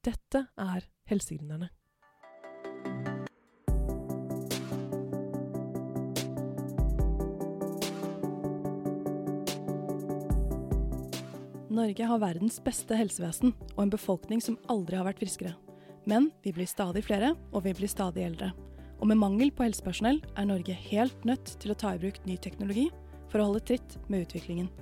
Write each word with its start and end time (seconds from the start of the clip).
Dette 0.00 0.46
er 0.56 0.84
Helsegründerne. 1.10 1.66
Norge 11.68 12.06
har 12.08 12.22
verdens 12.22 12.56
beste 12.64 12.96
helsevesen 12.96 13.52
og 13.74 13.82
en 13.84 13.92
befolkning 13.92 14.40
som 14.40 14.56
aldri 14.72 14.96
har 14.96 15.04
vært 15.04 15.20
friskere. 15.20 15.52
Men 16.08 16.30
vi 16.40 16.54
blir 16.56 16.70
stadig 16.70 17.04
flere, 17.04 17.34
og 17.52 17.66
vi 17.68 17.76
blir 17.76 17.92
stadig 17.92 18.24
eldre. 18.24 18.54
Og 19.04 19.08
med 19.12 19.20
mangel 19.20 19.52
på 19.52 19.66
helsepersonell 19.68 20.22
er 20.32 20.48
Norge 20.48 20.80
helt 20.88 21.28
nødt 21.28 21.58
til 21.60 21.74
å 21.74 21.76
ta 21.76 21.92
i 21.92 22.00
bruk 22.00 22.24
ny 22.24 22.40
teknologi 22.40 22.88
for 23.28 23.42
å 23.42 23.50
holde 23.50 23.66
tritt 23.68 24.00
med 24.08 24.24
utviklingen. 24.24 24.72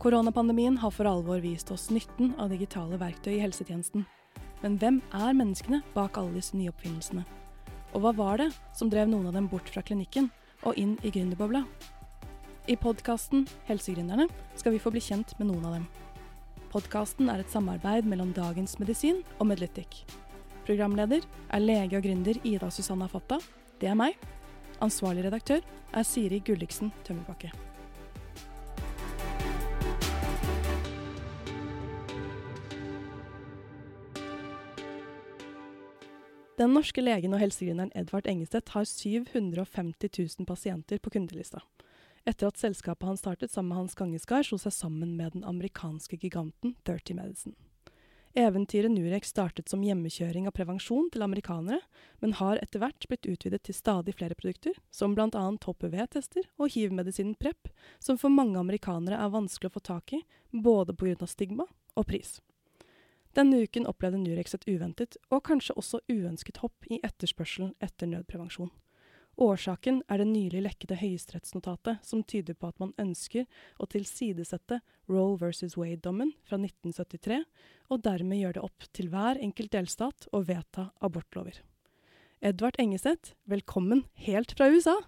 Koronapandemien 0.00 0.78
har 0.80 0.90
for 0.96 1.04
alvor 1.04 1.42
vist 1.44 1.68
oss 1.74 1.90
nytten 1.92 2.30
av 2.40 2.48
digitale 2.48 2.96
verktøy 2.96 3.34
i 3.34 3.42
helsetjenesten. 3.42 4.06
Men 4.62 4.78
hvem 4.80 5.00
er 5.12 5.36
menneskene 5.36 5.82
bak 5.92 6.16
alle 6.16 6.38
disse 6.38 6.56
nye 6.56 6.72
oppfinnelsene? 6.72 7.26
Og 7.92 8.00
hva 8.00 8.14
var 8.16 8.40
det 8.40 8.46
som 8.72 8.88
drev 8.88 9.10
noen 9.12 9.28
av 9.28 9.36
dem 9.36 9.50
bort 9.52 9.68
fra 9.68 9.84
klinikken 9.84 10.30
og 10.64 10.80
inn 10.80 10.96
i 11.04 11.12
gründerbobla? 11.12 11.66
I 12.64 12.78
podkasten 12.80 13.44
Helsegründerne 13.68 14.30
skal 14.56 14.72
vi 14.72 14.80
få 14.80 14.92
bli 14.94 15.04
kjent 15.04 15.36
med 15.36 15.50
noen 15.50 15.68
av 15.68 15.76
dem. 15.76 15.88
Podkasten 16.72 17.28
er 17.28 17.44
et 17.44 17.52
samarbeid 17.52 18.08
mellom 18.08 18.32
Dagens 18.32 18.78
Medisin 18.80 19.20
og 19.36 19.50
Medlytic. 19.52 20.06
Programleder 20.64 21.26
er 21.52 21.66
lege 21.66 22.00
og 22.00 22.06
gründer 22.08 22.40
Ida 22.40 22.72
Susanna 22.72 23.10
Fatta. 23.10 23.36
Det 23.76 23.92
er 23.92 24.00
meg. 24.00 24.16
Ansvarlig 24.80 25.28
redaktør 25.28 25.60
er 25.92 26.08
Siri 26.08 26.40
Gulliksen 26.40 26.88
Tømmerbakke. 27.04 27.52
Den 36.60 36.74
norske 36.76 37.00
legen 37.00 37.32
og 37.32 37.40
helsegründeren 37.40 37.92
Edvard 37.96 38.26
Engestedt 38.28 38.74
har 38.74 38.84
750 38.84 40.10
000 40.12 40.44
pasienter 40.44 40.98
på 41.00 41.08
kundelista. 41.14 41.62
Etter 42.28 42.50
at 42.50 42.60
selskapet 42.60 43.08
han 43.08 43.16
startet 43.16 43.48
sammen 43.48 43.70
med 43.72 43.78
Hans 43.78 43.96
Gangeskar, 43.96 44.44
slo 44.44 44.58
seg 44.60 44.74
sammen 44.76 45.14
med 45.16 45.38
den 45.38 45.46
amerikanske 45.48 46.18
giganten 46.20 46.74
30 46.84 47.16
Medicine. 47.16 47.56
Eventyret 48.36 48.92
Nurex 48.92 49.32
startet 49.32 49.72
som 49.72 49.80
hjemmekjøring 49.82 50.50
av 50.50 50.54
prevensjon 50.54 51.08
til 51.10 51.24
amerikanere, 51.24 51.80
men 52.20 52.36
har 52.36 52.60
etter 52.60 52.84
hvert 52.84 53.08
blitt 53.08 53.30
utvidet 53.32 53.62
til 53.64 53.78
stadig 53.80 54.18
flere 54.20 54.36
produkter, 54.36 54.76
som 54.92 55.16
bl.a. 55.16 55.46
HPV-tester 55.64 56.44
og 56.60 56.76
hiv-medisinen 56.76 57.40
PREP, 57.40 57.72
som 58.04 58.20
for 58.20 58.28
mange 58.28 58.60
amerikanere 58.60 59.16
er 59.16 59.32
vanskelig 59.32 59.72
å 59.72 59.78
få 59.80 59.86
tak 59.94 60.12
i, 60.12 60.22
både 60.52 60.92
pga. 60.92 61.24
stigma 61.24 61.64
og 61.96 62.10
pris. 62.12 62.36
Denne 63.38 63.62
uken 63.62 63.86
opplevde 63.86 64.18
Nurex 64.18 64.56
et 64.56 64.66
uventet, 64.66 65.16
og 65.30 65.44
kanskje 65.46 65.76
også 65.78 66.00
uønsket 66.10 66.62
hopp 66.64 66.88
i 66.90 66.98
etterspørselen 67.06 67.76
etter 67.78 68.10
nødprevensjon. 68.10 68.72
Årsaken 69.40 70.02
er 70.10 70.20
det 70.20 70.26
nylig 70.28 70.60
lekkede 70.64 70.98
høyesterettsnotatet 71.00 72.02
som 72.04 72.24
tyder 72.28 72.56
på 72.58 72.68
at 72.68 72.80
man 72.82 72.90
ønsker 73.00 73.46
å 73.80 73.86
tilsidesette 73.88 74.80
Roe 75.08 75.38
versus 75.40 75.78
Wade-dommen 75.78 76.34
fra 76.44 76.58
1973, 76.58 77.38
og 77.88 78.02
dermed 78.04 78.40
gjøre 78.40 78.58
det 78.58 78.64
opp 78.66 78.88
til 78.96 79.08
hver 79.12 79.40
enkelt 79.40 79.72
delstat 79.72 80.26
å 80.34 80.42
vedta 80.44 80.90
abortlover. 81.00 81.62
Edvard 82.42 82.76
Engeseth, 82.82 83.36
velkommen 83.48 84.04
helt 84.26 84.52
fra 84.58 84.68
USA! 84.72 84.98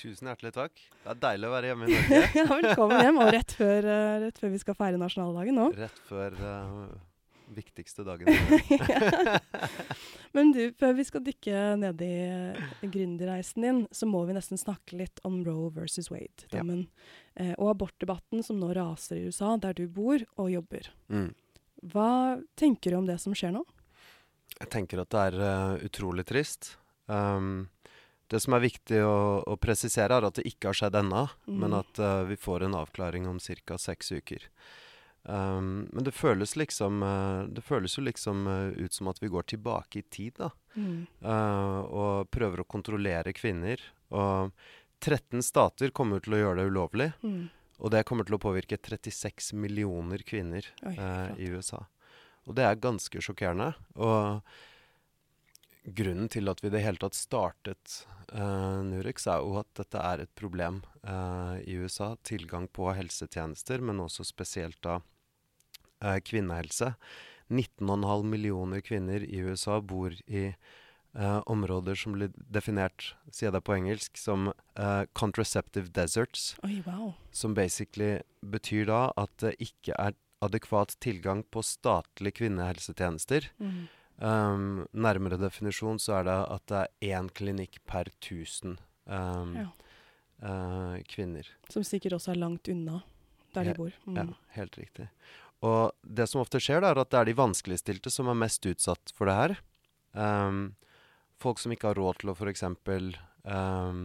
Tusen 0.00 0.30
hjertelig 0.30 0.54
takk. 0.56 0.80
Det 1.04 1.10
er 1.12 1.18
deilig 1.22 1.48
å 1.48 1.52
være 1.52 1.70
hjemme 1.70 1.86
i 1.86 1.92
Norge. 1.94 2.20
ja, 2.38 2.44
velkommen 2.50 3.04
hjem, 3.04 3.20
og 3.20 3.30
rett 3.36 3.52
før, 3.52 3.86
uh, 3.86 4.16
rett 4.26 4.40
før, 4.40 4.52
vi 4.54 4.60
skal 4.62 4.76
feire 4.78 5.00
nasjonaldagen 5.00 5.60
nå. 5.60 5.66
Rett 5.76 6.04
før 6.08 6.36
uh, 6.40 7.09
viktigste 7.54 8.04
dagen. 8.06 8.28
Men 10.36 10.52
du, 10.54 10.62
før 10.78 10.94
vi 10.98 11.06
skal 11.06 11.24
dykke 11.26 11.62
ned 11.80 12.02
i 12.06 12.14
gründerreisen 12.86 13.66
din, 13.66 13.82
så 13.90 14.06
må 14.06 14.22
vi 14.28 14.36
nesten 14.36 14.60
snakke 14.60 14.98
litt 15.00 15.22
om 15.26 15.40
Roe 15.46 15.72
versus 15.74 16.10
Wade-dommen. 16.12 16.86
Ja. 16.86 17.44
Eh, 17.44 17.52
og 17.56 17.74
abortdebatten 17.74 18.44
som 18.46 18.60
nå 18.62 18.72
raser 18.76 19.18
i 19.18 19.26
USA, 19.30 19.56
der 19.60 19.74
du 19.78 19.86
bor 19.90 20.22
og 20.36 20.50
jobber. 20.52 20.90
Mm. 21.10 21.32
Hva 21.90 22.12
tenker 22.58 22.92
du 22.92 23.00
om 23.00 23.08
det 23.08 23.18
som 23.22 23.34
skjer 23.36 23.54
nå? 23.56 23.64
Jeg 24.60 24.68
tenker 24.72 25.00
at 25.00 25.12
det 25.12 25.26
er 25.30 25.38
uh, 25.40 25.82
utrolig 25.86 26.26
trist. 26.28 26.74
Um, 27.08 27.70
det 28.30 28.42
som 28.44 28.54
er 28.54 28.62
viktig 28.62 29.00
å, 29.02 29.40
å, 29.42 29.56
presisere, 29.58 30.18
er 30.18 30.26
at 30.28 30.36
det 30.38 30.46
ikke 30.50 30.70
har 30.70 30.78
skjedd 30.78 30.98
ennå, 31.00 31.24
mm. 31.48 31.56
men 31.62 31.74
at 31.80 32.02
uh, 32.02 32.22
vi 32.28 32.36
får 32.38 32.66
en 32.66 32.76
avklaring 32.78 33.26
om 33.30 33.40
ca. 33.40 33.78
seks 33.80 34.12
uker. 34.12 34.46
Um, 35.22 35.88
men 35.92 36.04
det 36.06 36.14
føles 36.16 36.54
liksom 36.56 37.02
uh, 37.04 37.44
Det 37.44 37.60
føles 37.60 37.92
jo 37.98 38.06
liksom 38.06 38.46
uh, 38.48 38.72
ut 38.72 38.94
som 38.96 39.10
at 39.10 39.18
vi 39.20 39.28
går 39.28 39.50
tilbake 39.52 40.00
i 40.00 40.06
tid, 40.08 40.38
da. 40.38 40.48
Mm. 40.74 41.04
Uh, 41.20 41.80
og 41.84 42.30
prøver 42.32 42.62
å 42.62 42.68
kontrollere 42.68 43.34
kvinner. 43.36 43.82
Og 44.08 44.54
13 45.04 45.44
stater 45.44 45.92
kommer 45.96 46.24
til 46.24 46.36
å 46.36 46.42
gjøre 46.42 46.62
det 46.62 46.70
ulovlig. 46.72 47.10
Mm. 47.22 47.48
Og 47.80 47.92
det 47.94 48.04
kommer 48.08 48.28
til 48.28 48.36
å 48.36 48.42
påvirke 48.42 48.76
36 48.76 49.54
millioner 49.56 50.20
kvinner 50.28 50.66
Oi, 50.84 50.92
i 51.40 51.46
USA. 51.48 51.78
Og 52.44 52.52
det 52.58 52.66
er 52.66 52.82
ganske 52.82 53.22
sjokkerende. 53.24 53.70
Og 53.96 54.42
grunnen 55.84 56.28
til 56.32 56.50
at 56.50 56.60
vi 56.62 56.68
i 56.68 56.74
det 56.74 56.82
hele 56.84 57.00
tatt 57.00 57.16
startet 57.16 58.02
uh, 58.34 58.80
Nurex, 58.86 59.26
er 59.30 59.42
jo 59.44 59.56
at 59.60 59.70
dette 59.78 60.02
er 60.02 60.24
et 60.24 60.32
problem 60.38 60.82
uh, 61.06 61.56
i 61.62 61.78
USA. 61.80 62.14
Tilgang 62.26 62.68
på 62.68 62.90
helsetjenester, 62.96 63.82
men 63.84 64.02
også 64.02 64.26
spesielt 64.28 64.80
da 64.86 65.00
uh, 65.00 66.18
kvinnehelse. 66.24 66.94
19,5 67.50 68.28
millioner 68.30 68.84
kvinner 68.84 69.24
i 69.26 69.42
USA 69.42 69.80
bor 69.80 70.14
i 70.26 70.52
områder 71.50 71.96
som 71.98 72.12
blir 72.14 72.28
definert, 72.54 73.16
sier 73.34 73.50
det 73.50 73.64
på 73.66 73.74
engelsk, 73.74 74.14
som 74.14 74.52
contraceptive 75.18 75.90
deserts. 75.90 76.52
Oi, 76.62 76.76
wow. 76.86 77.16
Som 77.34 77.56
basically 77.58 78.20
betyr 78.46 78.86
da 78.86 79.00
at 79.18 79.34
det 79.42 79.56
ikke 79.58 79.96
er 79.98 80.14
adekvat 80.38 80.94
tilgang 81.02 81.42
på 81.50 81.64
statlige 81.66 82.38
kvinnehelsetjenester. 82.44 83.50
Mm. 83.58 83.88
Um, 84.20 84.84
nærmere 84.92 85.38
definisjon 85.40 85.96
så 86.02 86.18
er 86.18 86.26
det 86.28 86.38
at 86.52 86.64
det 86.68 86.80
er 86.80 87.14
én 87.16 87.30
klinikk 87.32 87.78
per 87.88 88.10
1000 88.18 88.74
um, 89.08 89.54
ja. 89.56 89.68
uh, 90.44 90.98
kvinner. 91.08 91.48
Som 91.72 91.86
sikkert 91.88 92.18
også 92.18 92.34
er 92.34 92.42
langt 92.42 92.68
unna 92.68 93.00
der 93.54 93.70
de 93.70 93.74
bor. 93.78 93.94
Mm. 94.04 94.18
Ja, 94.18 94.26
helt 94.58 94.76
riktig. 94.78 95.08
Og 95.66 95.96
det 96.02 96.28
som 96.30 96.42
ofte 96.44 96.60
skjer, 96.62 96.82
da, 96.84 96.92
er 96.92 97.02
at 97.02 97.10
det 97.12 97.20
er 97.20 97.30
de 97.30 97.38
vanskeligstilte 97.40 98.12
som 98.12 98.28
er 98.30 98.38
mest 98.38 98.64
utsatt 98.68 99.12
for 99.16 99.28
det 99.28 99.36
her. 99.36 99.56
Um, 100.12 100.62
folk 101.40 101.60
som 101.60 101.72
ikke 101.74 101.90
har 101.90 102.00
råd 102.00 102.20
til 102.20 102.32
å 102.32 102.36
f.eks. 102.36 102.64
Um, 103.40 104.02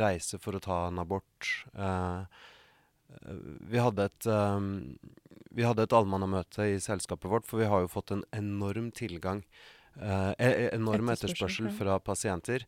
reise 0.00 0.40
for 0.40 0.56
å 0.56 0.64
ta 0.64 0.86
en 0.88 1.00
abort. 1.00 1.52
Uh, 1.76 2.24
vi 3.72 3.80
hadde 3.80 4.04
et, 4.08 4.26
um, 4.28 4.98
vi 5.50 5.64
hadde 5.64 5.86
et 5.86 5.96
allmannamøte 5.96 6.66
i 6.74 6.78
selskapet 6.82 7.30
vårt, 7.30 7.48
for 7.48 7.62
vi 7.62 7.70
har 7.70 7.84
jo 7.84 7.90
fått 7.92 8.12
en 8.14 8.24
enorm 8.36 8.90
tilgang, 8.96 9.42
uh, 9.96 10.32
enorm 10.38 11.12
etterspørsel 11.14 11.70
fra 11.78 11.98
pasienter. 12.04 12.66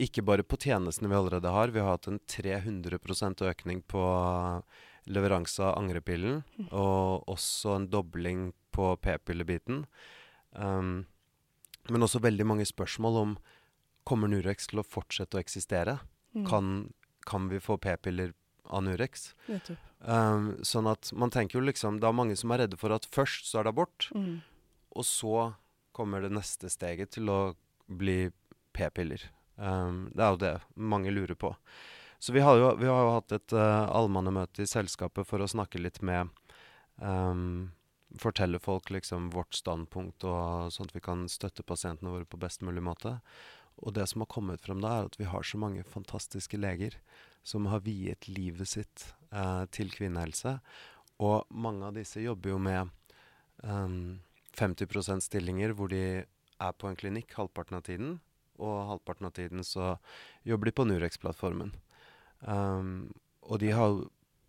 Ikke 0.00 0.24
bare 0.26 0.42
på 0.42 0.58
tjenestene 0.58 1.12
vi 1.12 1.18
allerede 1.18 1.52
har. 1.54 1.70
Vi 1.70 1.82
har 1.82 1.94
hatt 1.94 2.08
en 2.10 2.18
300% 2.18 3.44
økning 3.46 3.84
på 3.86 4.02
leveranse 5.06 5.62
av 5.62 5.78
angrepillen. 5.78 6.42
Mm. 6.58 6.68
Og 6.72 7.28
også 7.30 7.78
en 7.78 7.88
dobling 7.92 8.48
på 8.74 8.94
p-pillebiten. 9.04 9.84
Um, 10.52 11.04
men 11.90 12.06
også 12.06 12.22
veldig 12.24 12.46
mange 12.48 12.66
spørsmål 12.66 13.20
om 13.20 13.36
kommer 14.08 14.30
Nurex 14.30 14.68
til 14.70 14.80
å 14.80 14.86
fortsette 14.86 15.38
å 15.38 15.42
eksistere. 15.42 15.98
Mm. 16.34 16.46
Kan, 16.48 16.72
kan, 17.28 17.48
vi 17.52 17.60
få 17.62 17.76
p-piller 17.80 18.34
av 18.64 18.84
Nurex. 18.86 19.32
Um, 20.04 20.54
sånn 20.64 20.88
at 20.90 21.10
man 21.16 21.32
tenker 21.32 21.56
jo 21.56 21.64
liksom 21.64 21.96
Det 22.00 22.04
er 22.04 22.16
mange 22.16 22.34
som 22.36 22.52
er 22.52 22.64
redde 22.64 22.76
for 22.76 22.92
at 22.92 23.06
først 23.08 23.48
så 23.48 23.60
er 23.60 23.66
det 23.66 23.72
abort, 23.72 24.08
mm. 24.12 24.34
og 24.92 25.06
så 25.08 25.36
kommer 25.96 26.24
det 26.24 26.34
neste 26.34 26.68
steget 26.72 27.14
til 27.16 27.30
å 27.32 27.38
bli 27.86 28.28
p-piller. 28.74 29.22
Um, 29.56 30.08
det 30.12 30.24
er 30.24 30.34
jo 30.34 30.42
det 30.42 30.54
mange 30.74 31.12
lurer 31.14 31.38
på. 31.38 31.54
Så 32.18 32.34
vi 32.34 32.42
har 32.42 32.58
jo, 32.58 32.72
vi 32.80 32.88
har 32.88 33.04
jo 33.04 33.14
hatt 33.18 33.32
et 33.36 33.54
uh, 33.56 33.86
allmannemøte 33.92 34.64
i 34.64 34.68
selskapet 34.68 35.28
for 35.28 35.44
å 35.44 35.48
snakke 35.50 35.80
litt 35.82 36.00
med 36.02 36.32
um, 36.96 37.72
Fortelle 38.20 38.60
folk 38.62 38.92
liksom 38.94 39.32
vårt 39.34 39.56
standpunkt, 39.58 40.22
og 40.22 40.70
sånn 40.70 40.86
at 40.86 40.94
vi 40.94 41.02
kan 41.02 41.24
støtte 41.26 41.64
pasientene 41.66 42.12
våre 42.12 42.28
på 42.28 42.38
best 42.38 42.62
mulig 42.62 42.84
måte. 42.86 43.16
Og 43.82 43.96
det 43.96 44.06
som 44.06 44.22
har 44.22 44.30
kommet 44.30 44.62
frem 44.62 44.78
da, 44.84 44.92
er 45.00 45.08
at 45.08 45.18
vi 45.18 45.26
har 45.26 45.42
så 45.42 45.58
mange 45.58 45.82
fantastiske 45.82 46.60
leger 46.60 46.94
som 47.44 47.68
har 47.68 47.84
viet 47.84 48.28
livet 48.28 48.68
sitt 48.68 49.06
eh, 49.30 49.64
til 49.74 49.92
kvinnehelse. 49.92 50.56
Og 51.22 51.44
mange 51.54 51.86
av 51.86 51.96
disse 51.96 52.22
jobber 52.24 52.54
jo 52.54 52.60
med 52.62 52.90
um, 53.62 54.20
50% 54.56 55.22
stillinger 55.22 55.74
hvor 55.76 55.92
de 55.92 56.24
er 56.24 56.78
på 56.78 56.88
en 56.88 56.98
klinikk 56.98 57.36
halvparten 57.38 57.78
av 57.78 57.84
tiden. 57.86 58.16
Og 58.62 58.88
halvparten 58.90 59.28
av 59.28 59.34
tiden 59.36 59.64
så 59.66 59.94
jobber 60.46 60.70
de 60.70 60.76
på 60.78 60.86
Nurex-plattformen. 60.88 61.74
Um, 62.40 63.12
og 63.44 63.60
de 63.62 63.70
har 63.74 64.00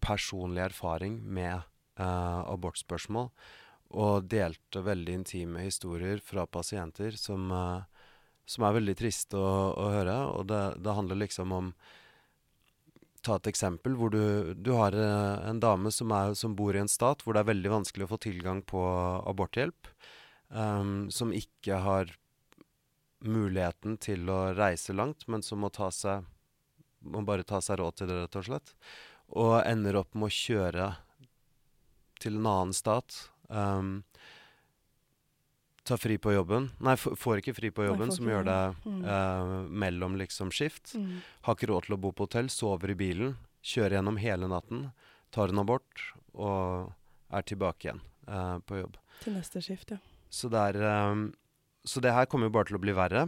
personlig 0.03 0.63
erfaring 0.65 1.19
med 1.21 1.61
uh, 1.99 2.41
abortspørsmål. 2.51 3.29
og 3.95 4.25
delte 4.27 4.81
veldig 4.81 5.13
intime 5.13 5.61
historier 5.61 6.17
fra 6.19 6.47
pasienter 6.49 7.15
som, 7.15 7.51
uh, 7.51 7.85
som 8.45 8.65
er 8.65 8.73
veldig 8.79 8.95
triste 8.97 9.37
å, 9.37 9.71
å 9.77 9.91
høre. 9.93 10.15
Og 10.39 10.47
det, 10.49 10.63
det, 10.81 10.95
handler 10.97 11.21
liksom 11.21 11.53
om 11.53 11.69
Ta 13.25 13.39
et 13.39 13.49
eksempel 13.49 13.95
hvor 13.97 14.11
du, 14.13 14.53
du 14.53 14.71
har 14.77 14.93
eh, 14.93 15.47
en 15.49 15.61
dame 15.61 15.91
som, 15.93 16.11
er, 16.13 16.35
som, 16.37 16.53
bor 16.57 16.75
i 16.75 16.83
en 16.83 16.91
stat 16.91 17.23
hvor 17.25 17.33
det 17.33 17.41
er 17.41 17.49
veldig 17.49 17.71
vanskelig 17.79 18.05
å 18.05 18.11
få 18.13 18.21
tilgang 18.27 18.61
på 18.65 18.83
aborthjelp. 19.25 19.89
Um, 20.53 21.09
som 21.09 21.31
ikke 21.33 21.79
har 21.81 22.11
muligheten 23.25 23.97
til 23.97 24.29
å 24.29 24.53
reise 24.53 24.93
langt, 24.93 25.25
men 25.27 25.41
som 25.41 25.63
må 25.65 25.71
ta 25.73 25.89
seg 25.91 26.27
må 27.05 27.21
bare 27.25 27.45
ta 27.45 27.61
seg 27.61 27.79
råd 27.81 27.97
til 27.99 28.09
det, 28.09 28.17
rett 28.21 28.37
og 28.39 28.47
slett. 28.47 28.73
Og 29.37 29.55
ender 29.61 29.99
opp 30.01 30.13
med 30.17 30.29
å 30.29 30.35
kjøre 30.35 30.87
til 32.21 32.39
en 32.39 32.49
annen 32.49 32.75
stat. 32.77 33.17
Um, 33.49 34.03
ta 35.85 35.97
fri 36.01 36.17
på 36.17 36.33
jobben. 36.33 36.71
Nei, 36.83 36.95
får 36.97 37.41
ikke 37.41 37.53
fri 37.55 37.69
på 37.73 37.85
jobben, 37.85 38.09
Nei, 38.09 38.17
som 38.17 38.29
gjør 38.29 38.45
det 38.47 38.59
mm. 38.85 38.99
uh, 39.05 39.55
mellom 39.85 40.17
liksom 40.19 40.51
skift. 40.55 40.95
Mm. 40.97 41.21
Har 41.45 41.57
ikke 41.57 41.69
råd 41.69 41.87
til 41.87 41.97
å 41.97 42.01
bo 42.01 42.11
på 42.15 42.25
hotell, 42.25 42.49
sover 42.49 42.93
i 42.95 42.97
bilen, 42.97 43.35
kjører 43.65 43.99
gjennom 43.99 44.17
hele 44.21 44.49
natten, 44.49 44.87
tar 45.35 45.53
en 45.53 45.61
abort 45.61 46.07
og 46.33 46.91
er 47.35 47.45
tilbake 47.45 47.89
igjen 47.89 48.01
uh, 48.29 48.57
på 48.65 48.81
jobb. 48.81 48.97
Til 49.23 49.37
neste 49.37 49.61
skift, 49.63 49.93
ja. 49.93 50.01
Så 50.33 50.49
det, 50.51 50.61
er, 50.73 51.11
um, 51.13 51.27
så 51.87 52.01
det 52.03 52.13
her 52.15 52.25
kommer 52.29 52.49
jo 52.49 52.55
bare 52.57 52.69
til 52.71 52.79
å 52.79 52.83
bli 52.83 52.95
verre. 52.97 53.27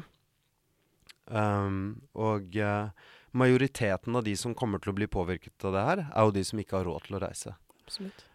Um, 1.28 2.00
og 2.18 2.58
uh, 2.58 2.90
majoriteten 3.38 4.18
av 4.18 4.26
de 4.26 4.34
som 4.40 4.56
kommer 4.58 4.82
til 4.82 4.96
å 4.96 4.98
bli 4.98 5.08
påvirket 5.12 5.68
av 5.68 5.78
det 5.78 5.86
her, 5.92 6.02
er 6.10 6.26
jo 6.26 6.34
de 6.36 6.44
som 6.48 6.64
ikke 6.64 6.80
har 6.80 6.90
råd 6.90 7.06
til 7.06 7.20
å 7.20 7.22
reise. 7.22 7.54
Absolutt. 7.86 8.26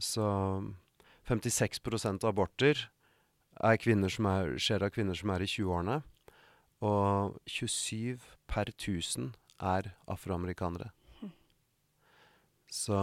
Så 0.00 0.24
56 1.28 1.80
av 2.24 2.28
aborter 2.30 2.88
er 3.62 3.78
er, 3.78 4.58
skjer 4.58 4.82
av 4.82 4.90
kvinner 4.90 5.14
som 5.14 5.30
er 5.30 5.44
i 5.44 5.48
20-årene. 5.48 6.02
Og 6.84 7.38
27 7.48 8.20
per 8.50 8.68
1000 8.74 9.32
er 9.60 9.94
afroamerikanere. 10.10 10.90
Så 12.74 12.96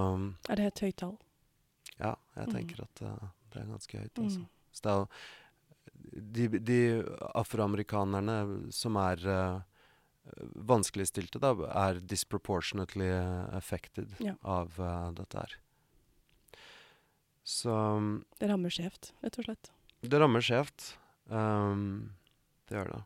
Er 0.49 0.59
det 0.59 0.65
et 0.67 0.79
høyt 0.83 0.97
tall? 0.99 1.17
Ja, 1.97 2.15
jeg 2.35 2.47
mm. 2.49 2.53
tenker 2.53 2.83
at 2.83 3.03
uh, 3.05 3.29
det 3.53 3.61
er 3.61 3.69
ganske 3.69 4.01
høyt. 4.01 4.19
Altså. 4.19 4.39
Mm. 4.39 4.47
Så 4.71 4.81
det 4.83 4.91
er 4.91 4.97
jo 4.99 5.07
de, 6.35 6.59
de 6.59 6.79
afroamerikanerne 7.39 8.37
som 8.75 8.99
er 8.99 9.23
uh, 9.23 9.61
vanskeligstilte 10.67 11.39
da, 11.39 11.53
er 11.85 12.01
disproportionately 12.03 13.09
affected 13.55 14.11
ja. 14.19 14.35
av 14.43 14.75
uh, 14.79 15.09
dette 15.15 15.39
her. 15.39 15.55
Så 17.43 17.73
Det 18.39 18.49
rammer 18.49 18.73
skjevt, 18.73 19.13
rett 19.21 19.39
og 19.41 19.47
slett? 19.47 19.71
Det 20.01 20.19
rammer 20.21 20.43
skjevt. 20.45 20.95
Um, 21.31 22.11
det 22.69 22.77
gjør 22.77 22.91
det. 22.95 23.01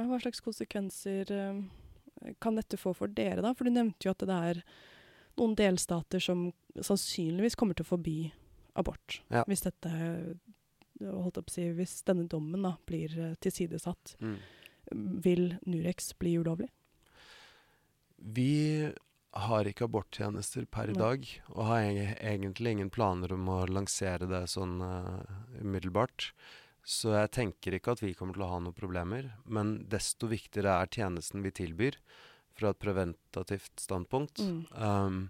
Hva 0.00 0.18
slags 0.22 0.42
konsekvenser 0.44 1.30
um, 1.34 1.64
kan 2.42 2.56
dette 2.58 2.78
få 2.80 2.94
for 2.96 3.10
dere, 3.12 3.42
da? 3.44 3.52
For 3.56 3.66
du 3.66 3.74
nevnte 3.74 4.06
jo 4.06 4.14
at 4.14 4.24
det 4.26 4.38
er 4.50 4.62
noen 5.40 5.56
delstater 5.58 6.22
som 6.22 6.48
sannsynligvis 6.76 7.56
kommer 7.58 7.76
til 7.76 7.86
å 7.86 7.90
forby 7.90 8.16
abort. 8.78 9.20
Ja. 9.32 9.44
Hvis 9.48 9.64
dette 9.66 9.90
holdt 11.00 11.38
opp 11.40 11.50
å 11.50 11.54
si, 11.54 11.66
hvis 11.74 12.00
denne 12.06 12.26
dommen 12.30 12.66
da, 12.66 12.74
blir 12.88 13.14
uh, 13.18 13.36
tilsidesatt. 13.42 14.16
Mm. 14.20 14.36
Vil 15.24 15.46
Nurex 15.68 16.12
bli 16.18 16.34
ulovlig? 16.40 16.68
Vi 18.20 18.90
har 19.30 19.68
ikke 19.68 19.86
aborttjenester 19.86 20.66
per 20.70 20.90
i 20.90 20.96
dag, 20.96 21.26
og 21.54 21.68
har 21.68 21.84
egentlig 21.84 22.74
ingen 22.74 22.90
planer 22.90 23.32
om 23.36 23.46
å 23.52 23.60
lansere 23.70 24.26
det 24.30 24.42
sånn 24.50 24.80
uh, 24.82 25.22
umiddelbart. 25.60 26.32
Så 26.82 27.12
jeg 27.14 27.30
tenker 27.36 27.76
ikke 27.76 27.94
at 27.94 28.02
vi 28.02 28.14
kommer 28.18 28.34
til 28.34 28.46
å 28.46 28.50
ha 28.50 28.58
noen 28.62 28.76
problemer. 28.76 29.30
Men 29.44 29.76
desto 29.92 30.30
viktigere 30.30 30.80
er 30.80 30.90
tjenesten 30.90 31.44
vi 31.44 31.54
tilbyr, 31.54 32.00
fra 32.58 32.72
et 32.74 32.80
preventativt 32.82 33.78
standpunkt. 33.80 34.42
Mm. 34.42 34.64
Um, 34.74 35.20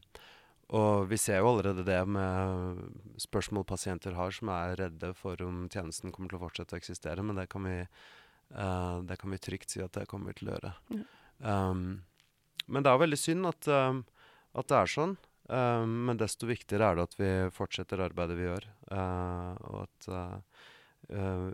og 0.75 1.11
vi 1.11 1.19
ser 1.20 1.43
jo 1.43 1.50
allerede 1.50 1.85
det 1.85 1.99
med 2.08 2.81
spørsmål 3.20 3.67
pasienter 3.69 4.17
har 4.17 4.32
som 4.35 4.50
er 4.55 4.79
redde 4.79 5.12
for 5.19 5.43
om 5.44 5.67
tjenesten 5.70 6.14
kommer 6.14 6.32
til 6.32 6.41
å 6.41 6.44
fortsette 6.46 6.79
å 6.79 6.81
eksistere, 6.81 7.26
men 7.26 7.38
det 7.38 7.50
kan 7.53 7.69
vi 7.69 7.76
Uh, 8.50 8.99
det 9.06 9.17
kan 9.17 9.31
vi 9.31 9.38
trygt 9.38 9.70
si 9.70 9.82
at 9.82 9.94
det 9.94 10.08
kommer 10.11 10.32
vi 10.32 10.41
til 10.41 10.50
å 10.50 10.55
gjøre. 10.56 10.70
Mm. 10.91 11.03
Um, 11.38 11.82
men 12.70 12.87
det 12.87 12.93
er 12.93 13.02
veldig 13.02 13.19
synd 13.19 13.49
at, 13.50 13.69
uh, 13.69 14.00
at 14.58 14.70
det 14.70 14.78
er 14.78 14.93
sånn. 14.94 15.17
Uh, 15.50 15.84
men 15.84 16.20
desto 16.20 16.49
viktigere 16.49 16.90
er 16.90 16.99
det 16.99 17.06
at 17.08 17.17
vi 17.19 17.31
fortsetter 17.55 18.02
arbeidet 18.06 18.38
vi 18.38 18.49
gjør. 18.49 18.69
og 18.90 19.87
at 19.87 20.11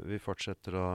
vi 0.06 0.18
fortsetter 0.20 0.74
å 0.76 0.86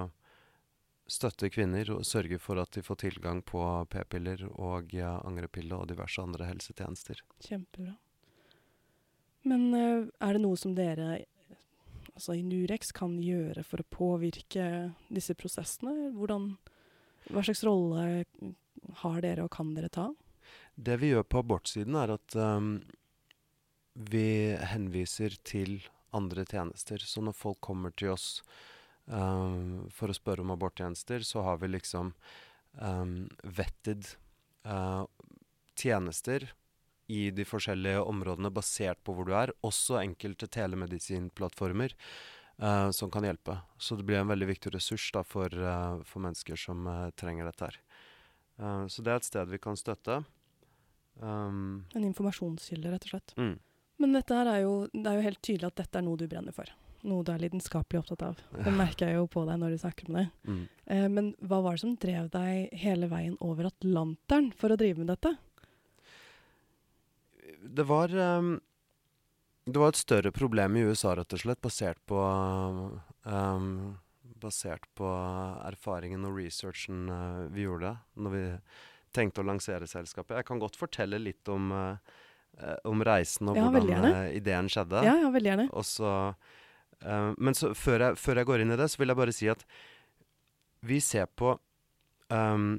støtte 1.10 1.50
kvinner 1.50 1.88
og 1.94 2.06
sørge 2.06 2.38
for 2.40 2.60
at 2.62 2.72
de 2.76 2.84
får 2.86 2.98
tilgang 3.04 3.42
på 3.46 3.62
p-piller 3.90 4.44
og 4.52 4.94
angrepille 5.02 5.76
og 5.76 5.90
diverse 5.90 6.22
andre 6.22 6.48
helsetjenester. 6.50 7.22
Kjempebra. 7.46 7.96
Men 9.50 9.74
er 9.74 10.34
det 10.34 10.44
noe 10.44 10.60
som 10.60 10.76
dere 10.78 11.24
altså 12.14 12.36
i 12.38 12.44
Nurex 12.46 12.92
kan 12.96 13.16
gjøre 13.24 13.64
for 13.66 13.82
å 13.82 13.90
påvirke 13.90 14.66
disse 15.10 15.36
prosessene? 15.38 16.12
Hvordan, 16.18 16.52
hva 17.32 17.44
slags 17.46 17.64
rolle 17.66 18.26
har 19.04 19.22
dere, 19.24 19.46
og 19.46 19.54
kan 19.54 19.74
dere 19.78 19.92
ta? 19.94 20.10
Det 20.76 20.98
vi 21.02 21.12
gjør 21.12 21.28
på 21.28 21.42
abortsiden, 21.44 21.98
er 22.00 22.16
at 22.16 22.36
um, 22.36 22.74
vi 23.94 24.54
henviser 24.72 25.36
til 25.48 25.82
andre 26.16 26.46
tjenester. 26.48 27.04
Så 27.04 27.24
når 27.24 27.36
folk 27.38 27.60
kommer 27.64 27.94
til 27.96 28.14
oss 28.16 28.42
um, 29.06 29.88
for 29.94 30.12
å 30.12 30.16
spørre 30.16 30.46
om 30.46 30.54
aborttjenester, 30.56 31.26
så 31.28 31.44
har 31.48 31.62
vi 31.62 31.72
liksom 31.72 32.14
um, 32.80 33.30
vetted 33.44 34.14
uh, 34.68 35.06
tjenester 35.80 36.52
i 37.12 37.30
de 37.36 37.44
forskjellige 37.48 38.04
områdene 38.08 38.54
basert 38.54 39.02
på 39.04 39.16
hvor 39.16 39.28
du 39.28 39.34
er. 39.36 39.54
Også 39.68 40.00
enkelte 40.02 40.48
telemedisinplattformer 40.52 41.96
uh, 42.62 42.90
som 42.96 43.12
kan 43.12 43.28
hjelpe. 43.28 43.60
Så 43.78 44.00
det 44.00 44.08
blir 44.08 44.22
en 44.22 44.32
veldig 44.32 44.52
viktig 44.54 44.76
ressurs 44.76 45.10
da, 45.16 45.26
for, 45.28 45.52
uh, 45.52 46.00
for, 46.08 46.24
mennesker 46.24 46.60
som 46.60 46.88
trenger 47.20 47.50
dette 47.50 47.72
her. 47.72 47.82
Så 48.62 49.04
det 49.04 49.14
er 49.14 49.20
et 49.20 49.28
sted 49.28 49.52
vi 49.52 49.60
kan 49.62 49.80
støtte. 49.80 50.22
Um, 51.22 51.84
en 51.96 52.08
informasjonskilde, 52.08 52.94
rett 52.94 53.08
og 53.08 53.16
slett. 53.16 53.36
Mm. 53.38 53.56
Men 54.02 54.16
dette 54.18 54.38
her 54.38 54.50
er 54.50 54.64
jo, 54.64 54.76
det 54.94 55.06
er 55.06 55.20
jo 55.20 55.28
helt 55.28 55.42
tydelig 55.46 55.70
at 55.70 55.82
dette 55.84 56.00
er 56.00 56.06
noe 56.06 56.18
du 56.18 56.26
brenner 56.30 56.56
for. 56.56 56.70
Noe 57.06 57.26
du 57.26 57.32
er 57.34 57.42
lidenskapelig 57.42 58.02
opptatt 58.02 58.26
av. 58.30 58.42
Det 58.66 58.74
merker 58.74 59.10
jeg 59.10 59.20
jo 59.20 59.30
på 59.30 59.46
deg 59.50 59.62
når 59.62 59.74
du 59.74 59.82
snakker 59.82 60.10
om 60.10 60.20
det. 60.20 60.28
Mm. 60.46 60.66
men 61.14 61.32
hva 61.42 61.62
var 61.66 61.78
det 61.78 61.84
som 61.84 61.96
drev 62.02 62.30
deg 62.34 62.76
hele 62.82 63.10
veien 63.10 63.38
over 63.42 63.70
Atlanteren 63.72 64.52
for 64.58 64.74
å 64.74 64.80
drive 64.80 65.02
med 65.02 65.14
dette? 65.14 65.36
det 67.62 67.84
var 67.84 68.16
um, 68.16 68.60
Det 69.66 69.80
var 69.80 69.90
et 69.90 69.96
større 69.96 70.32
problem 70.32 70.76
i 70.76 70.86
USA, 70.90 71.16
rett 71.16 71.34
og 71.34 71.42
slett, 71.44 71.62
basert 71.62 72.00
på 72.10 72.18
um, 73.24 73.68
Basert 74.40 74.88
på 74.98 75.08
erfaringen 75.66 76.26
og 76.28 76.38
researchen 76.40 77.10
uh, 77.12 77.48
vi 77.54 77.66
gjorde 77.66 77.96
når 78.16 78.36
vi 78.36 78.44
tenkte 79.16 79.44
å 79.44 79.48
lansere 79.48 79.90
selskapet. 79.90 80.38
Jeg 80.40 80.48
kan 80.48 80.62
godt 80.62 80.80
fortelle 80.80 81.20
litt 81.20 81.50
om, 81.52 81.72
uh, 81.76 81.98
om 82.88 83.04
reisen 83.04 83.52
og 83.52 83.60
ja, 83.60 83.68
hvordan 83.74 84.08
uh, 84.08 84.30
ideen 84.32 84.70
skjedde. 84.72 85.02
Ja, 85.08 85.18
ja, 85.26 85.32
veldig 85.34 85.52
gjerne. 85.52 85.68
Også, 85.78 86.14
men 87.42 87.58
så, 87.58 87.72
før, 87.74 88.06
jeg, 88.06 88.18
før, 88.22 88.40
jeg, 88.40 88.48
går 88.52 88.62
inn 88.62 88.76
i 88.76 88.78
det, 88.78 88.86
så 88.94 89.02
vil 89.02 89.10
jeg 89.10 89.18
bare 89.18 89.34
si 89.34 89.48
at 89.50 89.64
vi 90.86 91.00
ser 91.02 91.26
på 91.38 91.56
um, 92.30 92.76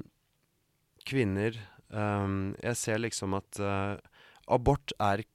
kvinner 1.07 1.57
Jeg 1.93 2.77
ser 2.79 3.01
liksom 3.03 3.35
at 3.35 3.59
Abort 4.47 4.95
er 5.03 5.25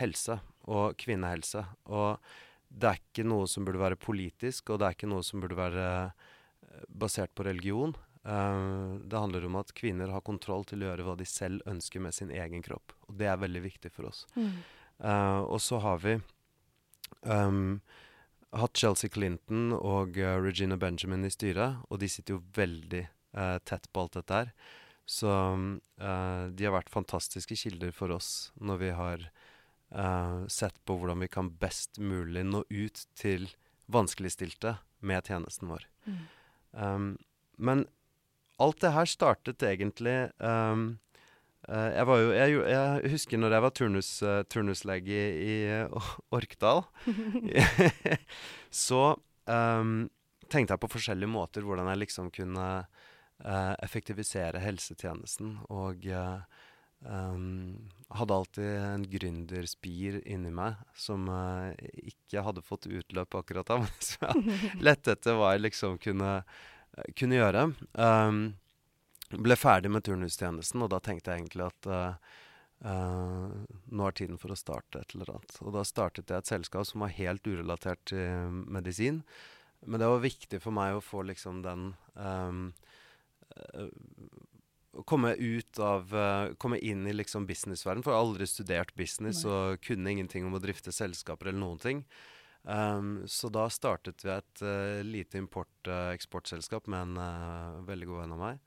helse 0.00 0.38
og 0.68 0.96
kvinnehelse. 1.00 1.62
Og 1.92 2.16
det 2.68 2.90
er 2.90 3.00
ikke 3.00 3.26
noe 3.26 3.48
som 3.50 3.66
burde 3.66 3.80
være 3.80 3.98
politisk, 4.00 4.70
og 4.70 4.80
det 4.80 4.88
er 4.88 4.96
ikke 4.96 5.10
noe 5.10 5.24
som 5.26 5.42
burde 5.42 5.58
være 5.58 5.86
eh, 6.04 6.84
basert 6.88 7.34
på 7.36 7.46
religion. 7.48 7.94
Uh, 8.28 8.98
det 9.08 9.16
handler 9.16 9.46
om 9.46 9.56
at 9.60 9.70
kvinner 9.78 10.10
har 10.12 10.24
kontroll 10.26 10.66
til 10.68 10.82
å 10.82 10.90
gjøre 10.90 11.06
hva 11.06 11.14
de 11.16 11.24
selv 11.28 11.62
ønsker 11.70 12.02
med 12.04 12.16
sin 12.16 12.32
egen 12.34 12.64
kropp. 12.64 12.92
Og 13.08 13.16
det 13.20 13.30
er 13.30 13.40
veldig 13.40 13.62
viktig 13.64 13.92
for 13.94 14.10
oss. 14.10 14.26
Mm. 14.36 14.50
Uh, 14.98 15.40
og 15.46 15.62
så 15.64 15.78
har 15.80 16.02
vi 16.02 16.18
um, 17.22 17.78
hatt 18.58 18.76
Chelsea 18.76 19.08
Clinton 19.14 19.72
og 19.78 20.18
uh, 20.20 20.36
Regina 20.42 20.76
Benjamin 20.76 21.24
i 21.24 21.32
styret, 21.32 21.80
og 21.88 22.02
de 22.02 22.10
sitter 22.10 22.36
jo 22.36 22.44
veldig 22.56 23.06
tett 23.68 23.84
på 23.92 24.00
alt 24.02 24.14
dette 24.16 24.34
her. 24.34 24.48
Så 25.08 25.28
uh, 25.30 26.44
de 26.52 26.64
har 26.64 26.72
vært 26.74 26.90
fantastiske 26.90 27.56
kilder 27.60 27.92
for 27.94 28.12
oss 28.12 28.50
når 28.60 28.80
vi 28.80 28.88
har 28.96 29.26
uh, 29.94 30.46
sett 30.50 30.76
på 30.84 30.98
hvordan 30.98 31.24
vi 31.24 31.30
kan 31.32 31.50
best 31.60 32.00
mulig 32.00 32.44
nå 32.46 32.64
ut 32.68 33.04
til 33.18 33.48
vanskeligstilte 33.88 34.76
med 35.00 35.28
tjenesten 35.28 35.70
vår. 35.70 35.86
Mm. 36.04 36.18
Um, 36.72 37.10
men 37.56 37.86
alt 38.58 38.80
det 38.82 38.94
her 38.94 39.08
startet 39.08 39.62
egentlig 39.64 40.16
um, 40.42 40.98
uh, 41.68 41.88
jeg, 41.94 42.04
var 42.10 42.20
jo, 42.20 42.28
jeg, 42.34 42.58
jeg 42.74 43.12
husker 43.14 43.40
når 43.40 43.56
jeg 43.56 43.64
var 43.64 43.74
turnus, 43.80 44.12
uh, 44.26 44.42
turnuslege 44.50 45.24
i, 45.38 45.56
i 45.56 45.56
Orkdal, 46.38 46.84
så 48.84 49.02
um, 49.46 50.08
tenkte 50.52 50.74
jeg 50.74 50.82
på 50.82 50.90
forskjellige 50.92 51.30
måter 51.30 51.64
hvordan 51.66 51.88
jeg 51.92 52.02
liksom 52.04 52.30
kunne 52.34 52.68
eh, 53.44 53.74
effektivisere 53.84 54.62
helsetjenesten. 54.62 55.56
Og 55.74 56.06
eh, 56.06 56.57
ehm, 57.06 57.90
hadde 58.08 58.34
alltid 58.34 58.64
en 58.64 59.04
gründerspir 59.10 60.20
inni 60.24 60.50
meg 60.54 60.78
som 60.96 61.28
uh, 61.28 61.72
ikke 62.00 62.42
hadde 62.46 62.64
fått 62.64 62.88
utløp 62.88 63.36
akkurat 63.40 63.68
da, 63.68 63.78
men 63.82 64.00
som 64.00 64.28
jeg 64.30 64.80
lette 64.84 65.14
etter 65.14 65.36
hva 65.36 65.52
jeg 65.54 65.66
liksom 65.66 65.98
kunne, 66.02 66.38
eh, 66.96 67.12
kunne 67.18 67.38
gjøre. 67.38 67.66
Um, 67.92 68.42
ble 69.28 69.58
ferdig 69.60 69.92
med 69.92 70.06
turnustjenesten, 70.08 70.84
og 70.84 70.92
da 70.94 71.02
tenkte 71.04 71.34
jeg 71.34 71.42
egentlig 71.42 71.66
at 71.68 71.90
uh, 71.92 72.32
uh, 72.88 73.52
nå 73.92 74.08
er 74.08 74.16
tiden 74.16 74.40
for 74.40 74.54
å 74.54 74.58
starte 74.58 75.02
et 75.02 75.14
eller 75.14 75.34
annet. 75.36 75.60
Og 75.60 75.76
da 75.76 75.84
startet 75.84 76.32
jeg 76.32 76.40
et 76.44 76.52
selskap 76.54 76.88
som 76.88 77.04
var 77.04 77.12
helt 77.18 77.44
urelatert 77.44 78.06
til 78.08 78.62
medisin. 78.64 79.20
Men 79.84 80.00
det 80.00 80.08
var 80.10 80.24
viktig 80.24 80.62
for 80.64 80.74
meg 80.74 80.96
å 80.96 81.04
få 81.04 81.26
liksom 81.28 81.60
den 81.62 81.90
um, 82.16 82.70
komme 85.06 85.34
ut 85.34 85.78
av 85.78 86.14
uh, 86.14 86.54
Komme 86.60 86.78
inn 86.78 87.06
i 87.06 87.14
liksom 87.14 87.46
businessverden. 87.46 88.02
For 88.02 88.12
jeg 88.12 88.18
har 88.18 88.26
aldri 88.26 88.48
studert 88.48 88.94
business 88.98 89.44
Nei. 89.44 89.52
og 89.52 89.84
kunne 89.84 90.14
ingenting 90.14 90.48
om 90.48 90.56
å 90.56 90.62
drifte 90.62 90.94
selskaper 90.94 91.50
eller 91.50 91.62
noen 91.62 91.82
ting. 91.82 92.02
Um, 92.68 93.22
så 93.30 93.48
da 93.52 93.68
startet 93.72 94.24
vi 94.24 94.32
et 94.34 94.62
uh, 94.64 95.00
lite 95.06 95.40
import-eksportselskap 95.40 96.88
med 96.90 97.06
en 97.06 97.22
eh, 97.22 97.78
veldig 97.88 98.08
god 98.10 98.22
venn 98.24 98.34
av 98.34 98.42
meg. 98.42 98.60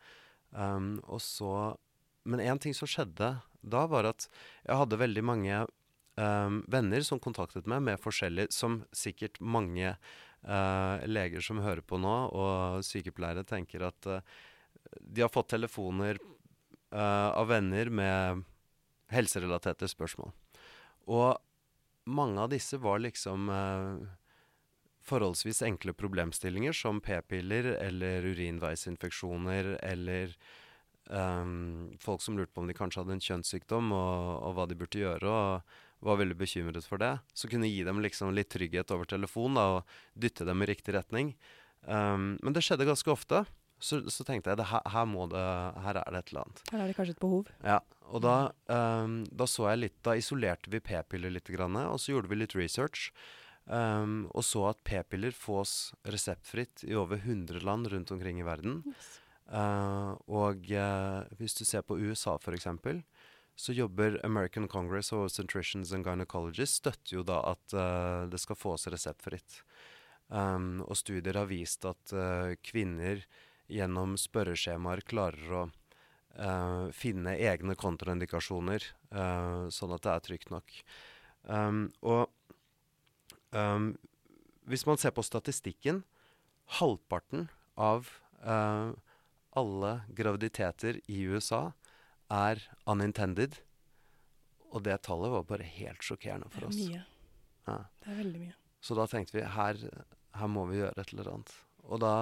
Um, 0.52 0.90
og 1.08 1.22
så 1.24 1.78
Men 2.24 2.42
én 2.44 2.60
ting 2.60 2.74
som 2.78 2.90
skjedde 2.90 3.30
da, 3.62 3.86
var 3.90 4.06
at 4.10 4.28
jeg 4.66 4.78
hadde 4.78 5.00
veldig 5.00 5.24
mange 5.26 5.62
um, 6.20 6.60
venner 6.70 7.02
som 7.06 7.22
kontaktet 7.22 7.70
meg 7.70 7.82
med 7.82 8.02
forskjellig 8.02 8.50
Som 8.54 8.84
sikkert 8.94 9.40
mange 9.40 9.96
eh, 10.46 11.08
leger 11.08 11.42
som 11.42 11.62
hører 11.62 11.84
på 11.86 12.00
nå, 12.02 12.16
og 12.34 12.86
sykepleiere, 12.86 13.46
tenker 13.48 13.88
at 13.90 14.10
eh, 14.10 14.40
de 15.00 15.22
har 15.22 15.30
fått 15.30 15.52
telefoner 15.54 16.20
uh, 16.96 17.30
av 17.36 17.48
venner 17.52 17.90
med 17.90 18.44
helserelaterte 19.12 19.88
spørsmål. 19.92 20.32
Og 21.12 22.10
mange 22.12 22.42
av 22.42 22.52
disse 22.54 22.80
var 22.82 23.02
liksom 23.04 23.50
uh, 23.52 24.02
forholdsvis 25.06 25.62
enkle 25.68 25.94
problemstillinger 25.98 26.76
som 26.76 27.02
p-piller 27.02 27.74
eller 27.78 28.26
urinveisinfeksjoner 28.32 29.76
eller 29.82 30.36
um, 31.10 31.92
folk 32.00 32.22
som 32.22 32.38
lurte 32.38 32.54
på 32.54 32.64
om 32.64 32.70
de 32.70 32.78
kanskje 32.78 33.02
hadde 33.02 33.18
en 33.18 33.26
kjønnssykdom 33.28 33.94
og, 33.96 34.20
og 34.48 34.58
hva 34.58 34.68
de 34.70 34.78
burde 34.78 35.02
gjøre, 35.02 35.32
og 35.32 36.06
var 36.06 36.18
veldig 36.22 36.38
bekymret 36.38 36.88
for 36.88 37.02
det. 37.02 37.16
Så 37.34 37.50
kunne 37.50 37.70
gi 37.70 37.84
dem 37.86 38.02
liksom 38.02 38.34
litt 38.34 38.50
trygghet 38.54 38.94
over 38.94 39.10
telefon 39.10 39.58
da, 39.58 39.68
og 39.78 40.22
dytte 40.22 40.48
dem 40.48 40.64
i 40.64 40.70
riktig 40.70 40.96
retning. 40.98 41.36
Um, 41.86 42.38
men 42.42 42.56
det 42.56 42.64
skjedde 42.66 42.90
ganske 42.90 43.12
ofte. 43.14 43.44
Så, 43.82 44.04
så 44.14 44.26
tenkte 44.28 44.52
jeg 44.52 44.60
det 44.62 44.68
her, 44.70 44.84
her, 44.94 45.14
det, 45.32 45.46
her 45.86 46.00
er 46.00 46.14
det 46.14 46.20
et 46.20 46.32
eller 46.32 46.44
annet. 46.46 46.64
Her 46.70 46.84
er 46.84 46.92
det 46.92 46.98
kanskje 47.00 47.16
et 47.16 47.24
behov. 47.24 47.48
Ja, 47.66 47.80
og 48.12 48.22
da, 48.26 48.36
um, 48.70 49.22
da 49.32 49.48
så 49.50 49.72
jeg 49.72 49.80
litt 49.82 49.96
Da 50.06 50.14
isolerte 50.20 50.70
vi 50.74 50.84
p-piller 50.84 51.34
litt, 51.34 51.50
grann, 51.50 51.80
og 51.88 51.98
så 52.02 52.14
gjorde 52.14 52.30
vi 52.32 52.38
litt 52.38 52.56
research. 52.58 53.10
Um, 53.66 54.28
og 54.36 54.44
så 54.46 54.68
at 54.72 54.82
p-piller 54.88 55.34
fås 55.36 55.94
reseptfritt 56.04 56.86
i 56.88 56.96
over 56.98 57.22
100 57.22 57.62
land 57.66 57.90
rundt 57.94 58.14
omkring 58.14 58.42
i 58.42 58.46
verden. 58.48 58.82
Eh, 59.52 60.12
og 60.32 60.70
uh, 60.72 61.28
hvis 61.40 61.58
du 61.58 61.66
ser 61.68 61.84
på 61.84 61.98
USA 62.00 62.38
f.eks., 62.40 62.68
så 63.62 63.76
jobber 63.76 64.18
American 64.26 64.68
Congress 64.72 65.12
of 65.14 65.26
Obstetricians 65.26 65.92
and 65.94 66.08
Gynecologists 66.08 66.80
støtter 66.80 67.18
jo 67.18 67.24
da 67.28 67.42
at 67.52 67.76
uh, 67.76 68.30
det 68.32 68.40
skal 68.42 68.58
fås 68.58 68.88
reseptfritt. 68.90 69.62
Um, 70.32 70.80
og 70.88 70.96
studier 70.96 71.36
har 71.36 71.50
vist 71.50 71.84
at 71.86 72.14
kvinner 72.64 73.26
gjennom 73.72 74.18
spørreskjemaer 74.20 75.04
klarer 75.08 75.56
å 75.56 75.64
uh, 75.70 76.88
finne 76.96 77.38
egne 77.40 77.78
kontraindikasjoner, 77.80 78.86
uh, 79.16 79.68
sånn 79.74 79.96
at 79.96 80.06
det 80.06 80.14
er 80.14 80.26
trygt 80.28 80.54
nok. 80.54 80.76
Um, 81.48 81.88
og 82.06 82.28
um, 83.56 83.94
hvis 84.70 84.86
man 84.88 85.00
ser 85.02 85.16
på 85.16 85.26
statistikken, 85.26 86.04
halvparten 86.80 87.50
av 87.80 88.12
uh, 88.46 88.94
alle 89.58 89.94
graviditeter 90.16 91.02
i 91.12 91.24
USA 91.28 91.72
er 92.32 92.62
unintended. 92.90 93.58
Og 94.72 94.86
det 94.86 95.02
tallet 95.04 95.34
var 95.34 95.48
bare 95.50 95.68
helt 95.68 96.06
sjokkerende 96.06 96.48
for 96.54 96.70
oss. 96.70 96.78
Det 96.80 96.88
er 96.88 96.94
mye. 96.94 97.08
Ja. 97.68 97.80
Det 98.04 98.14
er 98.14 98.20
veldig 98.22 98.44
mye. 98.46 98.56
Så 98.82 98.96
da 98.98 99.06
tenkte 99.10 99.36
vi 99.36 99.44
her, 99.58 99.82
her 100.40 100.50
må 100.50 100.64
vi 100.70 100.80
gjøre 100.80 101.04
et 101.04 101.12
eller 101.14 101.34
annet. 101.34 101.52
Og 101.92 102.00
da 102.02 102.14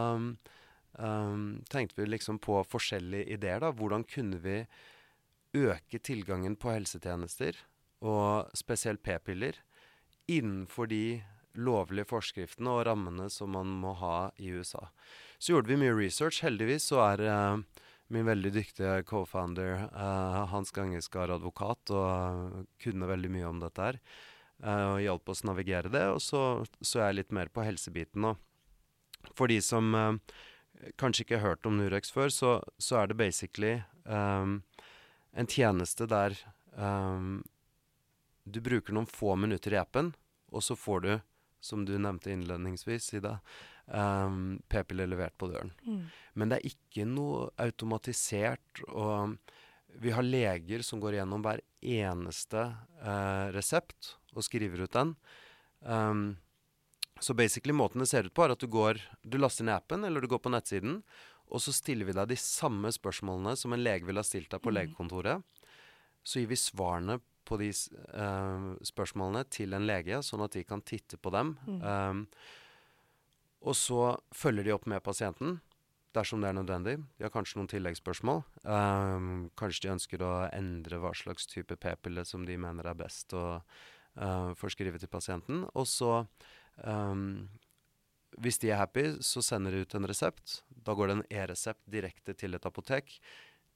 um, 0.98 1.62
tenkte 1.70 2.02
vi 2.02 2.08
liksom 2.10 2.40
på 2.40 2.62
forskjellige 2.68 3.36
ideer. 3.36 3.60
da. 3.60 3.72
Hvordan 3.72 4.04
kunne 4.04 4.40
vi 4.44 4.64
øke 5.54 6.00
tilgangen 6.00 6.56
på 6.56 6.72
helsetjenester, 6.72 7.58
og 8.06 8.50
spesielt 8.56 9.04
p-piller, 9.04 9.58
innenfor 10.30 10.88
de 10.88 11.22
lovlige 11.58 12.08
forskriftene 12.10 12.72
og 12.72 12.86
rammene 12.88 13.28
som 13.34 13.52
man 13.58 13.72
må 13.82 13.96
ha 14.00 14.30
i 14.38 14.52
USA. 14.54 14.88
Så 15.40 15.56
gjorde 15.56 15.72
vi 15.72 15.80
mye 15.82 15.96
research. 15.98 16.44
Heldigvis 16.46 16.86
så 16.92 17.02
er 17.08 17.24
uh, 17.26 17.86
min 18.14 18.28
veldig 18.28 18.52
dyktige 18.54 19.02
co-founder 19.10 19.88
uh, 19.90 20.46
Hans 20.54 20.72
Gangeskar 20.76 21.34
advokat 21.34 21.92
og 21.96 22.68
kunne 22.82 23.10
veldig 23.10 23.32
mye 23.34 23.50
om 23.50 23.64
dette 23.64 23.88
her. 23.88 24.00
Uh, 24.60 24.86
og 24.94 25.02
hjalp 25.04 25.34
oss 25.34 25.44
navigere 25.48 25.92
det. 25.92 26.06
Og 26.14 26.22
så 26.24 26.44
så 26.80 27.04
jeg 27.08 27.20
litt 27.20 27.36
mer 27.36 27.52
på 27.52 27.66
helsebiten 27.66 28.24
nå. 28.28 28.36
For 29.36 29.52
de 29.52 29.58
som 29.64 29.92
eh, 29.96 30.38
kanskje 31.00 31.26
ikke 31.26 31.40
har 31.40 31.54
hørt 31.54 31.68
om 31.68 31.78
Nurex 31.80 32.12
før, 32.14 32.32
så, 32.34 32.52
så 32.82 33.02
er 33.02 33.10
det 33.10 33.20
basically 33.20 33.80
um, 34.06 34.62
en 35.36 35.50
tjeneste 35.50 36.08
der 36.10 36.38
um, 36.76 37.42
du 38.50 38.62
bruker 38.66 38.96
noen 38.96 39.10
få 39.10 39.36
minutter 39.38 39.76
i 39.76 39.80
appen, 39.82 40.14
og 40.50 40.64
så 40.66 40.78
får 40.80 41.04
du, 41.06 41.12
som 41.62 41.84
du 41.86 41.94
nevnte 42.02 42.32
innledningsvis, 42.34 43.12
Ida, 43.20 43.38
um, 43.86 44.58
p-piller 44.72 45.10
levert 45.10 45.38
på 45.38 45.52
døren. 45.52 45.74
Mm. 45.86 46.04
Men 46.34 46.52
det 46.52 46.60
er 46.60 46.72
ikke 46.72 47.06
noe 47.10 47.50
automatisert, 47.62 48.84
og 48.88 49.36
vi 50.00 50.14
har 50.14 50.26
leger 50.26 50.84
som 50.86 51.02
går 51.02 51.20
gjennom 51.20 51.44
hver 51.46 51.62
eneste 51.82 52.66
uh, 53.04 53.50
resept 53.56 54.16
og 54.36 54.46
skriver 54.46 54.86
ut 54.86 54.96
den. 54.96 55.16
Um, 55.82 56.24
så 57.20 57.36
basically 57.36 57.76
måten 57.76 58.04
det 58.04 58.10
ser 58.10 58.28
ut 58.28 58.34
på, 58.34 58.46
er 58.46 58.56
at 58.56 58.62
du 58.62 58.68
går 58.68 59.02
Du 59.28 59.38
laster 59.38 59.66
ned 59.68 59.76
appen, 59.76 60.06
eller 60.06 60.22
du 60.22 60.28
går 60.32 60.42
på 60.44 60.52
nettsiden, 60.54 61.02
og 61.50 61.62
så 61.62 61.74
stiller 61.74 62.06
vi 62.06 62.14
deg 62.14 62.30
de 62.30 62.38
samme 62.38 62.92
spørsmålene 62.94 63.56
som 63.58 63.74
en 63.74 63.84
lege 63.84 64.06
ville 64.06 64.22
ha 64.22 64.28
stilt 64.28 64.52
deg 64.52 64.62
på 64.62 64.70
Mm. 64.70 64.78
legekontoret. 64.78 65.44
Så 66.24 66.40
gir 66.40 66.48
vi 66.48 66.56
svarene 66.56 67.20
på 67.46 67.58
de 67.58 67.70
eh, 67.70 68.66
spørsmålene 68.86 69.44
til 69.50 69.74
en 69.74 69.88
lege, 69.88 70.22
sånn 70.22 70.44
at 70.46 70.54
de 70.54 70.64
kan 70.64 70.82
titte 70.82 71.18
på 71.18 71.32
dem. 71.34 71.58
Mm. 71.66 71.82
Um, 71.82 72.28
og 73.62 73.76
så 73.76 74.20
følger 74.32 74.64
de 74.64 74.76
opp 74.76 74.86
med 74.88 75.04
pasienten 75.04 75.60
dersom 76.14 76.42
det 76.42 76.50
er 76.50 76.58
nødvendig. 76.58 76.96
De 77.18 77.26
har 77.26 77.34
kanskje 77.34 77.60
noen 77.60 77.70
tilleggsspørsmål. 77.70 78.44
Um, 78.64 79.50
kanskje 79.60 79.88
de 79.88 79.94
ønsker 79.96 80.24
å 80.26 80.50
endre 80.54 81.02
hva 81.02 81.12
slags 81.18 81.50
type 81.50 81.76
p-pille 81.76 82.24
som 82.26 82.46
de 82.46 82.58
mener 82.58 82.88
er 82.88 82.98
best 82.98 83.34
å 83.34 83.60
uh, 83.60 84.54
forskrive 84.58 85.02
til 85.02 85.12
pasienten. 85.12 85.66
Og 85.74 85.88
så, 85.90 86.24
um, 86.84 87.50
hvis 88.40 88.60
de 88.62 88.72
er 88.72 88.80
happy, 88.80 89.06
så 89.26 89.44
sender 89.44 89.74
de 89.74 89.84
ut 89.84 89.96
en 89.98 90.08
resept. 90.10 90.62
Da 90.70 90.96
går 90.96 91.10
det 91.10 91.16
en 91.18 91.28
e-resept 91.42 91.84
direkte 91.92 92.36
til 92.38 92.56
et 92.56 92.68
apotek. 92.68 93.18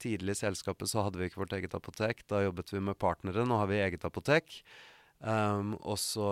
Tidlig 0.04 0.36
i 0.36 0.42
selskapet 0.44 0.92
så 0.92 1.06
hadde 1.06 1.20
vi 1.20 1.30
ikke 1.30 1.42
vårt 1.44 1.56
eget 1.58 1.76
apotek. 1.76 2.24
Da 2.30 2.44
jobbet 2.44 2.74
vi 2.74 2.82
med 2.84 3.00
partnere. 3.00 3.46
Nå 3.48 3.60
har 3.60 3.70
vi 3.72 3.82
eget 3.84 4.06
apotek. 4.08 4.62
Um, 5.20 5.76
og 5.80 5.98
så 6.02 6.30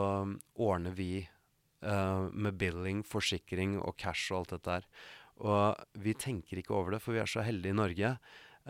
ordner 0.60 0.96
vi 0.96 1.26
uh, 1.84 2.28
med 2.32 2.58
billing, 2.60 3.04
forsikring 3.08 3.78
og 3.80 3.96
cash 4.00 4.32
og 4.32 4.42
alt 4.42 4.56
dette 4.56 4.78
her. 4.80 4.88
Og 5.42 6.02
vi 6.04 6.14
tenker 6.14 6.60
ikke 6.62 6.76
over 6.78 6.96
det, 6.96 7.02
for 7.04 7.16
vi 7.16 7.24
er 7.24 7.30
så 7.30 7.44
heldige 7.46 7.74
i 7.74 7.80
Norge 7.82 8.16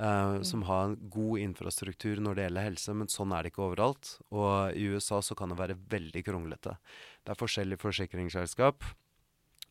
eh, 0.02 0.42
som 0.48 0.66
har 0.68 0.88
en 0.88 0.98
god 1.14 1.44
infrastruktur 1.44 2.22
når 2.24 2.38
det 2.38 2.48
gjelder 2.48 2.68
helse, 2.70 2.96
men 2.98 3.12
sånn 3.12 3.36
er 3.36 3.44
det 3.44 3.54
ikke 3.54 3.68
overalt. 3.68 4.16
Og 4.34 4.78
i 4.78 4.88
USA 4.94 5.22
så 5.26 5.38
kan 5.38 5.54
det 5.54 5.60
være 5.62 5.80
veldig 5.92 6.26
kronglete. 6.28 6.78
Det 7.22 7.36
er 7.36 7.42
forskjellige 7.42 7.84
forsikringsselskap. 7.84 8.88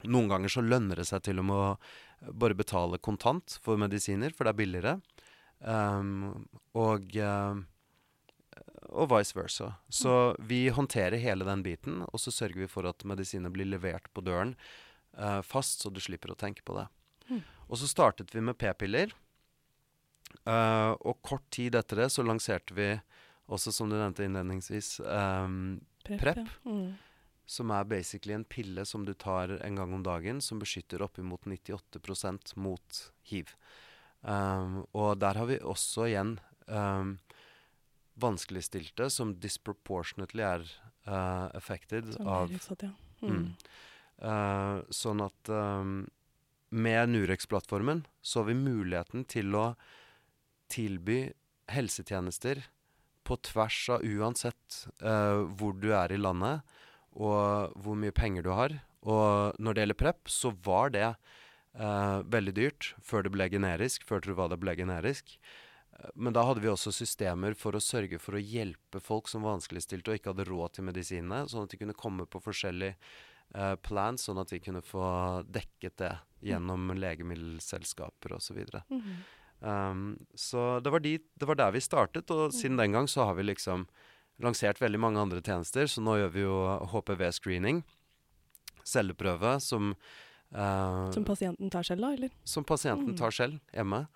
Noen 0.09 0.31
ganger 0.31 0.53
så 0.53 0.65
lønner 0.65 1.03
det 1.03 1.09
seg 1.11 1.27
til 1.27 1.43
og 1.43 1.51
med 1.51 1.59
å 1.61 2.31
bare 2.41 2.57
betale 2.57 3.01
kontant 3.03 3.59
for 3.65 3.81
medisiner, 3.81 4.33
for 4.33 4.47
det 4.47 4.55
er 4.55 4.61
billigere. 4.63 4.95
Um, 5.61 6.47
og 6.79 7.13
uh, 7.21 7.61
og 8.91 9.11
vice 9.13 9.37
versa. 9.37 9.75
Så 9.89 10.35
vi 10.39 10.69
håndterer 10.73 11.21
hele 11.21 11.47
den 11.47 11.63
biten, 11.63 12.03
og 12.09 12.21
så 12.21 12.33
sørger 12.35 12.65
vi 12.65 12.71
for 12.71 12.89
at 12.89 13.05
medisiner 13.07 13.53
blir 13.53 13.69
levert 13.69 14.09
på 14.15 14.25
døren 14.25 14.55
uh, 15.19 15.41
fast, 15.47 15.85
så 15.85 15.93
du 15.93 16.01
slipper 16.03 16.33
å 16.33 16.39
tenke 16.39 16.65
på 16.67 16.77
det. 16.79 16.87
Mm. 17.31 17.43
Og 17.69 17.79
så 17.79 17.91
startet 17.91 18.35
vi 18.35 18.43
med 18.43 18.59
p-piller. 18.59 19.15
Eh, 20.49 20.93
og 21.05 21.21
kort 21.27 21.45
tid 21.53 21.77
etter 21.77 22.05
det 22.05 22.09
så 22.15 22.25
lanserte 22.25 22.77
vi 22.77 22.91
også, 23.51 23.73
som 23.75 23.91
du 23.91 23.97
nevnte 23.99 24.25
innledningsvis, 24.25 25.01
um, 25.05 25.81
Prep. 26.07 26.21
Prep. 26.23 26.45
Ja. 26.65 26.71
Mm. 26.71 26.99
som 27.51 27.73
er 27.75 27.85
basically 27.91 28.31
en 28.31 28.45
pille 28.47 28.85
som 28.87 29.03
du 29.03 29.11
tar 29.19 29.51
en 29.67 29.75
gang 29.75 29.95
om 29.95 30.05
dagen, 30.07 30.39
som 30.41 30.61
beskytter 30.63 31.03
oppimot 31.03 31.49
98 31.51 32.55
mot 32.55 33.01
hiv. 33.27 33.51
Um, 34.23 34.85
og 34.95 35.19
der 35.19 35.35
har 35.35 35.49
vi 35.51 35.57
også 35.59 36.07
igjen 36.07 36.37
um, 36.69 37.17
vanskeligstilte 38.23 39.09
som 39.11 39.35
disproportionately 39.43 40.45
er 40.47 40.67
uh, 41.09 41.51
affected 41.57 42.13
Sånn 42.15 42.31
av 42.31 42.55
utsatt, 42.55 42.87
ja. 42.87 42.93
Mm. 43.25 43.35
Mm. 43.35 43.49
Uh, 44.23 44.87
sånn 44.95 45.25
at 45.25 45.51
um, 45.51 46.05
med 46.71 47.11
Nurex-plattformen 47.11 48.05
så 48.23 48.45
har 48.45 48.53
vi 48.53 48.61
muligheten 48.63 49.27
til 49.27 49.59
å 49.59 49.73
tilby 50.71 51.21
helsetjenester 51.71 52.63
på 53.27 53.37
tvers 53.47 53.81
av 53.97 54.05
uansett 54.07 54.85
uh, 55.05 55.47
hvor 55.59 55.77
du 55.79 55.91
er 55.95 56.13
i 56.13 56.21
landet 56.21 56.65
og 57.19 57.75
hvor 57.83 57.99
mye 57.99 58.15
penger 58.15 58.47
du 58.47 58.53
har. 58.55 58.77
Og 59.03 59.59
når 59.59 59.75
det 59.75 59.85
gjelder 59.85 59.99
prep, 60.03 60.31
så 60.31 60.53
var 60.65 60.93
det 60.95 61.09
uh, 61.11 62.21
veldig 62.31 62.55
dyrt 62.57 62.93
før 63.03 63.27
det 63.27 63.35
ble 63.35 63.49
generisk, 63.51 64.07
før 64.07 64.23
Truvada 64.25 64.59
ble 64.61 64.77
generisk. 64.79 65.37
Men 66.15 66.33
da 66.33 66.45
hadde 66.47 66.63
vi 66.65 66.71
også 66.71 66.93
systemer 66.95 67.55
for 67.59 67.77
å 67.77 67.83
sørge 67.83 68.21
for 68.23 68.37
å 68.37 68.43
hjelpe 68.43 69.03
folk 69.05 69.29
som 69.29 69.45
vanskeligstilte 69.45 70.13
og 70.13 70.21
ikke 70.21 70.33
hadde 70.33 70.49
råd 70.49 70.77
til 70.77 70.87
medisinene, 70.89 71.45
sånn 71.51 71.67
at 71.67 71.75
de 71.75 71.81
kunne 71.83 71.99
komme 71.99 72.27
på 72.31 72.41
forskjellige 72.45 72.97
uh, 73.57 73.75
plans, 73.85 74.25
sånn 74.29 74.41
at 74.41 74.53
de 74.53 74.63
kunne 74.65 74.85
få 74.87 75.05
dekket 75.51 75.99
det 76.01 76.15
gjennom 76.51 76.95
legemiddelselskaper 76.97 78.39
osv. 78.39 78.63
Mhm. 78.89 79.21
Um, 79.61 80.17
så 80.35 80.81
det 80.81 80.93
var, 80.93 81.03
dit, 81.05 81.25
det 81.37 81.49
var 81.49 81.59
der 81.61 81.75
vi 81.77 81.81
startet, 81.85 82.31
og 82.33 82.53
siden 82.57 82.79
den 82.81 82.93
gang 82.97 83.09
så 83.09 83.27
har 83.29 83.35
vi 83.37 83.45
liksom 83.51 83.87
lansert 84.41 84.81
veldig 84.81 85.01
mange 85.03 85.21
andre 85.21 85.43
tjenester. 85.45 85.85
Så 85.91 86.01
nå 86.01 86.17
gjør 86.17 86.33
vi 86.33 86.45
jo 86.47 86.57
HPV-screening, 86.95 87.83
celleprøve, 88.85 89.59
som 89.61 89.93
uh, 90.55 91.11
Som 91.13 91.25
pasienten 91.29 91.71
tar 91.71 91.83
selv, 91.87 92.01
da, 92.07 92.13
eller? 92.17 92.31
som 92.45 92.65
pasienten 92.65 93.13
Mm. 93.15 93.17
tar 93.19 93.31
selv 93.31 93.61
hjemme. 93.73 94.07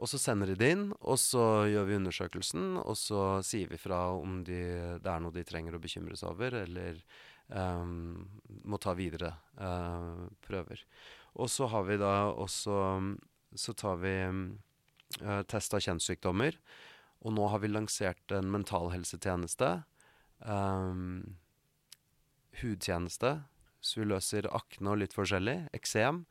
Og 0.00 0.08
så 0.08 0.18
sender 0.18 0.46
de 0.46 0.54
det 0.56 0.70
inn, 0.72 0.86
og 1.04 1.18
så 1.20 1.66
gjør 1.68 1.84
vi 1.86 1.96
undersøkelsen, 1.98 2.78
og 2.80 2.96
så 2.96 3.42
sier 3.44 3.68
vi 3.68 3.76
fra 3.76 3.98
om 4.16 4.38
de, 4.44 4.96
det 5.02 5.06
er 5.12 5.20
noe 5.20 5.34
de 5.34 5.44
trenger 5.44 5.76
å 5.76 5.80
bekymre 5.82 6.16
seg 6.16 6.30
over, 6.30 6.54
eller 6.62 6.96
um, 7.52 8.24
må 8.64 8.78
ta 8.80 8.94
videre 8.96 9.34
uh, 9.60 10.24
prøver. 10.46 10.80
Og 11.36 11.50
så 11.52 11.68
har 11.68 11.84
vi 11.84 11.96
da 12.00 12.32
også 12.32 12.78
Så 13.54 13.72
tar 13.74 13.96
vi 13.98 14.14
uh, 15.22 15.42
test 15.50 15.74
av 15.76 15.84
kjønnssykdommer. 15.84 16.58
Og 17.20 17.36
nå 17.36 17.48
har 17.52 17.60
vi 17.62 17.70
lansert 17.70 18.32
en 18.32 18.50
mentalhelsetjeneste. 18.52 19.72
Um, 20.40 21.36
hudtjeneste. 22.62 23.40
Så 23.80 24.02
vi 24.02 24.08
løser 24.08 24.48
akne 24.54 24.94
og 24.94 25.02
litt 25.02 25.16
forskjellig. 25.16 25.58
Eksem. 25.76 26.24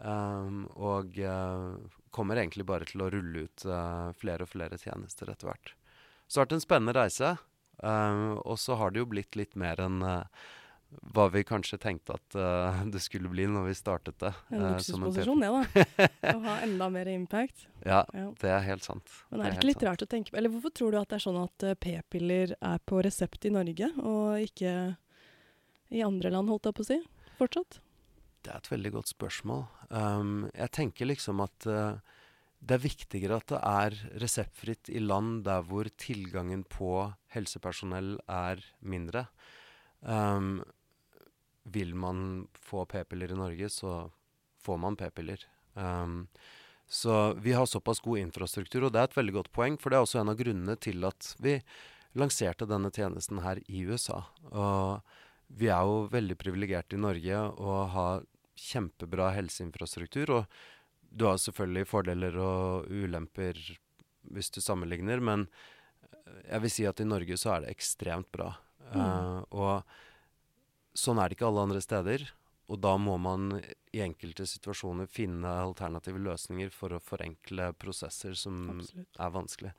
Um, 0.00 0.64
og 0.80 1.18
uh, 1.18 1.76
kommer 2.14 2.40
egentlig 2.40 2.66
bare 2.68 2.88
til 2.88 3.04
å 3.04 3.10
rulle 3.12 3.46
ut 3.46 3.66
uh, 3.68 4.10
flere 4.16 4.46
og 4.46 4.52
flere 4.54 4.78
tjenester 4.80 5.30
etter 5.30 5.50
hvert. 5.50 5.74
Så 6.26 6.38
det 6.38 6.40
har 6.40 6.46
vært 6.46 6.56
en 6.56 6.64
spennende 6.64 6.96
reise. 6.96 7.34
Um, 7.82 8.38
og 8.44 8.56
så 8.60 8.76
har 8.80 8.92
det 8.92 9.02
jo 9.02 9.10
blitt 9.10 9.36
litt 9.38 9.56
mer 9.58 9.80
enn 9.80 10.02
eh, 10.04 10.48
hva 11.14 11.26
vi 11.30 11.42
kanskje 11.46 11.78
tenkte 11.80 12.16
at 12.18 12.36
uh, 12.38 12.80
det 12.92 13.00
skulle 13.02 13.30
bli 13.30 13.46
når 13.50 13.68
vi 13.68 13.74
startet 13.78 14.18
det. 14.22 14.32
En 14.50 14.78
som 14.82 15.04
luksusposisjon, 15.06 15.42
det, 15.44 15.50
da. 15.54 16.06
Å 16.34 16.40
ha 16.46 16.56
enda 16.66 16.88
mer 16.92 17.10
impact. 17.12 17.66
Ja, 17.84 18.02
Ja. 18.16 18.26
det 18.40 18.50
er 18.50 18.64
helt 18.66 18.86
sant. 18.86 19.12
Men 19.30 19.40
er 19.40 19.44
det 19.44 19.52
helt 19.52 19.60
ikke 19.62 19.68
litt 19.70 19.78
sant. 19.80 19.88
rart 19.90 20.02
å 20.06 20.10
tenke 20.10 20.34
på 20.34 20.40
Eller 20.40 20.52
hvorfor 20.52 20.74
tror 20.76 20.92
du 20.94 20.98
at 21.00 21.12
det 21.12 21.20
er 21.20 21.24
sånn 21.26 21.38
at 21.42 21.66
uh, 21.68 21.74
p-piller 21.78 22.54
er 22.58 22.82
på 22.90 23.02
resept 23.06 23.46
i 23.46 23.52
Norge, 23.54 23.90
og 24.02 24.40
ikke 24.48 24.74
i 25.90 26.02
andre 26.06 26.30
land, 26.34 26.50
holdt 26.52 26.68
jeg 26.70 26.78
på 26.78 26.84
å 26.86 26.90
si? 26.92 26.98
Fortsatt? 27.40 27.80
Det 28.44 28.52
er 28.52 28.60
et 28.62 28.70
veldig 28.72 28.92
godt 28.94 29.10
spørsmål. 29.12 29.64
Um, 29.90 30.34
jeg 30.54 30.72
tenker 30.76 31.08
liksom 31.10 31.42
at 31.44 31.66
uh, 31.68 31.98
det 32.60 32.76
er 32.76 32.82
viktigere 32.84 33.38
at 33.40 33.48
det 33.52 33.60
er 33.64 33.96
reseptfritt 34.20 34.90
i 34.92 35.00
land 35.00 35.42
der 35.46 35.62
hvor 35.64 35.88
tilgangen 36.00 36.62
på 36.68 37.06
helsepersonell 37.34 38.18
er 38.28 38.60
mindre. 38.84 39.26
Um, 40.00 40.60
vil 41.64 41.94
man 41.94 42.48
få 42.56 42.84
p-piller 42.88 43.32
i 43.32 43.38
Norge, 43.38 43.68
så 43.72 44.10
får 44.64 44.80
man 44.80 44.96
p-piller. 44.96 45.44
Um, 45.74 46.26
så 46.90 47.32
vi 47.38 47.52
har 47.54 47.66
såpass 47.70 48.00
god 48.02 48.18
infrastruktur, 48.18 48.84
og 48.84 48.92
det 48.92 49.00
er 49.00 49.10
et 49.10 49.16
veldig 49.16 49.36
godt 49.36 49.52
poeng, 49.54 49.78
for 49.78 49.92
det 49.92 50.00
er 50.00 50.06
også 50.06 50.20
en 50.22 50.32
av 50.32 50.38
grunnene 50.40 50.74
til 50.82 51.06
at 51.06 51.34
vi 51.38 51.60
lanserte 52.18 52.66
denne 52.66 52.90
tjenesten 52.90 53.42
her 53.44 53.60
i 53.70 53.84
USA. 53.86 54.24
Og 54.50 54.98
vi 55.60 55.70
er 55.70 55.86
jo 55.86 56.08
veldig 56.10 56.36
privilegerte 56.38 56.98
i 56.98 57.02
Norge 57.02 57.44
og 57.62 57.80
har 57.94 58.26
kjempebra 58.58 59.30
helseinfrastruktur. 59.36 60.34
Og 60.40 60.60
du 61.10 61.26
har 61.28 61.38
selvfølgelig 61.42 61.90
fordeler 61.90 62.38
og 62.42 62.90
ulemper 62.90 63.58
hvis 64.30 64.50
du 64.54 64.60
sammenligner, 64.62 65.22
men 65.22 65.46
jeg 66.50 66.62
vil 66.64 66.72
si 66.74 66.86
at 66.86 67.00
i 67.02 67.08
Norge 67.08 67.38
så 67.40 67.54
er 67.54 67.64
det 67.64 67.74
ekstremt 67.74 68.30
bra. 68.34 68.52
Eh, 68.90 69.38
og 69.54 69.86
sånn 71.00 71.18
er 71.22 71.28
det 71.32 71.38
ikke 71.38 71.48
alle 71.48 71.64
andre 71.68 71.80
steder. 71.84 72.28
Og 72.70 72.78
da 72.84 72.92
må 73.02 73.16
man 73.18 73.56
i 73.92 73.98
enkelte 74.04 74.44
situasjoner 74.46 75.08
finne 75.10 75.50
alternative 75.64 76.20
løsninger 76.22 76.70
for 76.70 76.94
å 76.94 77.00
forenkle 77.02 77.72
prosesser 77.74 78.36
som 78.38 78.60
Absolutt. 78.76 79.08
er 79.18 79.32
vanskelig. 79.34 79.72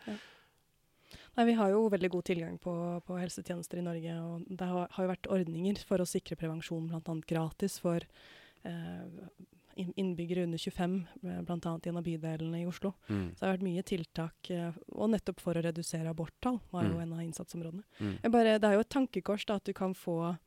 Nei, 1.37 1.45
Vi 1.47 1.53
har 1.55 1.69
jo 1.71 1.85
veldig 1.91 2.09
god 2.11 2.25
tilgang 2.27 2.57
på, 2.59 2.73
på 3.07 3.15
helsetjenester 3.19 3.79
i 3.79 3.85
Norge. 3.85 4.17
og 4.19 4.43
Det 4.49 4.67
har, 4.67 4.87
har 4.91 5.05
jo 5.07 5.11
vært 5.13 5.29
ordninger 5.31 5.79
for 5.87 6.03
å 6.03 6.07
sikre 6.09 6.35
prevensjon, 6.39 6.89
bl.a. 6.91 7.15
gratis 7.27 7.79
for 7.79 8.03
eh, 8.67 9.07
innbyggere 9.75 10.43
under 10.43 10.57
25, 10.59 10.97
bl.a. 11.47 11.79
i 11.85 11.89
en 11.89 11.97
av 11.97 12.03
bydelene 12.03 12.59
i 12.61 12.67
Oslo. 12.67 12.91
Mm. 13.07 13.29
Så 13.35 13.39
det 13.39 13.47
har 13.47 13.55
vært 13.55 13.67
mye 13.69 13.83
tiltak, 13.87 14.51
eh, 14.51 14.71
og 14.91 15.13
nettopp 15.15 15.39
for 15.39 15.55
å 15.55 15.63
redusere 15.63 16.11
aborttall 16.11 16.59
var 16.75 16.83
jo 16.89 16.97
Mm. 16.99 17.01
en 17.07 17.13
av 17.13 17.23
innsatsområdene. 17.23 17.83
Mm. 17.99 18.31
Bare, 18.31 18.59
det 18.59 18.67
er 18.67 18.73
jo 18.75 18.83
et 18.83 18.89
tankekors 18.99 19.45
da, 19.47 19.55
at 19.55 19.63
du 19.63 19.71
kan 19.73 19.93
få 19.95 20.37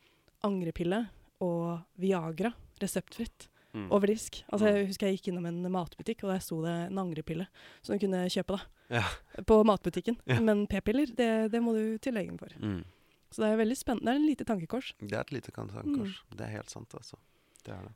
angrepille 0.45 1.03
og 1.45 1.81
Viagra 2.01 2.53
reseptfritt 2.83 3.49
Mm. 3.75 3.89
over 3.91 4.07
disk. 4.07 4.37
Altså, 4.53 4.69
Mm. 4.71 4.75
jeg 4.77 4.87
husker 4.87 5.07
jeg 5.09 5.17
gikk 5.19 5.29
innom 5.33 5.47
en 5.49 5.63
matbutikk, 5.73 6.21
og 6.23 6.31
der 6.31 6.39
sto 6.39 6.61
det 6.63 6.71
en 6.93 6.99
angrepille 7.03 7.49
som 7.83 7.97
du 7.99 8.07
kunne 8.07 8.21
kjøpe 8.31 8.55
da, 8.55 8.61
Ja. 8.89 9.03
på 9.43 9.65
matbutikken. 9.67 10.17
Ja. 10.29 10.39
Men 10.39 10.69
p-piller, 10.69 11.07
det, 11.11 11.51
det 11.51 11.61
må 11.61 11.73
du 11.75 11.99
til 11.99 12.15
legen 12.15 12.39
for. 12.39 12.47
Mm. 12.63 12.85
Så 13.33 13.43
det 13.43 13.49
er 13.51 13.57
veldig 13.65 13.77
spennende. 13.77 14.07
Det 14.07 14.15
er 14.15 14.23
et 14.23 14.29
lite 14.31 14.45
tankekors. 14.47 14.93
Det 15.01 15.13
er 15.13 15.21
et 15.27 15.33
lite 15.33 15.51
kantankors. 15.51 16.23
Det 16.31 16.41
er 16.47 16.53
helt 16.55 16.71
sant, 16.71 16.95
altså. 16.95 17.17
Det 17.65 17.75
er 17.75 17.83
det. 17.83 17.93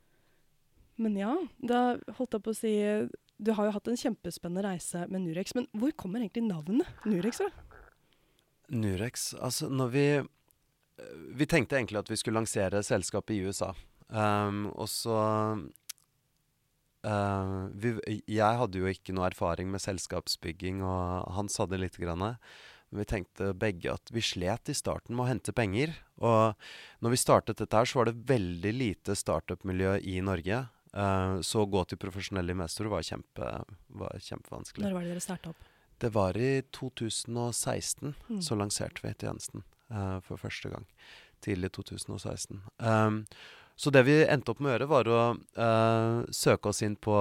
Men 0.97 1.15
ja, 1.15 1.37
da 1.65 1.95
holdt 2.17 2.33
jeg 2.35 2.43
på 2.43 2.51
å 2.51 2.55
si 2.59 3.09
Du 3.41 3.53
har 3.53 3.67
jo 3.67 3.71
hatt 3.71 3.87
en 3.87 3.95
kjempespennende 3.95 4.65
reise 4.65 5.07
med 5.09 5.21
Nurex, 5.21 5.55
men 5.55 5.65
hvor 5.73 5.93
kommer 5.93 6.19
egentlig 6.19 6.43
navnet 6.43 6.85
Nurex 7.05 7.37
fra? 7.37 7.47
Nurex 8.69 9.33
Altså, 9.41 9.69
når 9.71 9.89
vi 9.93 10.03
Vi 11.39 11.45
tenkte 11.49 11.77
egentlig 11.77 11.99
at 12.01 12.09
vi 12.11 12.17
skulle 12.19 12.39
lansere 12.39 12.81
selskapet 12.85 13.35
i 13.35 13.43
USA. 13.45 13.73
Um, 14.09 14.65
og 14.73 14.89
så 14.89 15.15
uh, 17.05 17.67
vi, 17.77 17.93
Jeg 18.25 18.57
hadde 18.57 18.81
jo 18.81 18.89
ikke 18.89 19.13
noe 19.13 19.29
erfaring 19.29 19.69
med 19.71 19.83
selskapsbygging, 19.83 20.81
og 20.83 21.29
Hans 21.37 21.59
hadde 21.61 21.79
lite 21.81 22.01
grann. 22.01 22.25
Men 22.89 23.03
vi 23.03 23.07
tenkte 23.11 23.53
begge 23.53 23.93
at 23.93 24.09
vi 24.11 24.23
slet 24.25 24.71
i 24.71 24.77
starten 24.77 25.15
med 25.15 25.27
å 25.27 25.29
hente 25.29 25.53
penger. 25.53 25.93
Og 26.17 26.57
når 27.05 27.13
vi 27.13 27.21
startet 27.21 27.61
dette 27.61 27.77
her, 27.77 27.85
så 27.85 28.01
var 28.01 28.09
det 28.09 28.25
veldig 28.29 28.73
lite 28.73 29.15
startup-miljø 29.17 29.99
i 30.01 30.19
Norge. 30.25 30.65
Uh, 30.89 31.37
så 31.45 31.63
å 31.63 31.69
gå 31.69 31.83
til 31.85 32.01
profesjonelle 32.01 32.55
investorer 32.55 32.89
var, 32.95 33.05
kjempe, 33.05 33.49
var 33.93 34.23
kjempevanskelig. 34.25 34.87
Når 34.87 34.95
var 34.97 35.05
det 35.05 35.13
dere 35.13 35.27
starta 35.27 35.53
opp? 35.53 35.67
Det 35.99 36.09
var 36.15 36.37
i 36.39 36.61
2016 36.71 38.15
Mm. 38.29 38.41
så 38.41 38.55
lanserte 38.55 39.03
vi 39.03 39.13
tjenesten 39.13 39.63
eh, 39.91 40.19
for 40.25 40.41
første 40.41 40.71
gang. 40.73 40.85
Tidlig 41.43 41.71
2016. 41.77 42.61
Um, 42.83 43.23
så 43.79 43.93
det 43.95 44.03
vi 44.09 44.17
endte 44.27 44.51
opp 44.51 44.59
med 44.59 44.73
å 44.73 44.73
gjøre, 44.73 44.89
var 44.91 45.09
å 45.09 45.19
uh, 45.39 46.25
søke 46.35 46.73
oss 46.73 46.81
inn 46.83 46.97
på 46.99 47.15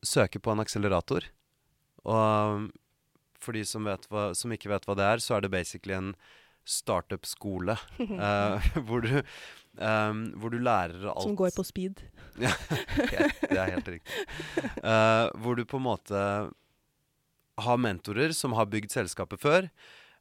Søke 0.00 0.40
på 0.40 0.54
en 0.54 0.62
akselerator. 0.62 1.26
Og 2.08 2.68
for 3.38 3.56
de 3.56 3.64
som, 3.68 3.84
vet 3.84 4.06
hva, 4.08 4.30
som 4.36 4.52
ikke 4.54 4.70
vet 4.72 4.88
hva 4.88 4.96
det 4.98 5.08
er, 5.08 5.22
så 5.22 5.36
er 5.36 5.44
det 5.44 5.52
basically 5.52 5.96
en 5.98 6.14
startup-skole. 6.68 7.76
uh, 8.00 8.68
hvor, 8.88 9.04
du, 9.04 9.20
um, 9.76 10.24
hvor 10.40 10.54
du 10.54 10.58
lærer 10.62 11.10
alt 11.12 11.28
Som 11.28 11.36
går 11.38 11.52
på 11.56 11.66
speed. 11.66 12.02
ja, 12.44 12.54
det 13.44 13.58
er 13.58 13.76
helt 13.76 13.92
riktig. 13.96 14.26
Uh, 14.82 15.28
hvor 15.42 15.58
du 15.58 15.64
på 15.68 15.80
en 15.80 15.88
måte 15.90 16.24
har 17.58 17.80
mentorer 17.82 18.34
som 18.36 18.54
har 18.54 18.68
bygd 18.70 18.94
selskapet 18.94 19.42
før, 19.42 19.66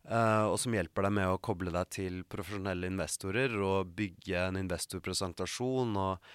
eh, 0.09 0.45
og 0.47 0.57
som 0.61 0.75
hjelper 0.75 1.07
deg 1.07 1.15
med 1.19 1.33
å 1.33 1.41
koble 1.43 1.73
deg 1.75 1.91
til 1.93 2.23
profesjonelle 2.29 2.89
investorer 2.89 3.53
og 3.59 3.93
bygge 3.97 4.47
en 4.47 4.59
investorpresentasjon 4.63 5.95
og 6.01 6.33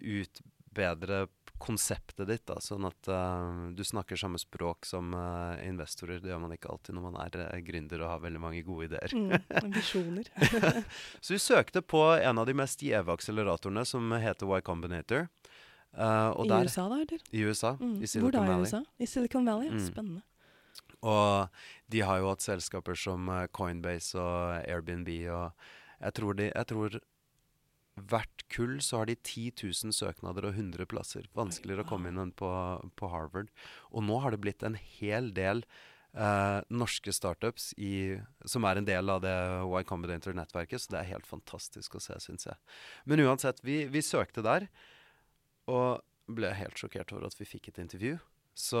utbedre 0.00 1.26
konseptet 1.62 2.26
ditt, 2.26 2.42
da, 2.48 2.56
sånn 2.60 2.88
at 2.88 3.08
uh, 3.12 3.68
du 3.74 3.84
snakker 3.86 4.18
samme 4.18 4.40
språk 4.40 4.86
som 4.88 5.12
uh, 5.14 5.54
investorer. 5.62 6.18
Det 6.22 6.32
gjør 6.32 6.40
man 6.42 6.54
ikke 6.56 6.72
alltid 6.72 6.96
når 6.96 7.04
man 7.06 7.18
er 7.22 7.38
uh, 7.38 7.60
gründer 7.62 8.02
og 8.02 8.10
har 8.10 8.24
veldig 8.24 8.42
mange 8.42 8.64
gode 8.66 8.88
ideer. 8.88 9.14
Mm, 9.14 9.70
visjoner. 9.76 10.30
så 11.22 11.36
vi 11.36 11.38
søkte 11.42 11.84
på 11.86 12.02
en 12.16 12.42
av 12.42 12.48
de 12.50 12.56
mest 12.58 12.82
gjeve 12.82 13.14
akseleratorene, 13.14 13.86
som 13.86 14.10
heter 14.10 14.50
Y 14.58 14.66
Combinator. 14.66 15.28
I 15.92 16.48
der, 16.48 16.64
USA, 16.64 16.88
da, 16.88 17.02
eller? 17.04 17.22
I 17.30 17.46
USA. 17.46 17.76
Mm. 17.78 17.96
I 18.00 18.08
Silicon 18.08 18.30
Hvor 18.32 18.38
da 18.40 18.56
i 18.56 18.60
USA? 18.64 18.84
I 18.98 19.06
Silicon 19.06 19.46
Valley. 19.46 19.70
Mm. 19.70 19.86
Spennende. 19.86 20.22
Og 21.02 21.62
de 21.90 22.02
har 22.06 22.20
jo 22.20 22.30
hatt 22.30 22.44
selskaper 22.44 22.98
som 22.98 23.30
Coinbase 23.54 24.18
og 24.20 24.60
Airbnb, 24.62 25.08
og 25.34 25.50
jeg 26.02 26.14
tror, 26.18 26.38
de, 26.38 26.50
jeg 26.50 26.68
tror 26.70 27.00
hvert 28.08 28.44
kull 28.52 28.78
så 28.84 29.02
har 29.02 29.10
de 29.10 29.16
10 29.18 29.52
000 29.60 29.94
søknader 29.96 30.46
og 30.48 30.56
100 30.56 30.88
plasser. 30.88 31.28
Vanskeligere 31.36 31.84
å 31.84 31.90
komme 31.90 32.12
inn 32.12 32.20
enn 32.22 32.34
på, 32.36 32.50
på, 32.96 33.10
Harvard. 33.12 33.50
Og 33.92 34.06
nå 34.06 34.18
har 34.24 34.32
det 34.32 34.40
blitt 34.44 34.66
en 34.66 34.78
hel 34.98 35.32
del 35.36 35.66
Uh, 36.12 36.60
norske 36.68 37.08
startups 37.08 37.70
i, 37.80 38.18
som 38.44 38.66
er 38.68 38.76
en 38.76 38.84
del 38.84 39.08
av 39.08 39.22
det 39.24 39.32
Y 39.64 39.80
Combinator-nettverket, 39.88 40.82
så 40.82 40.92
det 40.92 40.98
er 40.98 41.08
helt 41.14 41.24
fantastisk 41.24 41.94
å 41.96 42.02
se, 42.04 42.18
syns 42.20 42.44
jeg. 42.50 42.58
Men 43.08 43.22
uansett, 43.24 43.62
vi, 43.64 43.78
vi 43.88 44.02
søkte 44.04 44.44
der, 44.44 44.66
og 45.72 46.04
ble 46.28 46.52
helt 46.58 46.76
sjokkert 46.76 47.14
over 47.16 47.30
at 47.30 47.38
vi 47.40 47.48
fikk 47.48 47.70
et 47.72 47.80
intervju. 47.80 48.18
Så, 48.54 48.78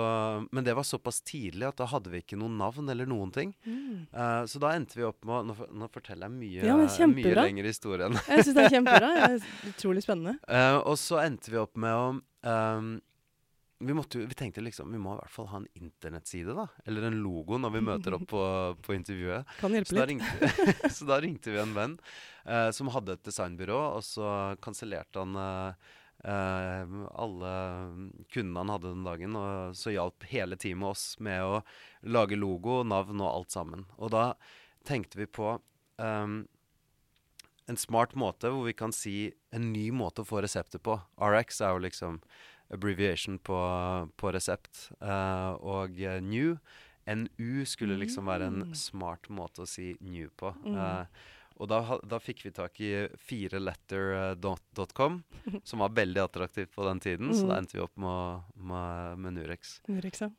men 0.52 0.64
det 0.64 0.74
var 0.76 0.84
såpass 0.84 1.22
tidlig 1.24 1.64
at 1.64 1.78
da 1.80 1.86
hadde 1.88 2.10
vi 2.12 2.20
ikke 2.20 2.36
noen 2.36 2.58
navn 2.60 2.90
eller 2.92 3.08
noen 3.08 3.30
ting. 3.32 3.54
Mm. 3.64 4.02
Uh, 4.12 4.42
så 4.48 4.60
da 4.60 4.74
endte 4.76 4.98
vi 4.98 5.06
opp 5.08 5.24
med 5.24 5.48
Nå, 5.48 5.56
nå 5.80 5.88
forteller 5.92 6.28
jeg 6.28 6.34
mye, 6.36 6.66
ja, 6.68 6.76
mye 7.08 7.32
lengre 7.38 7.72
historie. 7.72 8.10
jeg 8.12 8.44
syns 8.44 8.58
det 8.58 8.66
er 8.66 8.76
kjempebra. 8.76 9.14
Det 9.22 9.38
er 9.38 9.70
utrolig 9.70 10.02
spennende. 10.04 10.36
Uh, 10.44 10.82
og 10.90 10.98
så 11.00 11.22
endte 11.22 11.52
vi 11.52 11.60
opp 11.60 11.78
med 11.80 11.96
å 11.96 12.04
um, 12.18 12.92
vi, 13.82 13.94
måtte, 13.96 14.18
vi, 14.18 14.36
tenkte 14.38 14.62
liksom 14.62 14.92
vi 14.92 15.00
må 15.00 15.16
i 15.16 15.20
hvert 15.22 15.32
fall 15.32 15.48
ha 15.50 15.62
en 15.62 15.68
internettside, 15.78 16.54
da. 16.56 16.66
Eller 16.86 17.08
en 17.08 17.18
logo 17.24 17.58
når 17.58 17.74
vi 17.74 17.82
møter 17.88 18.16
opp 18.18 18.28
på, 18.30 18.42
på 18.84 18.94
intervjuet. 18.94 19.48
Kan 19.62 19.74
hjelpe 19.74 19.90
så 19.90 19.96
litt. 19.96 20.02
Da 20.02 20.10
ringte, 20.12 20.92
så 20.98 21.08
da 21.08 21.18
ringte 21.24 21.54
vi 21.54 21.62
en 21.62 21.74
venn 21.76 21.96
uh, 22.44 22.68
som 22.76 22.92
hadde 22.94 23.16
et 23.16 23.24
designbyrå, 23.26 23.80
og 23.96 24.06
så 24.06 24.28
kansellerte 24.62 25.24
han 25.24 25.40
Uh, 25.42 25.98
alle 26.22 27.52
kundene 28.30 28.60
han 28.60 28.70
hadde 28.70 28.92
den 28.92 29.06
dagen. 29.06 29.36
Og 29.38 29.76
så 29.78 29.94
hjalp 29.94 30.26
hele 30.30 30.58
teamet 30.60 30.94
oss 30.94 31.04
med 31.18 31.42
å 31.42 31.60
lage 32.06 32.38
logo, 32.38 32.82
navn 32.86 33.22
og 33.22 33.30
alt 33.30 33.54
sammen. 33.56 33.86
Og 33.98 34.12
da 34.14 34.32
tenkte 34.86 35.18
vi 35.18 35.26
på 35.26 35.56
um, 35.98 36.36
en 37.70 37.78
smart 37.78 38.14
måte 38.18 38.50
hvor 38.50 38.66
vi 38.66 38.74
kan 38.76 38.94
si 38.94 39.32
en 39.54 39.70
ny 39.72 39.88
måte 39.94 40.24
å 40.24 40.28
få 40.28 40.42
resepter 40.44 40.82
på. 40.82 40.98
RX 41.22 41.62
er 41.62 41.74
jo 41.74 41.84
liksom 41.86 42.22
abbreviation 42.72 43.38
på, 43.38 43.58
på 44.16 44.32
resept. 44.34 44.88
Uh, 45.02 45.54
og 45.60 46.00
uh, 46.00 46.18
new, 46.24 46.56
NU, 47.06 47.64
skulle 47.68 47.98
liksom 48.00 48.30
være 48.30 48.48
en 48.50 48.64
mm. 48.70 48.74
smart 48.78 49.28
måte 49.32 49.64
å 49.64 49.68
si 49.68 49.92
new 50.00 50.30
på. 50.38 50.54
Uh, 50.66 51.04
og 51.56 51.68
da, 51.70 51.80
da, 52.08 52.20
fikk 52.22 52.44
vi 52.46 52.52
tak 52.54 52.80
i 52.82 52.92
fireletter.com, 53.28 55.18
som 55.68 55.84
var 55.84 55.96
veldig 55.96 56.22
attraktivt 56.24 56.72
på 56.74 56.86
den 56.88 57.02
tiden. 57.02 57.32
Mm. 57.32 57.36
Så 57.36 57.46
da 57.46 57.52
mm. 57.54 57.58
endte 57.60 57.78
vi 57.78 57.84
opp 57.84 57.96
med, 58.00 58.54
med, 58.72 59.18
med 59.24 59.38
Nurex. 59.40 59.78
Nurex, 59.90 60.24
ja. 60.26 60.30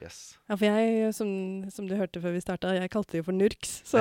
Yes. 0.00 0.18
Ja, 0.48 0.56
for 0.56 0.66
jeg, 0.66 1.14
som, 1.14 1.28
som, 1.70 1.86
du 1.86 1.94
hørte 1.98 2.20
før 2.22 2.34
vi 2.34 2.42
starta, 2.42 2.72
jeg 2.74 2.90
kalte 2.90 3.14
det 3.14 3.22
jo 3.22 3.28
for 3.28 3.36
Nurks, 3.36 3.82
så 3.86 4.00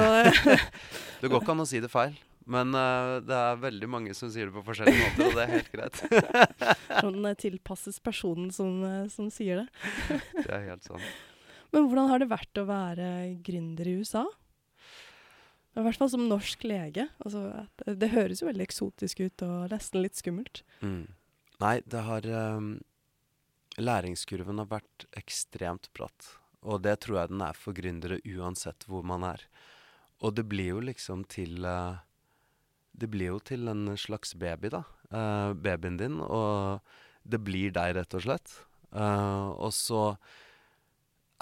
Det 1.21 1.29
går 1.29 1.41
ikke 1.41 1.53
an 1.53 1.63
å 1.65 1.67
si 1.69 1.81
det 1.83 1.91
feil. 1.91 2.15
Men 2.49 2.73
uh, 2.73 3.19
det 3.21 3.35
er 3.37 3.59
veldig 3.61 3.89
mange 3.91 4.15
som 4.17 4.31
sier 4.33 4.49
det 4.49 4.55
på 4.55 4.63
forskjellige 4.65 5.03
måter, 5.03 5.27
og 5.27 5.37
det 5.37 5.43
er 5.43 5.51
helt 5.51 5.69
greit. 5.75 5.99
sånn 7.03 7.27
tilpasses 7.39 7.99
personen 8.03 8.49
som, 8.55 8.81
eh, 8.87 9.05
som 9.13 9.29
sier 9.33 9.61
det. 9.61 9.67
det 10.39 10.49
er 10.49 10.65
helt 10.71 10.87
sant. 10.87 11.05
Men 11.71 11.85
hvordan 11.87 12.09
har 12.09 12.23
det 12.23 12.31
vært 12.31 12.59
å 12.59 12.67
være 12.67 13.07
gründer 13.45 13.87
i 13.87 13.99
USA? 14.01 14.25
I 15.71 15.83
hvert 15.85 16.01
fall 16.01 16.11
som 16.11 16.27
norsk 16.27 16.65
lege. 16.67 17.07
Altså, 17.23 17.45
det, 17.79 17.95
det, 18.01 18.11
høres 18.11 18.41
jo 18.41 18.49
veldig 18.49 18.65
eksotisk 18.65 19.23
ut 19.23 19.43
og 19.47 19.71
nesten 19.71 20.03
litt 20.03 20.19
skummelt. 20.19 20.63
Mm. 20.83 21.05
Nei, 21.63 21.75
det 21.87 22.01
har 22.03 22.27
um, 22.57 22.73
Læringskurven 23.79 24.59
har 24.59 24.67
vært 24.71 25.05
ekstremt 25.15 25.87
bratt. 25.95 26.33
Og 26.67 26.83
det 26.83 26.97
tror 27.05 27.21
jeg 27.21 27.31
den 27.31 27.43
er 27.45 27.57
for 27.57 27.77
gründere 27.77 28.19
uansett 28.27 28.83
hvor 28.89 29.05
man 29.07 29.23
er. 29.25 29.45
Og 30.21 30.35
det 30.37 30.45
blir 30.51 30.75
jo 30.75 30.81
liksom 30.91 31.23
til 31.31 31.65
uh, 31.65 32.03
Det 32.91 33.07
blir 33.09 33.31
jo 33.31 33.39
til 33.39 33.71
en 33.71 33.95
slags 33.97 34.35
baby, 34.35 34.69
da. 34.75 34.83
Uh, 35.07 35.55
babyen 35.55 35.97
din. 35.97 36.19
Og 36.19 36.83
det 37.23 37.39
blir 37.39 37.71
deg, 37.71 37.95
rett 37.95 38.19
og 38.19 38.25
slett. 38.27 38.57
Uh, 38.91 39.55
og 39.55 39.71
så 39.71 40.03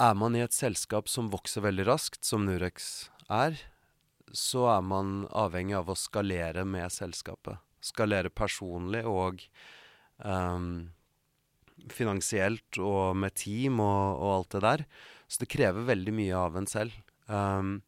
er 0.00 0.14
man 0.14 0.38
i 0.38 0.44
et 0.44 0.54
selskap 0.54 1.10
som 1.10 1.32
vokser 1.34 1.66
veldig 1.66 1.90
raskt, 1.90 2.22
som 2.24 2.46
Nurex 2.46 3.10
er 3.26 3.58
så 4.32 4.66
er 4.76 4.86
man 4.86 5.24
avhengig 5.30 5.76
av 5.78 5.90
å 5.90 5.98
skalere 5.98 6.64
med 6.68 6.92
selskapet. 6.92 7.60
Skalere 7.80 8.30
personlig 8.30 9.02
og 9.08 9.42
um, 10.18 10.90
finansielt 11.90 12.78
og 12.78 13.16
med 13.16 13.34
team 13.38 13.80
og, 13.80 14.20
og, 14.20 14.30
alt 14.34 14.56
det 14.56 14.62
der. 14.66 14.84
Så 15.30 15.42
det 15.42 15.52
krever 15.54 15.88
veldig 15.88 16.14
mye 16.14 16.38
av 16.38 16.58
en 16.60 16.68
selv. 16.70 16.94
Um, 17.26 17.78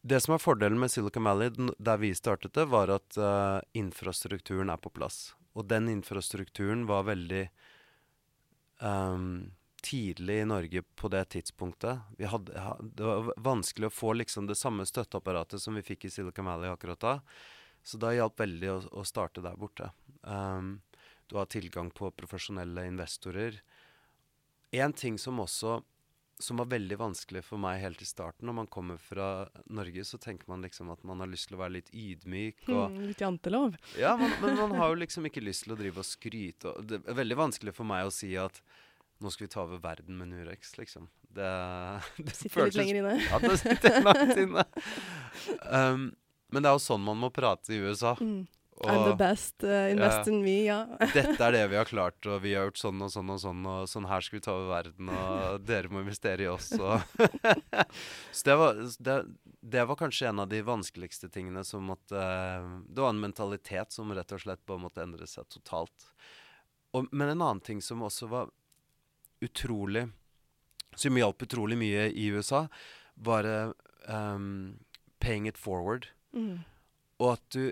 det 0.00 0.22
som 0.24 0.34
er 0.34 0.42
fordelen 0.42 0.80
med 0.80 0.92
Silicon 0.92 1.26
Valley, 1.28 1.52
der 1.78 2.00
vi 2.00 2.14
startet 2.16 2.54
det, 2.56 2.66
var 2.72 2.92
at 2.94 3.18
uh, 3.20 3.60
infrastrukturen 3.76 4.72
er 4.72 4.80
på 4.80 4.92
plass. 4.94 5.34
Og 5.58 5.66
den 5.68 5.90
infrastrukturen 5.92 6.86
var 6.88 7.08
veldig 7.10 7.44
um, 8.80 9.50
tidlig 9.82 10.40
i 10.42 10.48
Norge 10.48 10.82
på 10.96 11.10
det 11.12 11.24
tidspunktet. 11.34 12.00
Hadde, 12.32 12.64
det 12.82 13.06
var 13.06 13.32
vanskelig 13.36 13.90
å 13.90 13.94
få 13.94 14.14
liksom 14.18 14.48
det 14.50 14.58
samme 14.58 14.86
støtteapparatet 14.88 15.62
som 15.62 15.76
vi 15.78 15.84
fikk 15.86 16.06
i 16.06 16.12
Silicon 16.12 16.48
Valley 16.48 16.70
akkurat 16.70 17.00
da. 17.00 17.14
Så 17.82 18.00
det 18.00 18.16
hjalp 18.18 18.40
veldig 18.40 18.72
å, 18.72 18.78
å, 19.00 19.04
starte 19.08 19.44
der 19.44 19.56
borte. 19.56 19.90
Um, 20.22 20.80
du 21.30 21.38
har 21.38 21.48
tilgang 21.48 21.90
på 21.94 22.10
profesjonelle 22.12 22.84
investorer. 22.90 23.62
En 24.76 24.92
ting 24.92 25.16
som 25.18 25.40
også 25.40 25.80
som 26.42 26.56
var 26.56 26.70
veldig 26.72 26.96
vanskelig 26.96 27.42
for 27.44 27.60
meg 27.60 27.82
helt 27.82 28.00
i 28.02 28.08
starten. 28.08 28.46
Når 28.48 28.56
man 28.62 28.68
kommer 28.72 29.00
fra 29.00 29.48
Norge, 29.68 30.04
så 30.08 30.18
tenker 30.18 30.48
man 30.48 30.64
liksom 30.64 30.90
at 30.92 31.02
man 31.06 31.20
har 31.20 31.28
lyst 31.28 31.50
til 31.50 31.58
å 31.58 31.62
være 31.62 31.76
litt 31.78 31.90
ydmyk. 31.92 32.62
Og, 32.72 32.86
mm, 32.94 33.00
litt 33.10 33.20
jantelov. 33.20 33.76
Ja, 34.00 34.14
man, 34.20 34.32
men 34.42 34.56
man 34.58 34.76
har 34.80 34.94
jo 34.94 35.00
liksom 35.02 35.28
ikke 35.28 35.44
lyst 35.44 35.66
til 35.66 35.76
å 35.76 35.80
drive 35.80 36.00
og 36.00 36.08
skryte. 36.08 36.72
Og 36.72 36.88
det 36.88 37.02
er 37.04 37.18
veldig 37.20 37.38
vanskelig 37.42 37.76
for 37.76 37.88
meg 37.88 38.08
å 38.08 38.14
si 38.14 38.32
at 38.40 38.62
nå 39.20 39.32
skal 39.32 39.46
vi 39.46 39.52
ta 39.52 39.64
over 39.64 39.82
verden 39.82 40.18
med 40.18 40.32
Nurex, 40.32 40.76
liksom. 40.78 41.08
Det, 41.20 41.50
det 42.16 42.36
sitter 42.36 42.70
litt 42.70 42.78
lenger 42.80 43.02
inne. 43.02 43.18
ja, 43.22 43.42
det 43.42 43.58
sitter 43.60 44.00
langt 44.08 44.36
inne. 44.36 44.64
Um, 45.68 46.08
men 46.50 46.64
det 46.64 46.70
er 46.70 46.74
jo 46.78 46.82
sånn 46.82 47.04
man 47.04 47.20
må 47.20 47.30
prate 47.34 47.76
i 47.76 47.82
USA. 47.84 48.16
Mm. 48.20 48.48
I'm 48.80 49.10
the 49.10 49.16
best. 49.16 49.64
Uh, 49.64 49.90
invest 49.92 50.26
ja, 50.26 50.32
in 50.32 50.42
me, 50.42 50.56
ja. 50.64 50.78
dette 51.14 51.36
er 51.36 51.52
det 51.52 51.66
vi 51.68 51.76
har 51.76 51.88
klart, 51.88 52.16
og 52.24 52.40
vi 52.40 52.54
har 52.56 52.70
gjort 52.70 52.80
sånn 52.80 53.02
og 53.04 53.12
sånn 53.12 53.32
og 53.34 53.40
sånn, 53.42 53.66
og 53.68 53.88
sånn 53.92 54.08
her 54.08 54.24
skal 54.24 54.38
vi 54.38 54.44
ta 54.46 54.54
over 54.56 54.70
verden, 54.72 55.10
og 55.12 55.66
dere 55.68 55.92
må 55.92 56.00
investere 56.00 56.46
i 56.46 56.48
oss, 56.48 56.72
og 56.80 56.96
Så 58.32 58.46
det 58.46 58.56
var, 58.56 58.80
det, 59.04 59.16
det 59.60 59.84
var, 59.84 59.98
kanskje 60.00 60.30
en 60.30 60.40
av 60.46 60.48
de 60.48 60.62
vanskeligste 60.64 61.28
tingene 61.32 61.64
som 61.66 61.84
måtte 61.90 62.20
Det 62.88 63.02
var 63.02 63.12
en 63.12 63.20
mentalitet 63.20 63.92
som 63.92 64.12
rett 64.16 64.32
og 64.32 64.40
slett 64.40 64.64
bare 64.64 64.84
måtte 64.86 65.04
endre 65.04 65.28
seg 65.28 65.48
totalt. 65.52 66.08
Og, 66.96 67.06
men 67.12 67.34
en 67.34 67.42
annen 67.42 67.60
ting 67.64 67.84
som 67.84 68.02
også 68.06 68.30
var 68.30 68.48
utrolig 69.40 70.08
Som 70.96 71.16
hjalp 71.16 71.42
utrolig 71.42 71.78
mye 71.78 72.08
i 72.10 72.26
USA, 72.34 72.64
var 73.14 73.46
um, 74.08 74.78
paying 75.20 75.46
it 75.46 75.58
forward. 75.58 76.08
Mm. 76.34 76.64
Og 77.20 77.32
at 77.36 77.44
du, 77.54 77.70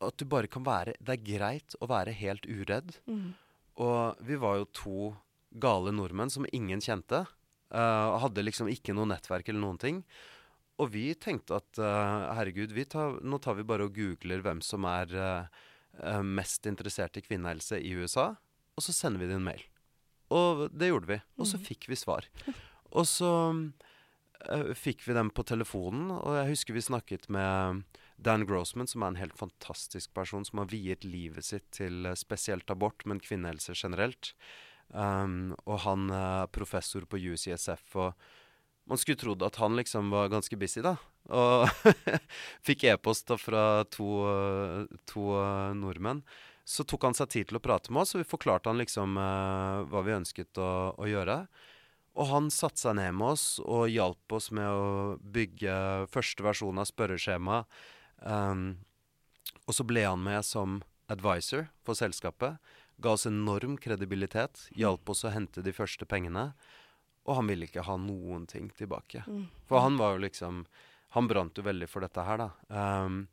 at 0.00 0.16
du 0.18 0.24
bare 0.24 0.50
kan 0.50 0.64
være 0.66 0.96
Det 0.98 1.14
er 1.14 1.26
greit 1.26 1.76
å 1.80 1.88
være 1.90 2.16
helt 2.16 2.48
uredd. 2.48 2.96
Mm. 3.06 3.32
Og 3.80 4.20
vi 4.26 4.38
var 4.40 4.58
jo 4.58 4.70
to 4.74 4.98
gale 5.50 5.92
nordmenn 5.94 6.30
som 6.30 6.46
ingen 6.52 6.82
kjente. 6.82 7.24
Uh, 7.70 8.18
hadde 8.24 8.42
liksom 8.42 8.70
ikke 8.70 8.94
noe 8.96 9.08
nettverk 9.10 9.48
eller 9.48 9.62
noen 9.62 9.80
ting. 9.80 10.02
Og 10.80 10.90
vi 10.94 11.10
tenkte 11.14 11.58
at 11.60 11.80
uh, 11.82 12.30
herregud, 12.38 12.72
tar, 12.90 13.20
nå 13.22 13.38
tar 13.42 13.58
vi 13.58 13.66
bare 13.68 13.86
og 13.86 13.94
googler 13.96 14.42
hvem 14.44 14.62
som 14.64 14.86
er 14.88 15.12
uh, 15.14 16.22
mest 16.24 16.66
interessert 16.70 17.18
i 17.20 17.24
kvinnehelse 17.24 17.80
i 17.82 17.92
USA, 17.98 18.32
og 18.76 18.84
så 18.84 18.94
sender 18.96 19.20
vi 19.22 19.28
det 19.28 19.36
en 19.36 19.44
mail. 19.44 19.64
Og 20.30 20.66
det 20.70 20.90
gjorde 20.90 21.10
vi. 21.10 21.18
Og 21.38 21.48
så 21.48 21.58
mm. 21.58 21.64
fikk 21.66 21.88
vi 21.90 21.98
svar. 21.98 22.26
Og 22.90 23.06
så 23.08 23.30
uh, 23.50 24.72
fikk 24.78 25.04
vi 25.06 25.16
dem 25.16 25.32
på 25.34 25.44
telefonen, 25.46 26.10
og 26.14 26.38
jeg 26.38 26.52
husker 26.52 26.76
vi 26.76 26.86
snakket 26.86 27.28
med 27.32 27.84
Dan 28.20 28.46
Grossman, 28.48 28.88
som 28.90 29.02
er 29.02 29.14
en 29.14 29.20
helt 29.20 29.38
fantastisk 29.38 30.12
person, 30.16 30.44
som 30.46 30.62
har 30.62 30.70
viet 30.72 31.06
livet 31.06 31.46
sitt 31.46 31.66
til 31.76 32.06
uh, 32.08 32.16
spesielt 32.18 32.70
abort, 32.70 33.06
men 33.06 33.22
kvinnehelse 33.22 33.76
generelt. 33.78 34.34
Um, 34.90 35.54
og 35.70 35.84
han 35.86 36.10
er 36.14 36.50
professor 36.50 37.06
på 37.06 37.20
UCSF, 37.30 37.94
og 37.94 38.90
man 38.90 38.98
skulle 38.98 39.20
trodd 39.20 39.42
at 39.46 39.60
han 39.62 39.76
liksom 39.78 40.10
var 40.10 40.32
ganske 40.32 40.58
busy, 40.58 40.82
da. 40.82 40.96
Og 41.30 41.68
fikk 42.66 42.88
e-post 42.90 43.30
fra 43.38 43.84
to, 43.92 44.08
to 45.10 45.26
uh, 45.36 45.70
nordmenn 45.78 46.24
så 46.70 46.84
tok 46.86 47.08
han 47.08 47.16
seg 47.18 47.30
tid 47.32 47.48
til 47.50 47.58
å 47.58 47.62
prate 47.64 47.90
med 47.90 48.04
oss, 48.04 48.14
og 48.14 48.22
vi 48.22 48.30
forklarte 48.30 48.70
han 48.70 48.78
liksom 48.78 49.16
uh, 49.18 49.82
hva 49.90 50.04
vi 50.06 50.14
ønsket 50.14 50.60
å, 50.62 50.70
å, 50.94 51.08
gjøre. 51.10 51.40
Og 52.14 52.28
han 52.30 52.50
satte 52.54 52.78
seg 52.78 52.94
ned 53.00 53.16
med 53.18 53.32
oss 53.32 53.46
og 53.64 53.90
hjalp 53.90 54.36
oss 54.36 54.50
med 54.54 54.68
å 54.70 55.16
bygge 55.18 55.74
første 56.14 56.46
versjon 56.46 56.78
av 56.78 56.86
spørreskjemaet. 56.86 57.80
Um, 58.22 58.78
og 59.66 59.74
så 59.74 59.86
ble 59.86 60.04
han 60.06 60.22
med 60.22 60.46
som 60.46 60.78
advisor 61.10 61.66
for 61.86 61.98
selskapet. 61.98 62.62
Ga 63.02 63.16
oss 63.16 63.26
enorm 63.26 63.74
kredibilitet. 63.80 64.68
Hjalp 64.78 65.10
oss 65.10 65.24
å 65.26 65.34
hente 65.34 65.66
de 65.66 65.74
første 65.74 66.06
pengene. 66.06 66.52
Og 67.26 67.40
han 67.40 67.50
ville 67.50 67.66
ikke 67.66 67.86
ha 67.86 67.98
noen 67.98 68.46
ting 68.50 68.70
tilbake. 68.78 69.24
Mm. 69.26 69.48
For 69.66 69.82
han 69.82 69.98
var 69.98 70.14
jo 70.14 70.26
liksom 70.28 70.64
Han 71.10 71.26
brant 71.26 71.56
jo 71.58 71.64
veldig 71.66 71.88
for 71.90 72.06
dette 72.06 72.22
her, 72.22 72.38
da. 72.38 72.52
Um, 72.70 73.24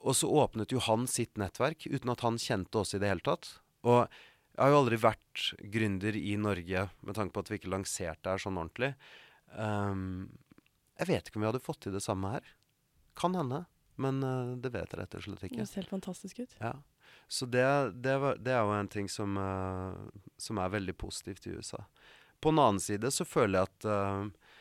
og 0.00 0.16
så 0.16 0.28
åpnet 0.32 0.72
jo 0.72 0.80
han 0.86 1.06
sitt 1.10 1.36
nettverk 1.40 1.84
uten 1.90 2.12
at 2.12 2.22
han 2.24 2.38
kjente 2.40 2.80
oss 2.80 2.94
i 2.96 3.00
det 3.02 3.10
hele 3.10 3.24
tatt. 3.24 3.52
Og 3.84 4.06
jeg 4.06 4.62
har 4.62 4.72
jo 4.72 4.78
aldri 4.80 4.98
vært 5.00 5.42
gründer 5.72 6.16
i 6.16 6.36
Norge 6.40 6.86
med 7.04 7.16
tanke 7.16 7.34
på 7.36 7.42
at 7.44 7.50
vi 7.50 7.60
ikke 7.60 7.72
lanserte 7.72 8.32
her 8.32 8.40
sånn 8.40 8.58
ordentlig. 8.60 8.94
Um, 9.52 10.30
jeg 11.00 11.10
vet 11.10 11.28
ikke 11.28 11.40
om 11.40 11.44
vi 11.44 11.50
hadde 11.50 11.62
fått 11.64 11.82
til 11.86 11.96
det 11.96 12.02
samme 12.04 12.32
her. 12.32 12.48
Kan 13.18 13.36
hende, 13.36 13.62
men 14.00 14.24
uh, 14.24 14.56
det 14.56 14.72
vet 14.72 14.88
jeg 14.88 15.02
rett 15.02 15.16
og 15.20 15.26
slett 15.26 15.46
ikke. 15.48 15.60
Det 15.60 15.68
ser 15.68 15.82
helt 15.82 15.94
fantastisk 15.94 16.42
ut. 16.42 16.56
Ja. 16.60 16.74
Så 17.30 17.46
det, 17.46 17.64
det, 18.02 18.16
det, 18.40 18.52
er 18.56 18.64
jo 18.64 18.74
en 18.74 18.90
ting 18.90 19.08
som, 19.12 19.36
uh, 19.36 19.96
som, 20.40 20.60
er 20.60 20.76
veldig 20.76 20.96
positivt 20.98 21.48
i 21.48 21.56
USA. 21.56 21.84
På 22.40 22.52
en 22.54 22.62
annen 22.62 22.82
side 22.82 23.12
så 23.12 23.26
føler 23.28 23.60
jeg 23.60 23.68
at 23.68 23.88
uh, 23.90 24.54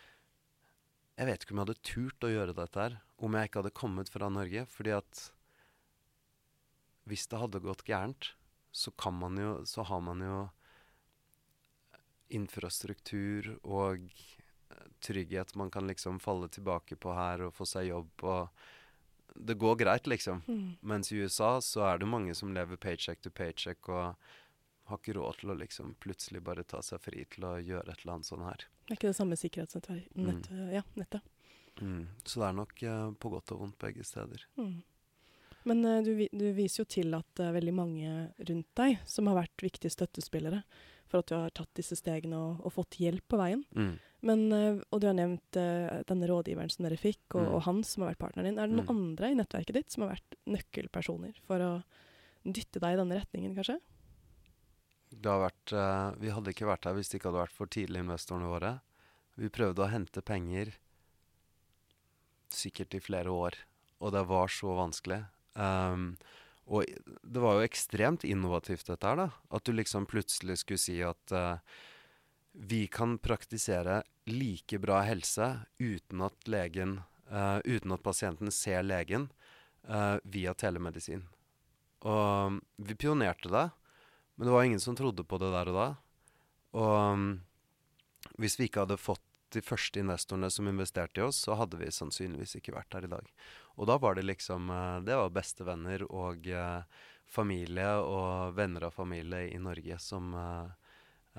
Jeg 1.20 1.30
vet 1.30 1.44
ikke 1.44 1.56
om 1.56 1.62
jeg 1.62 1.68
hadde 1.68 1.88
turt 1.92 2.28
å 2.28 2.32
gjøre 2.34 2.56
dette 2.58 2.84
her 2.84 3.00
om 3.20 3.36
jeg 3.36 3.50
ikke 3.50 3.64
hadde 3.64 3.76
kommet 3.76 4.12
fra 4.12 4.30
Norge. 4.32 4.66
Fordi 4.72 4.96
at 4.96 5.24
hvis 7.10 7.28
det 7.30 7.42
hadde 7.42 7.64
gått 7.64 7.86
gærent, 7.88 8.34
så 8.72 8.92
kan 8.92 9.16
man 9.18 9.38
jo 9.38 9.66
Så 9.66 9.82
har 9.84 10.02
man 10.06 10.22
jo 10.22 10.50
infrastruktur 12.30 13.56
og 13.66 14.04
trygghet 15.02 15.56
man 15.56 15.72
kan 15.74 15.88
liksom 15.90 16.20
falle 16.22 16.48
tilbake 16.48 16.96
på 16.96 17.14
her 17.18 17.48
og 17.48 17.56
få 17.58 17.66
seg 17.66 17.90
jobb 17.90 18.24
og 18.24 18.68
Det 19.34 19.56
går 19.62 19.76
greit, 19.76 20.08
liksom. 20.08 20.42
Mm. 20.48 20.78
Mens 20.82 21.12
i 21.12 21.18
USA 21.22 21.62
så 21.62 21.84
er 21.88 22.00
det 22.02 22.08
mange 22.10 22.34
som 22.36 22.54
lever 22.54 22.76
paycheck 22.76 23.22
to 23.22 23.30
paycheck 23.30 23.88
og 23.88 24.16
har 24.90 24.98
ikke 24.98 25.14
råd 25.16 25.38
til 25.40 25.54
å 25.54 25.56
liksom 25.56 25.94
plutselig 26.02 26.42
bare 26.44 26.64
ta 26.64 26.82
seg 26.84 27.00
fri 27.00 27.24
til 27.30 27.46
å 27.46 27.54
gjøre 27.62 27.94
et 27.94 28.02
eller 28.02 28.14
annet 28.18 28.28
sånn 28.28 28.44
her. 28.44 28.66
Det 28.88 28.96
er 28.96 28.98
ikke 28.98 29.12
det 29.12 29.20
samme 29.20 29.38
sikkerhetsnettet? 29.40 30.10
Mm. 30.18 30.42
Ja, 30.74 30.82
nettet. 30.98 31.22
Mm. 31.82 32.06
Så 32.26 32.42
det 32.42 32.48
er 32.48 32.56
nok 32.58 32.84
uh, 32.84 33.10
på 33.20 33.32
godt 33.34 33.54
og 33.56 33.64
vondt 33.64 33.80
begge 33.82 34.06
steder. 34.08 34.46
Mm. 34.60 34.78
Men 35.70 35.84
uh, 35.86 36.00
du, 36.06 36.14
du, 36.32 36.46
viser 36.56 36.84
jo 36.84 36.90
til 36.90 37.16
at 37.18 37.28
det 37.40 37.48
er 37.48 37.58
veldig 37.58 37.76
mange 37.76 38.14
rundt 38.50 38.70
deg 38.80 39.00
som 39.10 39.30
har 39.30 39.42
vært 39.42 39.66
viktige 39.66 39.94
støttespillere 39.94 40.64
for 41.10 41.24
at 41.24 41.32
du 41.32 41.36
har 41.40 41.54
tatt 41.58 41.72
disse 41.78 41.98
stegene 41.98 42.38
og, 42.38 42.60
og 42.68 42.76
fått 42.76 43.00
hjelp 43.02 43.26
på 43.32 43.40
veien. 43.40 43.64
Mm. 43.74 43.94
Men, 44.30 44.44
uh, 44.54 44.82
og 44.92 45.02
du 45.02 45.10
har 45.10 45.18
nevnt 45.18 45.60
denne 46.10 46.30
rådgiveren 46.30 46.72
som 46.74 46.86
dere 46.86 47.00
fikk, 47.00 47.24
og, 47.36 47.46
mm. 47.46 47.54
og, 47.54 47.62
han 47.70 47.86
som 47.88 48.04
har 48.04 48.14
vært 48.14 48.26
partneren 48.26 48.52
din. 48.52 48.60
Er 48.60 48.70
det 48.70 48.78
noen 48.78 48.90
mm. 48.90 48.98
andre 48.98 49.32
i 49.32 49.40
nettverket 49.40 49.80
ditt 49.80 49.96
som 49.96 50.06
har 50.06 50.18
vært 50.18 50.38
nøkkelpersoner 50.50 51.40
for 51.48 51.64
å 51.64 51.72
dytte 52.44 52.82
deg 52.82 52.96
i 52.96 53.00
denne 53.00 53.18
retningen, 53.20 53.56
kanskje? 53.58 53.80
Det 55.10 55.26
har 55.26 55.42
vært, 55.42 55.72
vi 56.22 56.30
hadde 56.30 56.52
ikke 56.54 56.68
vært 56.70 56.86
her 56.86 56.94
hvis 56.94 57.10
det 57.10 57.18
ikke 57.18 57.32
hadde 57.32 57.42
vært 57.42 57.56
for 57.56 57.72
tidlig 57.74 58.04
investorene 58.04 58.52
våre. 58.52 58.76
Vi 59.42 59.50
prøvde 59.50 59.82
å 59.82 59.90
hente 59.90 60.22
penger 60.22 60.76
sikkert 62.56 62.96
i 62.98 63.02
flere 63.04 63.32
år, 63.32 63.58
og 64.00 64.14
det 64.16 64.24
var 64.30 64.52
så 64.54 64.76
vanskelig. 64.78 65.24
Um, 65.54 66.14
og 66.70 66.86
det 67.24 67.42
var 67.42 67.58
jo 67.58 67.66
ekstremt 67.66 68.24
innovativt, 68.28 68.86
dette 68.88 69.08
her, 69.10 69.18
da. 69.18 69.30
At 69.50 69.66
du 69.66 69.74
liksom 69.74 70.06
plutselig 70.10 70.60
skulle 70.62 70.82
si 70.82 71.00
at 71.06 71.34
uh, 71.34 71.58
vi 72.54 72.86
kan 72.92 73.18
praktisere 73.22 74.04
like 74.30 74.78
bra 74.82 75.02
helse 75.08 75.48
uten 75.82 76.22
at 76.26 76.50
legen 76.50 77.00
uh, 77.32 77.60
Uten 77.66 77.94
at 77.94 78.04
pasienten 78.06 78.52
ser 78.54 78.84
legen 78.86 79.30
uh, 79.90 80.18
via 80.24 80.54
telemedisin. 80.54 81.26
Og 82.06 82.60
vi 82.78 82.96
pionerte 82.96 83.52
det, 83.52 83.68
men 84.36 84.48
det 84.48 84.54
var 84.54 84.64
ingen 84.64 84.80
som 84.80 84.96
trodde 84.96 85.26
på 85.28 85.38
det 85.42 85.52
der 85.54 85.72
og 85.72 85.80
da. 85.80 85.88
Og 86.80 86.94
um, 87.14 87.26
hvis 88.40 88.60
vi 88.60 88.70
ikke 88.70 88.86
hadde 88.86 89.00
fått 89.02 89.26
de 89.56 89.62
første 89.66 90.02
investorene 90.02 90.50
som 90.54 90.68
investerte 90.70 91.22
i 91.22 91.26
oss, 91.26 91.44
så 91.46 91.58
hadde 91.60 91.80
vi 91.80 91.92
sannsynligvis 91.94 92.58
ikke 92.60 92.76
vært 92.76 92.98
her 92.98 93.08
i 93.08 93.12
dag. 93.12 93.32
Og 93.80 93.88
da 93.90 93.96
var 94.02 94.18
det 94.18 94.26
liksom 94.28 94.70
eh, 94.74 94.98
Det 95.08 95.16
var 95.16 95.32
bestevenner 95.34 96.04
og 96.10 96.50
uh, 96.52 96.84
familie 97.30 97.88
og 98.04 98.58
venner 98.58 98.90
av 98.90 98.96
familie 98.96 99.48
i 99.54 99.60
Norge 99.62 100.00
som, 100.02 100.34
uh, 100.34 100.68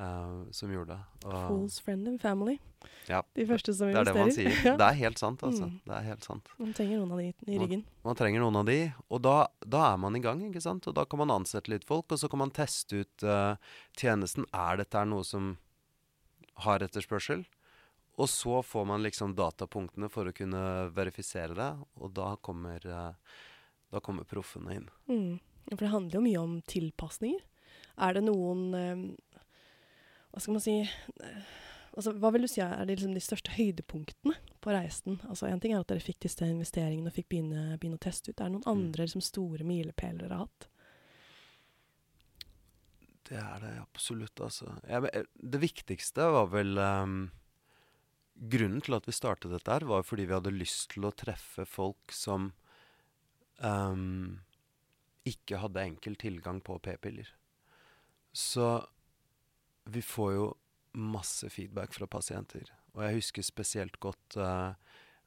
uh, 0.01 0.49
som 0.55 0.73
gjorde 0.73 0.95
det. 0.95 1.27
Og 1.27 1.37
Fools 1.51 1.79
friend 1.85 2.09
and 2.09 2.23
family. 2.23 2.57
Ja, 3.11 3.21
de 3.37 3.45
første 3.49 3.75
som 3.77 3.91
investerer. 3.91 4.07
Det 4.07 4.11
er 4.11 4.15
det 4.15 4.25
man 4.25 4.35
sier. 4.39 4.79
Det 4.81 4.89
er 4.91 4.99
helt 5.03 5.21
sant, 5.21 5.45
altså. 5.45 5.69
Mm. 5.69 5.79
Det 5.85 5.97
er 5.99 6.09
helt 6.09 6.29
sant. 6.31 6.53
Man 6.63 6.75
trenger 6.79 7.03
noen 7.03 7.15
av 7.17 7.23
de 7.23 7.29
i 7.29 7.61
ryggen. 7.61 7.85
Man, 7.85 8.09
man 8.09 8.21
trenger 8.23 8.45
noen 8.47 8.61
av 8.63 8.69
de, 8.71 8.79
og 9.11 9.25
da, 9.27 9.37
da, 9.67 9.87
er 9.91 10.03
man 10.07 10.17
i 10.17 10.25
gang, 10.25 10.45
ikke 10.49 10.65
sant. 10.65 10.89
Og 10.89 10.97
da 10.97 11.05
kan 11.05 11.21
man 11.21 11.35
ansette 11.35 11.75
litt 11.75 11.85
folk, 11.89 12.09
og 12.09 12.23
så 12.23 12.31
kan 12.33 12.47
man 12.47 12.55
teste 12.57 13.05
ut 13.05 13.31
tjenesten. 14.01 14.49
Er 14.57 14.81
dette 14.81 15.05
noe 15.11 15.27
som 15.27 15.57
har 16.65 16.85
etterspørsel? 16.85 17.45
Og 18.19 18.29
så 18.29 18.63
får 18.63 18.85
man 18.89 19.05
liksom 19.05 19.35
datapunktene 19.39 20.11
for 20.13 20.29
å 20.29 20.35
kunne 20.37 20.63
verifisere 20.97 21.57
det, 21.57 21.71
og 22.01 22.13
da 22.17 22.35
kommer, 22.43 22.85
eh, 22.85 23.39
da 23.91 24.03
kommer 24.05 24.29
proffene 24.29 24.77
inn. 24.77 24.91
Mm. 25.09 25.39
For 25.71 25.85
det 25.85 25.95
handler 25.95 26.19
jo 26.19 26.27
mye 26.27 26.43
om 26.43 26.55
tilpasninger. 26.67 27.43
Er 28.01 28.17
det 28.17 28.25
noen 28.25 28.75
eh, 28.75 29.03
Hva 30.31 30.41
skal 30.41 30.57
man 30.57 30.63
si 30.63 30.75
altså, 31.93 32.15
Hva 32.17 32.31
vil 32.33 32.47
du 32.47 32.49
si 32.51 32.63
er 32.65 32.85
de, 32.85 32.95
liksom, 32.95 33.15
de 33.17 33.23
største 33.23 33.55
høydepunktene 33.55 34.37
på 34.63 34.75
reisen? 34.75 35.21
Altså 35.29 35.51
Én 35.51 35.61
ting 35.63 35.75
er 35.75 35.83
at 35.83 35.91
dere 35.91 36.05
fikk 36.05 36.23
disse 36.25 36.47
investeringene 36.47 37.13
og 37.13 37.17
fikk 37.17 37.31
begynne, 37.33 37.79
begynne 37.79 38.01
å 38.01 38.05
teste 38.05 38.33
ut. 38.33 38.41
Er 38.41 38.49
det 38.49 38.57
noen 38.57 38.67
mm. 38.67 38.73
andre 38.75 39.07
liksom, 39.07 39.25
store 39.25 39.67
milepæler 39.69 40.25
dere 40.25 40.39
har 40.39 40.49
hatt? 40.49 40.71
Det 43.31 43.39
er 43.39 43.61
det 43.63 43.75
absolutt, 43.79 44.41
altså. 44.43 44.73
Jeg, 44.91 45.27
det 45.55 45.61
viktigste 45.63 46.25
var 46.35 46.49
vel 46.51 46.81
um, 46.83 47.21
grunnen 48.41 48.81
til 48.85 48.97
at 48.97 49.09
vi 49.09 49.15
startet 49.15 49.53
dette, 49.53 49.73
her 49.73 49.85
var 49.89 50.07
fordi 50.07 50.27
vi 50.29 50.37
hadde 50.37 50.55
lyst 50.55 50.95
til 50.95 51.05
å 51.05 51.13
treffe 51.13 51.67
folk 51.69 52.15
som 52.15 52.51
um, 53.61 54.41
ikke 55.29 55.61
hadde 55.61 55.85
enkel 55.85 56.17
tilgang 56.21 56.63
på 56.65 56.79
p-piller. 56.81 57.29
Så 58.33 58.79
vi 59.91 60.03
får 60.03 60.33
jo 60.35 60.47
masse 60.97 61.51
feedback 61.53 61.95
fra 61.95 62.09
pasienter. 62.11 62.71
Og 62.97 63.05
jeg 63.05 63.21
husker 63.21 63.47
spesielt 63.47 64.01
godt 64.03 64.37
uh, 64.41 64.75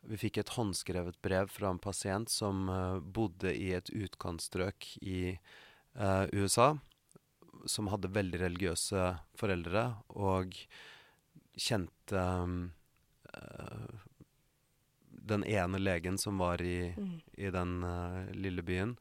Vi 0.04 0.17
fikk 0.19 0.41
et 0.41 0.52
håndskrevet 0.58 1.21
brev 1.23 1.47
fra 1.47 1.69
en 1.71 1.80
pasient 1.80 2.32
som 2.32 2.67
uh, 2.67 2.99
bodde 2.99 3.54
i 3.56 3.71
et 3.78 3.91
utkantstrøk 3.93 4.89
i 4.99 5.38
uh, 5.95 6.26
USA. 6.34 6.73
Som 7.69 7.88
hadde 7.93 8.12
veldig 8.12 8.41
religiøse 8.41 9.13
foreldre 9.39 9.86
og 10.19 10.58
kjente 11.56 12.19
um, 12.19 12.73
den 15.24 15.43
ene 15.48 15.80
legen 15.80 16.17
som 16.17 16.38
var 16.38 16.62
i, 16.62 16.93
mm. 16.98 17.22
i 17.34 17.52
den 17.52 17.84
uh, 17.84 18.32
lille 18.36 18.63
byen. 18.63 18.98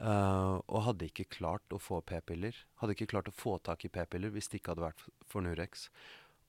Uh, 0.00 0.58
og 0.66 0.86
hadde 0.88 1.06
ikke 1.10 1.28
klart 1.36 1.74
å 1.74 1.78
få 1.78 2.00
p-piller. 2.08 2.56
Hadde 2.80 2.96
ikke 2.96 3.10
klart 3.12 3.28
å 3.30 3.36
få 3.36 3.58
tak 3.62 3.84
i 3.86 3.92
p-piller 3.92 4.32
hvis 4.34 4.50
det 4.50 4.58
ikke 4.58 4.74
hadde 4.74 4.86
vært 4.88 5.04
for 5.28 5.44
Nurex. 5.44 5.86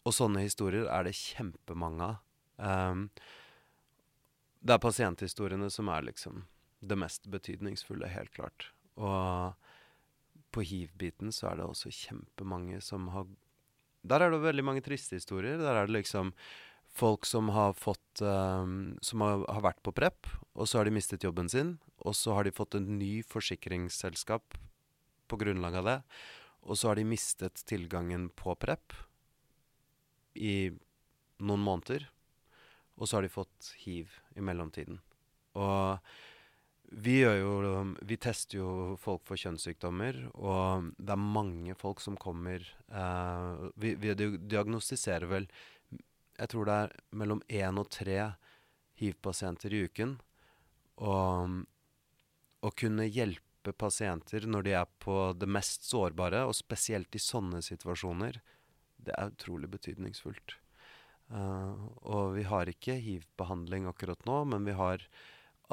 Og 0.08 0.16
sånne 0.16 0.44
historier 0.44 0.90
er 0.90 1.06
det 1.06 1.16
kjempemange 1.20 2.10
av. 2.10 2.22
Um, 2.58 3.08
det 4.64 4.78
er 4.78 4.82
pasienthistoriene 4.82 5.70
som 5.74 5.90
er 5.92 6.08
liksom 6.08 6.46
det 6.84 6.98
mest 7.00 7.28
betydningsfulle, 7.32 8.10
helt 8.12 8.34
klart. 8.34 8.72
Og 8.96 9.54
på 10.54 10.64
hiv-biten 10.66 11.34
så 11.36 11.52
er 11.52 11.60
det 11.60 11.68
også 11.68 11.92
kjempemange 11.94 12.82
som 12.84 13.10
har 13.14 13.28
Der 14.04 14.20
er 14.20 14.32
det 14.32 14.44
veldig 14.44 14.64
mange 14.68 14.82
triste 14.84 15.16
historier. 15.16 15.58
Der 15.58 15.76
er 15.76 15.88
det 15.88 15.96
liksom 15.96 16.34
folk 16.94 17.26
som 17.26 17.50
har 17.50 17.74
fått 17.74 18.22
um, 18.22 18.98
Som 19.02 19.22
har, 19.26 19.44
har, 19.50 19.62
vært 19.66 19.82
på 19.86 19.94
prep, 19.96 20.30
og 20.54 20.70
så 20.70 20.80
har 20.80 20.88
de 20.88 20.96
mistet 20.96 21.26
jobben 21.26 21.50
sin. 21.50 21.78
Og 22.06 22.16
så 22.18 22.36
har 22.38 22.46
de 22.46 22.54
fått 22.54 22.78
en 22.78 22.88
ny 23.00 23.24
forsikringsselskap 23.26 24.58
på 25.28 25.40
grunnlag 25.42 25.80
av 25.82 25.90
det. 25.90 26.00
Og 26.64 26.78
så 26.78 26.92
har 26.92 27.00
de 27.00 27.08
mistet 27.08 27.64
tilgangen 27.68 28.30
på 28.38 28.56
prep 28.60 28.96
i 30.36 30.72
noen 31.44 31.64
måneder. 31.64 32.06
Og 33.00 33.10
så 33.10 33.18
har 33.18 33.26
de 33.26 33.34
fått 33.34 33.74
hiv 33.84 34.14
i 34.38 34.46
mellomtiden. 34.46 35.02
Og 35.58 35.98
vi 36.94 37.16
gjør 37.24 37.38
jo 37.40 37.52
Vi 38.06 38.18
tester 38.22 38.60
jo 38.60 38.70
folk 39.02 39.24
for 39.26 39.40
kjønnssykdommer, 39.40 40.20
og 40.36 40.92
det 40.98 41.16
er 41.16 41.22
mange 41.40 41.74
folk 41.78 42.04
som 42.04 42.18
kommer 42.20 42.62
uh, 42.94 43.72
vi, 43.74 43.96
vi 43.98 44.14
diagnostiserer 44.14 45.26
vel 45.32 45.48
jeg 46.39 46.50
tror 46.52 46.67
det 46.69 46.78
er 46.86 46.96
mellom 47.13 47.43
én 47.50 47.80
og 47.80 47.89
tre 47.93 48.17
hiv-pasienter 49.02 49.74
i 49.74 49.84
uken. 49.88 50.17
Og 51.04 51.62
å 52.63 52.72
kunne 52.80 53.10
hjelpe 53.10 53.74
pasienter 53.76 54.48
når 54.48 54.65
de 54.65 54.76
er 54.80 54.89
på 55.04 55.17
det 55.38 55.50
mest 55.50 55.88
sårbare, 55.89 56.43
og 56.48 56.56
spesielt 56.58 57.15
i 57.15 57.22
sånne 57.22 57.62
situasjoner, 57.65 58.39
det 59.04 59.15
er 59.17 59.34
utrolig 59.34 59.69
betydningsfullt. 59.74 60.58
Uh, 61.34 61.89
og 62.04 62.36
vi 62.38 62.43
har 62.48 62.69
ikke 62.69 63.00
hiv-behandling 63.02 63.88
akkurat 63.89 64.22
nå, 64.28 64.43
men 64.52 64.67
vi 64.67 64.76
har 64.78 65.04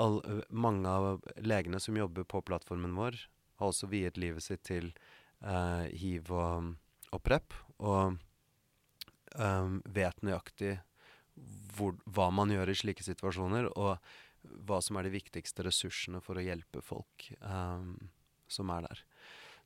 all, 0.01 0.21
mange 0.49 0.89
av 0.89 1.27
legene 1.43 1.81
som 1.83 1.99
jobber 1.99 2.25
på 2.25 2.43
plattformen 2.47 2.95
vår, 2.97 3.19
har 3.61 3.73
også 3.73 3.91
viet 3.91 4.19
livet 4.21 4.47
sitt 4.47 4.63
til 4.67 4.93
uh, 5.45 5.85
hiv 5.91 6.31
og, 6.33 6.73
og 7.13 7.23
PREP, 7.27 7.59
og 7.83 8.17
um, 9.39 9.81
vet 9.85 10.23
nøyaktig 10.27 10.79
hvor, 11.77 11.97
hva 12.05 12.29
man 12.35 12.53
gjør 12.53 12.73
i 12.73 12.77
slike 12.77 13.05
situasjoner, 13.07 13.71
og 13.79 13.97
hva 14.67 14.81
som 14.85 14.99
er 14.99 15.07
de 15.07 15.15
viktigste 15.15 15.65
ressursene 15.67 16.21
for 16.25 16.39
å 16.39 16.45
hjelpe 16.45 16.83
folk 16.85 17.29
um, 17.41 17.95
som 18.51 18.73
er 18.75 18.89
der. 18.89 19.03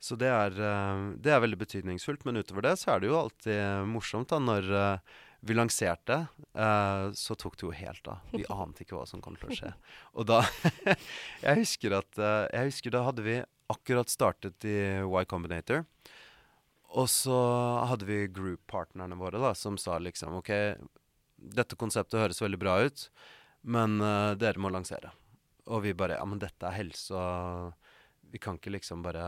Så 0.03 0.19
det 0.21 0.29
er, 0.29 0.57
uh, 0.59 1.15
det 1.17 1.33
er, 1.33 1.43
veldig 1.45 1.61
betydningsfullt. 1.63 2.27
Men 2.29 2.43
utover 2.43 2.67
det 2.67 2.75
så 2.81 2.95
er 2.95 3.01
det 3.01 3.09
jo 3.09 3.21
alltid 3.21 3.89
morsomt 3.89 4.33
da, 4.35 4.41
når 4.43 4.69
uh, 4.75 5.15
vi 5.45 5.57
lanserte, 5.57 6.25
uh, 6.59 7.09
så 7.17 7.37
tok 7.41 7.57
det 7.61 7.67
jo 7.69 7.73
helt 7.79 8.13
av. 8.13 8.27
Vi 8.35 8.45
ante 8.53 8.85
ikke 8.85 8.99
hva 8.99 9.07
som 9.09 9.23
kom 9.25 9.39
til 9.41 9.51
å 9.51 9.59
skje. 9.63 9.73
Og 10.19 10.29
da 10.29 10.43
Jeg 11.47 11.63
husker 11.63 11.97
at 12.01 12.21
jeg 12.21 12.71
husker 12.71 12.95
da 12.95 13.05
hadde 13.07 13.25
vi 13.25 13.41
akkurat 13.73 14.11
startet 14.13 14.67
i 14.69 14.77
Y 15.01 15.25
Combinator. 15.31 15.87
Og 16.95 17.09
så 17.11 17.39
hadde 17.91 18.07
vi 18.07 18.25
group-partnerne 18.31 19.19
våre 19.19 19.41
da, 19.43 19.51
som 19.59 19.79
sa 19.81 19.99
liksom 19.99 20.39
OK, 20.39 20.53
dette 21.35 21.79
konseptet 21.79 22.21
høres 22.21 22.43
veldig 22.43 22.61
bra 22.61 22.79
ut, 22.87 23.09
men 23.67 23.99
uh, 24.03 24.35
dere 24.39 24.63
må 24.63 24.71
lansere. 24.71 25.11
Og 25.73 25.83
vi 25.87 25.95
bare 25.97 26.21
Ja, 26.21 26.27
men 26.29 26.43
dette 26.43 26.69
er 26.69 26.77
helse, 26.77 27.17
og 27.17 27.73
vi 28.35 28.41
kan 28.43 28.57
ikke 28.59 28.73
liksom 28.75 29.03
bare 29.05 29.23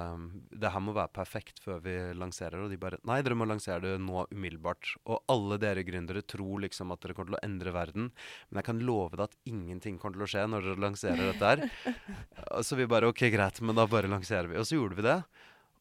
Det 0.51 0.71
her 0.73 0.83
må 0.83 0.91
være 0.97 1.13
perfekt 1.15 1.61
før 1.63 1.79
vi 1.85 1.95
lanserer. 2.19 2.65
Og 2.65 2.73
de 2.73 2.79
bare 2.81 2.99
Nei, 3.07 3.21
dere 3.23 3.39
må 3.39 3.47
lansere 3.47 3.79
det 3.85 3.93
nå 4.03 4.25
umiddelbart. 4.33 4.97
Og 5.07 5.23
alle 5.33 5.61
dere 5.63 5.85
gründere 5.87 6.25
tror 6.27 6.65
liksom 6.65 6.91
at 6.93 7.05
dere 7.05 7.15
kommer 7.15 7.31
til 7.31 7.39
å 7.39 7.45
endre 7.47 7.75
verden. 7.77 8.11
Men 8.49 8.61
jeg 8.61 8.69
kan 8.69 8.83
love 8.89 9.15
deg 9.15 9.29
at 9.29 9.39
ingenting 9.49 10.01
kommer 10.03 10.19
til 10.19 10.27
å 10.27 10.31
skje 10.33 10.47
når 10.51 10.67
dere 10.67 10.85
lanserer 10.89 11.31
dette 11.31 11.53
her. 11.53 11.95
så 12.67 12.81
vi 12.81 12.89
bare 12.91 13.13
OK, 13.13 13.29
greit, 13.33 13.63
men 13.63 13.79
da 13.79 13.87
bare 13.91 14.11
lanserer 14.11 14.51
vi. 14.51 14.59
Og 14.59 14.67
så 14.67 14.81
gjorde 14.81 14.99
vi 14.99 15.07
det. 15.07 15.21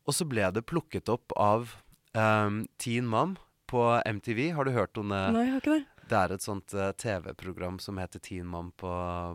Og 0.06 0.14
så 0.14 0.28
ble 0.30 0.48
det 0.54 0.66
plukket 0.70 1.10
opp 1.10 1.34
av 1.40 1.74
um, 2.14 2.64
Teen 2.82 3.08
Mom 3.10 3.36
på 3.70 3.82
MTV. 4.06 4.52
Har 4.54 4.66
du 4.66 4.76
hørt 4.76 4.98
om 5.02 5.10
det? 5.14 5.22
Nei, 5.34 5.46
jeg 5.48 5.56
har 5.56 5.64
ikke 5.64 5.76
det. 5.80 5.84
Det 6.06 6.18
er 6.20 6.34
et 6.36 6.44
sånt 6.46 6.74
uh, 6.78 6.92
TV-program 7.02 7.80
som 7.82 7.98
heter 7.98 8.22
Teen 8.22 8.46
Mom 8.46 8.70
på, 8.78 8.92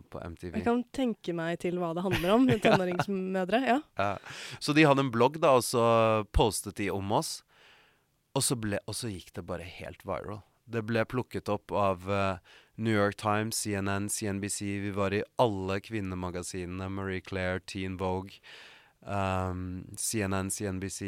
på, 0.07 0.21
MTV. 0.23 0.55
Jeg 0.55 0.67
kan 0.67 0.83
tenke 0.95 1.35
meg 1.35 1.59
til 1.63 1.81
hva 1.81 1.91
det 1.97 2.05
handler 2.05 2.35
om. 2.37 2.47
Tenåringsmødre. 2.63 3.61
ja. 3.67 3.79
ja. 3.99 4.13
Så 4.63 4.75
de 4.77 4.87
hadde 4.87 5.03
en 5.03 5.11
blogg, 5.11 5.41
da, 5.43 5.57
og 5.59 5.67
så 5.67 5.83
postet 6.31 6.79
de 6.79 6.87
om 6.93 7.11
oss. 7.19 7.41
Og 8.31 8.45
så, 8.47 8.55
ble, 8.55 8.79
og 8.87 8.95
så 8.95 9.11
gikk 9.11 9.33
det 9.35 9.43
bare 9.49 9.67
helt 9.67 10.05
viral. 10.07 10.39
Det 10.71 10.85
ble 10.87 11.03
plukket 11.03 11.51
opp 11.51 11.73
av 11.75 12.07
uh, 12.07 12.39
New 12.79 12.95
York 12.95 13.17
Times, 13.19 13.59
CNN, 13.59 14.07
CNBC. 14.07 14.61
Vi 14.85 14.95
var 14.95 15.11
i 15.11 15.25
alle 15.41 15.81
kvinnemagasinene. 15.83 16.87
Marie 16.87 17.19
Claire, 17.19 17.59
Teen 17.59 17.99
Vogue. 17.99 18.39
Um, 19.01 19.81
CNN, 19.97 20.51
CNBC 20.53 20.99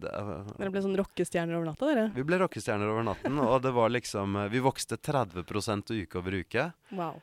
Dere 0.00 0.70
ble 0.72 0.80
sånn 0.80 0.96
rockestjerner 0.96 1.58
over 1.58 1.68
natta, 1.68 1.90
dere? 1.90 2.06
Vi 2.14 2.24
ble 2.24 2.38
rockestjerner 2.40 2.88
over 2.88 3.04
natten. 3.04 3.36
og 3.42 3.58
det 3.66 3.74
var 3.76 3.92
liksom 3.92 4.38
Vi 4.52 4.62
vokste 4.64 4.96
30% 4.96 5.92
uke 5.92 6.18
over 6.22 6.38
uke. 6.40 6.70
Wow. 6.96 7.20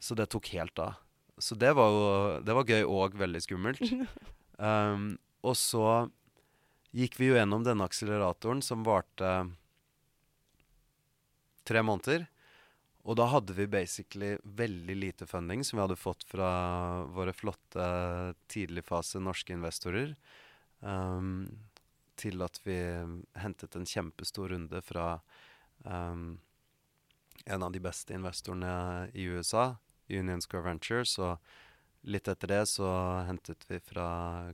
Så 0.00 0.16
det 0.16 0.30
tok 0.32 0.48
helt 0.54 0.78
av. 0.80 0.96
Så 1.38 1.54
det 1.54 1.74
var 1.76 1.92
jo 1.92 2.08
Det 2.46 2.56
var 2.56 2.72
gøy 2.72 2.88
og 2.88 3.18
veldig 3.20 3.44
skummelt. 3.44 3.84
Um, 4.58 5.12
og 5.46 5.54
så 5.54 6.08
gikk 6.90 7.14
vi 7.20 7.28
jo 7.28 7.36
gjennom 7.36 7.62
denne 7.62 7.84
akseleratoren 7.86 8.58
som 8.58 8.82
varte 8.82 9.28
tre 11.62 11.82
måneder. 11.86 12.24
Og 13.08 13.16
da 13.16 13.24
hadde 13.32 13.54
vi 13.56 13.64
basically 13.72 14.34
veldig 14.44 14.96
lite 14.96 15.26
funding 15.26 15.62
som 15.64 15.78
vi 15.78 15.84
hadde 15.86 15.96
fått 15.96 16.26
fra 16.28 16.48
våre 17.16 17.32
flotte 17.32 17.86
tidligfase 18.52 19.22
norske 19.24 19.54
investorer. 19.56 20.12
Um, 20.80 21.48
til 22.18 22.42
at 22.44 22.60
vi 22.66 22.76
hentet 23.38 23.78
en 23.78 23.88
kjempestor 23.88 24.52
runde 24.52 24.82
fra 24.84 25.06
um, 25.86 26.36
en 27.46 27.64
av 27.64 27.72
de 27.72 27.80
beste 27.80 28.12
investorene 28.12 29.08
i 29.14 29.24
USA, 29.30 29.78
Union 30.10 30.44
Square 30.44 30.66
Ventures. 30.68 31.16
Og 31.22 31.38
litt 32.12 32.28
etter 32.28 32.52
det 32.52 32.62
så 32.74 32.92
hentet 33.30 33.64
vi 33.70 33.80
fra 33.88 34.08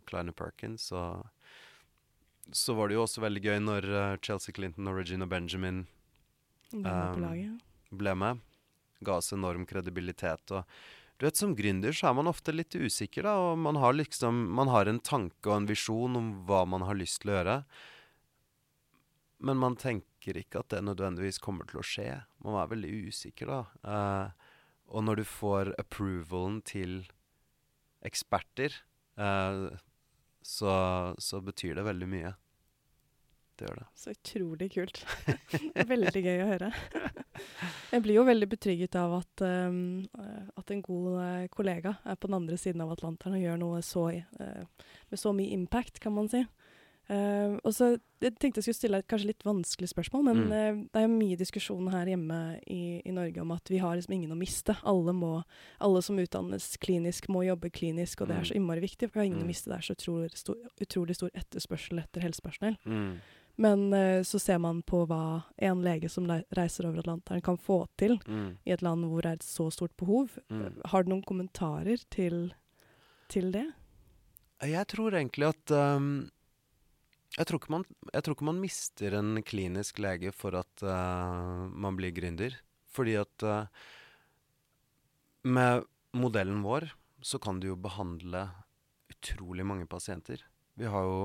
Kleiner 0.06 0.36
Perkins. 0.36 0.92
Og 0.94 1.26
så 2.54 2.78
var 2.78 2.86
det 2.86 3.00
jo 3.00 3.06
også 3.08 3.24
veldig 3.24 3.46
gøy 3.48 3.60
når 3.66 3.90
uh, 3.90 4.16
Chelsea 4.22 4.54
Clinton 4.54 4.92
og 4.92 5.00
Regina 5.02 5.26
Benjamin 5.26 5.86
um, 6.70 7.58
ble 7.98 8.14
med. 8.18 8.42
Ga 9.04 9.18
oss 9.20 9.32
enorm 9.36 9.66
kredibilitet. 9.68 10.50
og 10.50 10.64
du 11.18 11.26
vet, 11.26 11.36
Som 11.36 11.54
gründer 11.56 11.92
så 11.92 12.10
er 12.10 12.14
man 12.14 12.26
ofte 12.26 12.52
litt 12.52 12.74
usikker, 12.74 13.22
da, 13.22 13.34
og 13.38 13.58
man 13.58 13.76
har 13.76 13.94
liksom 13.94 14.50
Man 14.54 14.68
har 14.68 14.86
en 14.86 15.00
tanke 15.00 15.48
og 15.48 15.56
en 15.56 15.68
visjon 15.70 16.16
om 16.16 16.32
hva 16.46 16.64
man 16.66 16.82
har 16.82 16.98
lyst 16.98 17.22
til 17.22 17.30
å 17.30 17.38
gjøre. 17.38 17.58
Men 19.44 19.60
man 19.60 19.76
tenker 19.76 20.38
ikke 20.40 20.62
at 20.62 20.72
det 20.72 20.84
nødvendigvis 20.84 21.38
kommer 21.38 21.68
til 21.68 21.80
å 21.80 21.86
skje. 21.86 22.24
Man 22.42 22.56
er 22.56 22.70
veldig 22.70 22.92
usikker, 23.10 23.50
da. 23.50 23.60
Uh, 23.84 24.54
og 24.88 25.04
når 25.04 25.20
du 25.20 25.24
får 25.28 25.74
approvalen 25.80 26.62
til 26.64 27.02
eksperter, 28.04 28.72
uh, 29.20 29.68
så, 30.44 30.72
så 31.18 31.40
betyr 31.44 31.76
det 31.76 31.84
veldig 31.88 32.08
mye. 32.08 32.32
Det 33.54 33.68
gjør 33.68 33.82
det. 33.82 33.86
Så 34.00 34.14
utrolig 34.16 34.70
kult. 34.74 35.04
veldig 35.92 36.24
gøy 36.24 36.42
å 36.42 36.50
høre. 36.54 36.72
Jeg 37.92 38.02
blir 38.04 38.18
jo 38.18 38.26
veldig 38.26 38.48
betrygget 38.50 38.96
av 38.98 39.16
at, 39.20 39.44
um, 39.44 40.04
at 40.58 40.70
en 40.74 40.82
god 40.84 41.08
uh, 41.14 41.46
kollega 41.52 41.96
er 42.04 42.18
på 42.18 42.30
den 42.30 42.38
andre 42.40 42.58
siden 42.60 42.82
av 42.84 42.92
Atlanteren 42.94 43.38
og 43.38 43.44
gjør 43.44 43.60
noe 43.60 43.80
så, 43.86 44.08
uh, 44.10 44.90
med 45.10 45.20
så 45.20 45.34
mye 45.36 45.54
impact, 45.54 46.00
kan 46.02 46.14
man 46.16 46.30
si. 46.32 46.44
Uh, 47.04 47.60
og 47.60 47.74
så 47.76 47.98
Jeg 48.24 48.38
tenkte 48.40 48.62
jeg 48.62 48.64
skulle 48.64 48.78
stille 48.78 48.98
et 49.02 49.08
kanskje 49.12 49.28
litt 49.28 49.42
vanskelig 49.44 49.90
spørsmål, 49.90 50.22
men 50.24 50.38
mm. 50.48 50.78
det 50.88 50.96
er 50.96 51.02
jo 51.04 51.10
mye 51.12 51.36
diskusjon 51.36 51.90
her 51.92 52.08
hjemme 52.08 52.38
i, 52.64 53.02
i, 53.04 53.12
Norge 53.12 53.42
om 53.42 53.50
at 53.52 53.68
vi 53.68 53.82
har 53.82 53.98
liksom 53.98 54.14
ingen 54.16 54.32
å 54.32 54.38
miste. 54.40 54.72
Alle, 54.80 55.12
må, 55.12 55.34
alle 55.84 56.00
som 56.06 56.16
utdannes 56.22 56.70
klinisk, 56.80 57.28
må 57.28 57.42
jobbe 57.44 57.68
klinisk, 57.68 58.22
og 58.22 58.30
det 58.30 58.38
er 58.38 58.46
mm. 58.46 58.48
så 58.48 58.56
innmari 58.56 58.80
viktig. 58.86 59.10
For 59.10 59.18
vi 59.18 59.20
har 59.20 59.28
ingen 59.28 59.42
mm. 59.42 59.44
å 59.44 59.50
miste. 59.50 59.68
Det 59.68 59.76
er 59.76 59.84
så 59.84 59.98
utrolig 59.98 60.30
stor, 60.40 60.56
utrolig 60.80 61.18
stor 61.18 61.36
etterspørsel 61.36 62.00
etter 62.00 62.24
helsepersonell. 62.24 62.78
Mm. 62.88 63.12
Men 63.56 63.92
uh, 63.94 64.22
så 64.26 64.38
ser 64.42 64.58
man 64.62 64.82
på 64.82 65.04
hva 65.06 65.44
en 65.62 65.82
lege 65.84 66.10
som 66.10 66.26
reiser 66.26 66.88
over 66.88 67.04
Atlanteren, 67.04 67.42
kan 67.44 67.58
få 67.60 67.84
til 68.00 68.16
mm. 68.26 68.48
i 68.66 68.74
et 68.74 68.82
land 68.82 69.06
hvor 69.06 69.22
det 69.22 69.30
er 69.30 69.40
et 69.40 69.46
så 69.46 69.68
stort 69.74 69.94
behov. 70.00 70.34
Mm. 70.50 70.80
Har 70.90 71.04
du 71.04 71.12
noen 71.12 71.26
kommentarer 71.26 72.02
til, 72.10 72.48
til, 73.30 73.52
det? 73.54 73.68
Jeg 74.64 74.88
tror 74.90 75.14
egentlig 75.14 75.52
at 75.52 75.74
um, 75.76 76.26
jeg, 77.36 77.46
tror 77.46 77.68
man, 77.70 77.86
jeg, 78.10 78.24
tror 78.24 78.36
ikke 78.36 78.50
man, 78.50 78.62
mister 78.62 79.18
en 79.20 79.42
klinisk 79.46 80.02
lege 80.02 80.34
for 80.34 80.58
at 80.58 80.86
uh, 80.86 81.66
man 81.70 81.98
blir 81.98 82.14
gründer. 82.16 82.58
Fordi 82.94 83.16
at 83.22 83.46
uh, 83.46 83.66
med 85.44 85.86
modellen 86.14 86.62
vår 86.64 86.88
så 87.24 87.38
kan 87.42 87.58
du 87.60 87.70
jo 87.70 87.78
behandle 87.80 88.48
utrolig 89.10 89.66
mange 89.66 89.86
pasienter. 89.90 90.42
Vi 90.74 90.88
har 90.90 91.06
jo 91.06 91.20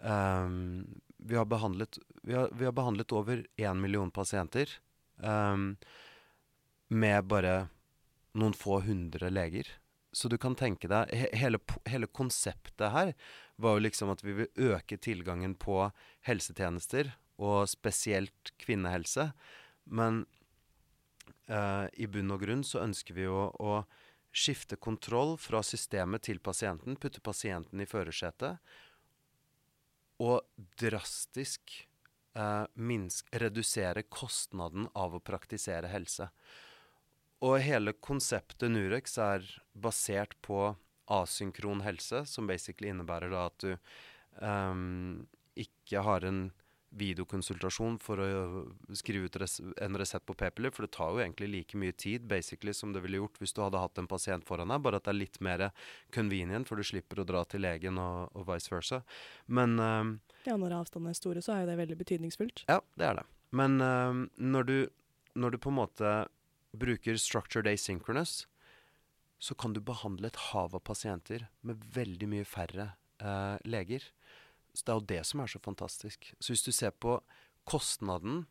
um, 0.00 0.84
vi, 1.26 1.36
har 1.36 1.48
behandlet, 1.50 1.98
vi, 2.22 2.34
har, 2.34 2.50
vi 2.52 2.64
har 2.64 2.74
behandlet 2.76 3.12
over 3.12 3.46
én 3.56 3.80
million 3.80 4.10
pasienter 4.10 4.70
um, 5.16 5.74
med 6.88 7.26
bare 7.26 7.56
noen 8.36 8.54
få 8.54 8.80
hundre 8.86 9.30
leger. 9.32 9.68
Så 10.12 10.30
du 10.32 10.38
kan 10.40 10.56
tenke 10.56 10.88
deg 10.88 11.12
he, 11.12 11.28
hele, 11.36 11.60
hele, 11.88 12.08
konseptet 12.08 12.92
her 12.94 13.12
var 13.60 13.76
jo 13.76 13.84
liksom 13.84 14.12
at 14.12 14.22
vi 14.24 14.36
vil 14.38 14.72
øke 14.72 14.96
tilgangen 15.00 15.56
på 15.58 15.90
helsetjenester, 16.28 17.12
og 17.36 17.68
spesielt 17.68 18.52
kvinnehelse. 18.62 19.30
Men 19.92 20.24
uh, 21.52 21.84
i 21.92 22.08
bunn 22.08 22.32
og 22.32 22.40
grunn 22.46 22.64
så 22.64 22.80
ønsker 22.86 23.16
vi 23.16 23.26
jo 23.26 23.50
å 23.52 23.82
skifte 24.36 24.76
kontroll 24.80 25.36
fra 25.40 25.62
systemet 25.64 26.26
til 26.28 26.40
pasienten, 26.44 26.96
putte 27.00 27.22
pasienten 27.24 27.80
i 27.80 27.88
førersetet 27.88 28.60
og 30.22 30.42
drastisk 30.80 31.74
eh, 32.36 32.64
minsk, 32.74 33.28
redusere 33.42 34.06
kostnaden 34.08 34.88
av 34.94 35.16
å 35.16 35.22
praktisere 35.22 35.90
helse. 35.92 36.30
Og 37.44 37.58
hele 37.60 37.92
konseptet 38.00 38.72
Nurex 38.72 39.18
er 39.20 39.44
basert 39.76 40.36
på 40.44 40.70
asynkron 41.12 41.82
helse, 41.84 42.24
som 42.26 42.48
basically 42.48 42.90
innebærer 42.90 43.30
da 43.30 43.46
at 43.50 43.58
du 43.62 43.74
um, 44.40 45.26
ikke 45.54 46.02
har 46.02 46.24
en 46.26 46.46
videokonsultasjon 46.96 47.98
for 48.02 48.20
å 48.22 48.62
skrive 48.96 49.28
ut 49.28 49.38
res 49.40 49.58
en 49.82 49.98
resept 50.00 50.26
på 50.28 50.36
p-piller, 50.38 50.72
for 50.74 50.86
det 50.86 50.94
tar 50.96 51.12
jo 51.12 51.22
egentlig 51.22 51.50
like 51.52 51.78
mye 51.80 51.94
tid 51.96 52.26
basically 52.28 52.74
som 52.76 52.94
det 52.94 53.02
ville 53.04 53.20
gjort 53.20 53.40
hvis 53.40 53.54
du 53.56 53.62
hadde 53.64 53.80
hatt 53.82 54.00
en 54.00 54.08
pasient 54.10 54.46
foran 54.48 54.72
deg, 54.72 54.82
bare 54.84 55.00
at 55.00 55.06
det 55.06 55.12
er 55.12 55.20
litt 55.20 55.40
mer 55.44 55.68
convenient, 56.14 56.68
for 56.68 56.80
du 56.80 56.86
slipper 56.86 57.22
å 57.22 57.28
dra 57.28 57.44
til 57.48 57.64
legen 57.66 58.00
og, 58.02 58.32
og 58.36 58.48
vice 58.50 58.72
versa. 58.72 59.02
Men 59.46 59.78
um, 59.80 60.16
Ja, 60.48 60.58
når 60.60 60.78
avstandene 60.80 61.14
er 61.14 61.20
store, 61.20 61.44
så 61.44 61.56
er 61.56 61.64
jo 61.64 61.70
det 61.72 61.80
veldig 61.82 62.00
betydningsfullt. 62.02 62.66
Ja, 62.70 62.80
det 62.96 63.10
er 63.10 63.20
det. 63.20 63.26
Men 63.56 63.80
um, 63.80 64.26
når, 64.36 64.68
du, 64.68 64.76
når 65.38 65.54
du 65.54 65.62
på 65.62 65.72
en 65.72 65.80
måte 65.80 66.18
bruker 66.76 67.18
structured 67.20 67.68
asynchronous, 67.70 68.44
så 69.38 69.54
kan 69.54 69.74
du 69.76 69.82
behandle 69.84 70.30
et 70.30 70.38
hav 70.50 70.74
av 70.74 70.82
pasienter 70.84 71.48
med 71.66 71.82
veldig 71.94 72.28
mye 72.32 72.46
færre 72.48 72.94
uh, 73.20 73.56
leger. 73.68 74.04
Så 74.76 74.84
det 74.84 74.92
er 74.92 75.00
jo 75.00 75.10
det 75.14 75.22
som 75.24 75.42
er 75.42 75.50
så 75.50 75.60
fantastisk. 75.64 76.30
Så 76.38 76.52
hvis 76.52 76.64
du 76.66 76.72
ser 76.74 76.92
på 76.92 77.16
kostnaden 77.66 78.44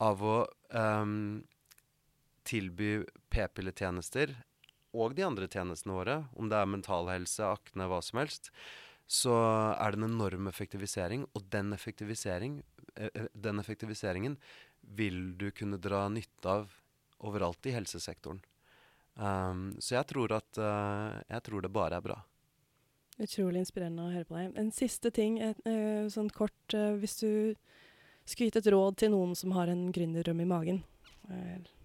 av 0.00 0.22
å 0.24 0.36
um, 0.72 1.42
tilby 2.48 3.02
p-pilletjenester 3.30 4.32
og 4.96 5.14
de 5.14 5.26
andre 5.26 5.46
tjenestene 5.50 5.94
våre, 5.94 6.16
om 6.34 6.48
det 6.50 6.58
er 6.58 6.70
mental 6.70 7.10
helse, 7.12 7.44
akne, 7.44 7.86
hva 7.90 8.00
som 8.02 8.22
helst, 8.22 8.50
så 9.10 9.34
er 9.74 9.92
det 9.92 10.00
en 10.00 10.08
enorm 10.08 10.48
effektivisering. 10.50 11.26
Og 11.34 11.46
den, 11.52 11.74
effektivisering, 11.76 12.60
eh, 12.96 13.26
den 13.34 13.62
effektiviseringen 13.62 14.38
vil 14.80 15.36
du 15.38 15.50
kunne 15.54 15.78
dra 15.82 16.06
nytte 16.08 16.56
av 16.62 16.74
overalt 17.20 17.66
i 17.68 17.74
helsesektoren. 17.76 18.40
Um, 19.20 19.74
så 19.82 19.98
jeg 19.98 20.08
tror 20.08 20.32
at 20.32 20.58
uh, 20.62 21.18
jeg 21.28 21.42
tror 21.44 21.62
det 21.66 21.74
bare 21.74 21.98
er 21.98 22.04
bra. 22.06 22.16
Utrolig 23.18 23.64
inspirerende 23.64 24.06
å 24.06 24.12
høre 24.12 24.28
på 24.28 24.36
deg. 24.36 24.52
En 24.60 24.70
siste 24.74 25.10
ting, 25.14 25.40
et, 25.44 25.58
uh, 25.66 26.06
sånn 26.12 26.30
kort. 26.32 26.56
Uh, 26.74 26.94
hvis 27.00 27.18
du 27.20 27.30
skulle 28.24 28.50
gitt 28.50 28.60
et 28.62 28.70
råd 28.72 29.00
til 29.02 29.12
noen 29.14 29.34
som 29.38 29.56
har 29.56 29.72
en 29.72 29.88
gründerdrøm 29.94 30.44
i 30.44 30.48
magen, 30.48 30.84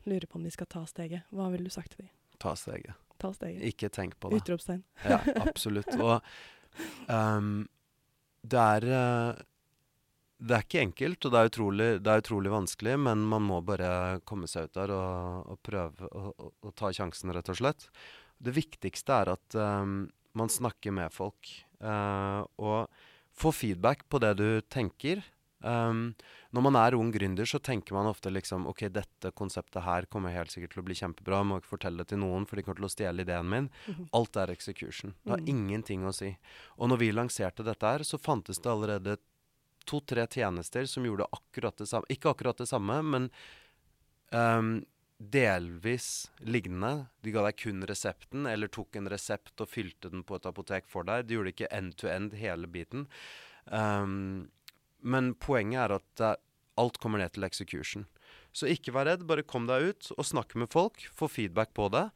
lurer 0.10 0.26
på 0.30 0.40
om 0.40 0.46
de 0.46 0.52
skal 0.54 0.68
ta 0.70 0.80
steget, 0.90 1.26
hva 1.34 1.48
ville 1.54 1.68
du 1.70 1.74
sagt 1.74 1.92
til 1.94 2.06
dem? 2.06 2.12
Ta 2.42 2.54
steget. 2.58 2.98
Ta 3.22 3.30
steget. 3.34 3.64
Ikke 3.66 3.90
tenk 3.94 4.16
på 4.22 4.30
det. 4.30 4.40
Utropstegn. 4.42 4.84
ja, 5.06 5.20
absolutt. 5.42 5.90
Og 6.06 6.18
um, 7.10 7.66
det 8.46 8.62
er 8.62 8.88
det 10.36 10.58
er 10.58 10.66
ikke 10.66 10.84
enkelt, 10.84 11.26
og 11.26 11.32
det 11.32 11.40
er, 11.40 11.50
utrolig, 11.50 11.88
det 12.04 12.12
er, 12.12 12.22
utrolig, 12.22 12.52
vanskelig, 12.52 12.98
men 13.08 13.24
man 13.32 13.46
må 13.48 13.62
bare 13.66 14.20
komme 14.28 14.50
seg 14.52 14.68
ut 14.68 14.76
der 14.76 14.92
og, 14.94 15.48
og 15.54 15.62
prøve 15.64 16.10
å 16.12 16.74
ta 16.76 16.92
sjansen, 16.94 17.32
rett 17.34 17.50
og 17.54 17.60
slett. 17.62 17.88
Det 18.38 18.52
viktigste 18.56 19.16
er 19.16 19.32
at 19.38 19.58
um, 19.58 19.96
man 20.38 20.52
snakker 20.52 20.94
med 20.96 21.14
folk, 21.14 21.52
uh, 21.84 22.44
og 22.62 22.92
får 23.36 23.56
feedback 23.62 24.06
på 24.10 24.22
det 24.24 24.36
du 24.40 24.50
tenker. 24.72 25.24
Um, 25.66 26.14
når 26.54 26.62
man 26.62 26.78
er 26.78 26.96
ung 26.96 27.10
gründer, 27.14 27.48
så 27.50 27.58
tenker 27.64 27.96
man 27.96 28.06
ofte 28.06 28.30
liksom 28.30 28.68
OK, 28.70 28.86
dette 28.94 29.32
konseptet 29.34 29.82
her 29.82 30.06
kommer 30.12 30.36
helt 30.36 30.54
sikkert 30.54 30.76
til 30.76 30.84
å 30.84 30.86
bli 30.86 30.98
kjempebra. 31.00 31.40
Jeg 31.42 31.50
må 31.50 31.60
ikke 31.60 31.72
fortelle 31.72 32.04
det 32.04 32.12
til 32.12 32.22
noen, 32.22 32.46
for 32.46 32.60
de 32.60 32.66
kommer 32.66 32.82
til 32.82 32.90
å 32.90 32.94
stjele 32.94 33.26
ideen 33.26 33.50
min. 33.50 33.70
Mhm. 33.88 34.10
Alt 34.20 34.40
er 34.42 34.54
execution. 34.54 35.16
Det 35.24 35.34
har 35.34 35.44
mm. 35.44 35.54
ingenting 35.56 36.06
å 36.06 36.14
si. 36.16 36.36
Og 36.78 36.92
når 36.92 37.02
vi 37.02 37.14
lanserte 37.16 37.66
dette 37.66 37.96
her, 37.96 38.06
så 38.06 38.22
fantes 38.22 38.62
det 38.62 38.72
allerede 38.72 39.18
to-tre 39.90 40.26
tjenester 40.32 40.86
som 40.90 41.06
gjorde 41.06 41.30
akkurat 41.34 41.78
det 41.78 41.90
samme. 41.90 42.10
Ikke 42.14 42.32
akkurat 42.34 42.62
det 42.62 42.70
samme, 42.70 43.02
men 43.06 43.30
um, 44.32 44.78
delvis 45.18 46.32
lignende. 46.44 47.08
De 47.24 47.32
ga 47.32 47.46
deg 47.46 47.60
kun 47.60 47.86
resepten, 47.88 48.48
eller 48.50 48.72
tok 48.72 48.98
en 49.00 49.10
resept 49.12 49.62
og 49.64 49.72
fylte 49.72 50.12
den 50.12 50.26
på 50.28 50.38
et 50.38 50.48
apotek 50.50 50.90
for 50.92 51.08
deg. 51.08 51.28
De 51.28 51.38
gjorde 51.38 51.54
ikke 51.54 51.72
end-to-end 51.74 52.36
hele 52.40 52.70
biten. 52.72 53.08
Um, 53.66 54.50
men 55.06 55.34
poenget 55.40 55.86
er 55.86 55.96
at 56.00 56.26
uh, 56.26 56.36
alt 56.82 57.00
kommer 57.02 57.22
ned 57.22 57.36
til 57.36 57.48
execution. 57.48 58.06
Så 58.56 58.68
ikke 58.72 58.94
vær 58.96 59.08
redd, 59.10 59.26
bare 59.28 59.46
kom 59.48 59.68
deg 59.70 59.92
ut 59.92 60.12
og 60.16 60.28
snakk 60.28 60.56
med 60.60 60.72
folk. 60.74 61.08
Få 61.16 61.30
feedback 61.32 61.74
på 61.76 61.88
det. 61.94 62.10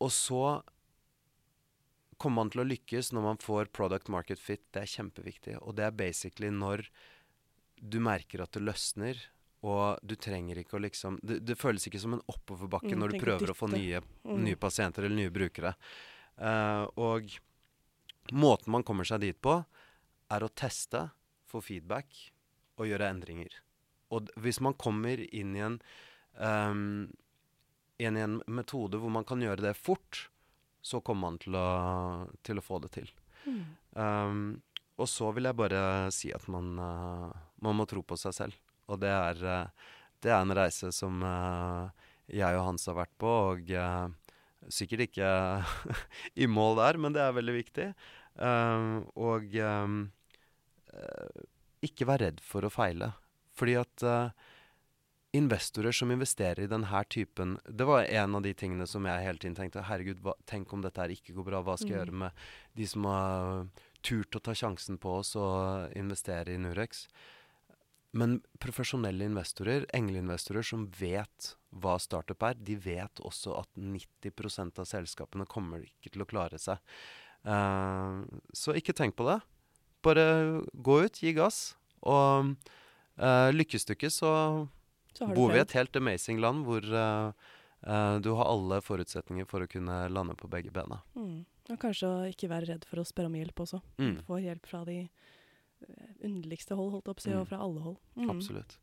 Og 0.00 0.12
så 0.12 0.60
kommer 2.20 2.42
man 2.44 2.52
til 2.52 2.64
å 2.64 2.68
lykkes 2.68 3.12
når 3.12 3.24
man 3.24 3.40
får 3.42 3.72
product 3.76 4.08
market 4.12 4.40
fit. 4.40 4.64
Det 4.72 4.84
er 4.84 4.92
kjempeviktig. 4.96 5.58
Og 5.60 5.76
det 5.76 5.88
er 5.88 5.96
basically 5.96 6.52
når 6.52 6.86
du 7.76 7.98
merker 8.00 8.40
at 8.44 8.56
det 8.56 8.64
løsner, 8.64 9.20
og 9.66 10.02
du 10.06 10.14
trenger 10.20 10.60
ikke 10.60 10.76
å 10.78 10.82
liksom 10.84 11.18
Det, 11.22 11.40
det 11.42 11.56
føles 11.58 11.88
ikke 11.88 12.00
som 12.02 12.14
en 12.16 12.24
oppoverbakke 12.30 12.92
mm, 12.92 13.00
når 13.00 13.14
du 13.14 13.18
prøver 13.22 13.52
å 13.52 13.56
få 13.56 13.68
nye, 13.72 14.02
mm. 14.22 14.38
nye, 14.44 14.58
pasienter 14.60 15.06
eller 15.06 15.18
nye 15.18 15.34
brukere. 15.34 15.74
Uh, 16.36 16.86
og 17.02 17.32
måten 18.36 18.74
man 18.74 18.84
kommer 18.86 19.08
seg 19.08 19.24
dit 19.24 19.38
på, 19.42 19.58
er 20.30 20.44
å 20.44 20.52
teste, 20.52 21.08
få 21.46 21.62
feedback 21.64 22.14
og 22.76 22.90
gjøre 22.90 23.10
endringer. 23.10 23.60
Og 24.14 24.30
hvis 24.42 24.60
man 24.62 24.76
kommer 24.78 25.22
inn 25.34 25.54
i 25.56 25.62
en, 25.66 25.78
um, 26.38 27.06
inn 27.98 28.18
i 28.18 28.24
en 28.24 28.40
metode 28.46 29.00
hvor 29.02 29.12
man 29.12 29.26
kan 29.26 29.42
gjøre 29.42 29.68
det 29.68 29.76
fort, 29.78 30.26
så 30.86 31.00
kommer 31.02 31.30
man 31.30 31.40
til 31.42 31.56
å, 31.58 31.68
til 32.46 32.60
å 32.60 32.64
få 32.64 32.78
det 32.84 32.92
til. 32.94 33.10
Mm. 33.46 33.62
Um, 33.98 34.44
og 34.96 35.08
så 35.10 35.32
vil 35.34 35.48
jeg 35.48 35.58
bare 35.58 35.80
si 36.14 36.30
at 36.34 36.46
man, 36.52 36.76
uh, 36.78 37.32
man, 37.62 37.78
må 37.78 37.86
tro 37.90 38.04
på 38.06 38.18
seg 38.20 38.36
selv. 38.36 38.60
Og 38.90 39.00
det 39.02 39.12
er, 39.12 39.42
uh, 39.42 39.92
det 40.24 40.32
er 40.32 40.40
en 40.40 40.56
reise 40.56 40.92
som 40.94 41.22
uh, 41.24 41.88
jeg 42.26 42.58
og 42.58 42.66
Hans 42.70 42.88
har 42.90 42.98
vært 42.98 43.14
på, 43.22 43.32
og 43.52 43.68
sikkert 44.72 45.06
ikke 45.06 45.30
i 46.42 46.48
mål 46.50 46.80
der, 46.80 46.98
men 46.98 47.14
det 47.14 47.22
er 47.22 47.36
veldig 47.36 47.54
viktig. 47.54 47.84
og 49.14 49.54
ikke 51.86 52.08
vær 52.10 52.24
redd 52.24 52.42
for 52.42 52.66
å 52.66 52.72
feile. 52.72 53.12
Fordi 53.54 53.76
at 53.78 54.04
investorer 55.36 55.92
som 55.92 56.10
investerer 56.10 56.64
i 56.64 56.70
denne 56.70 57.02
typen 57.10 57.58
Det 57.66 57.84
var 57.84 58.04
en 58.04 58.34
av 58.34 58.42
de 58.42 58.52
tingene 58.54 58.86
som 58.86 59.06
jeg 59.06 59.24
hele 59.24 59.38
tiden 59.38 59.56
tenkte 59.56 59.84
Herregud, 59.84 60.20
hva, 60.24 60.34
tenk 60.46 60.72
om 60.72 60.84
dette 60.84 61.00
her 61.00 61.12
ikke 61.12 61.34
går 61.36 61.48
bra. 61.50 61.62
Hva 61.64 61.76
skal 61.76 61.92
jeg 61.92 61.96
mm. 61.96 62.02
gjøre 62.04 62.20
med 62.24 62.44
de 62.78 62.88
som 62.90 63.08
har 63.10 63.66
turt 64.06 64.38
å 64.38 64.42
ta 64.42 64.54
sjansen 64.56 65.00
på 65.02 65.18
oss 65.20 65.34
og 65.40 65.96
investere 65.98 66.54
i 66.54 66.60
Nurex? 66.60 67.06
Men 68.16 68.38
profesjonelle 68.62 69.26
investorer, 69.28 69.84
engleinvestorer 69.96 70.64
som 70.64 70.86
vet 70.98 71.52
hva 71.76 71.98
startup 72.00 72.46
er, 72.48 72.56
de 72.56 72.76
vet 72.80 73.20
også 73.20 73.58
at 73.58 73.68
90% 73.76 74.80
av 74.80 74.88
selskapene 74.88 75.46
kommer 75.50 75.84
ikke 75.84 76.14
til 76.14 76.24
å 76.24 76.28
klare 76.28 76.60
seg. 76.60 76.80
Uh, 77.46 78.24
så 78.56 78.74
ikke 78.78 78.96
tenk 78.96 79.18
på 79.18 79.26
det. 79.28 79.36
Bare 80.06 80.24
gå 80.72 81.02
ut, 81.04 81.20
gi 81.20 81.34
gass. 81.36 81.74
Og 82.06 82.54
uh, 83.20 83.50
lykkes 83.52 83.84
du 83.84 83.94
ikke, 83.96 84.12
så 84.12 84.32
bor 85.34 85.52
vi 85.52 85.60
i 85.60 85.64
et 85.64 85.76
helt 85.76 85.96
amazing 85.96 86.40
land 86.42 86.64
hvor 86.66 86.84
uh, 86.84 87.32
uh, 87.86 88.16
du 88.22 88.32
har 88.38 88.48
alle 88.48 88.80
forutsetninger 88.84 89.48
for 89.50 89.64
å 89.64 89.70
kunne 89.70 90.06
lande 90.12 90.36
på 90.38 90.50
begge 90.52 90.72
bena. 90.74 91.02
Mm. 91.18 91.44
Og 91.66 91.80
kanskje 91.82 92.08
ikke 92.30 92.50
være 92.52 92.70
redd 92.70 92.84
for 92.86 93.02
å 93.02 93.06
spørre 93.06 93.28
om 93.28 93.36
hjelp 93.36 93.64
også. 93.64 93.80
Mm. 93.98 94.20
Få 94.28 94.38
hjelp 94.38 94.68
fra 94.70 94.84
de 94.86 95.00
underligste 96.24 96.76
hold, 96.78 96.92
holdt 96.96 97.10
opp 97.12 97.22
si, 97.22 97.32
mm. 97.32 97.40
og 97.42 97.50
fra 97.50 97.62
alle 97.64 97.82
hold. 97.84 97.98
Mm. 98.18 98.30
Absolutt. 98.36 98.78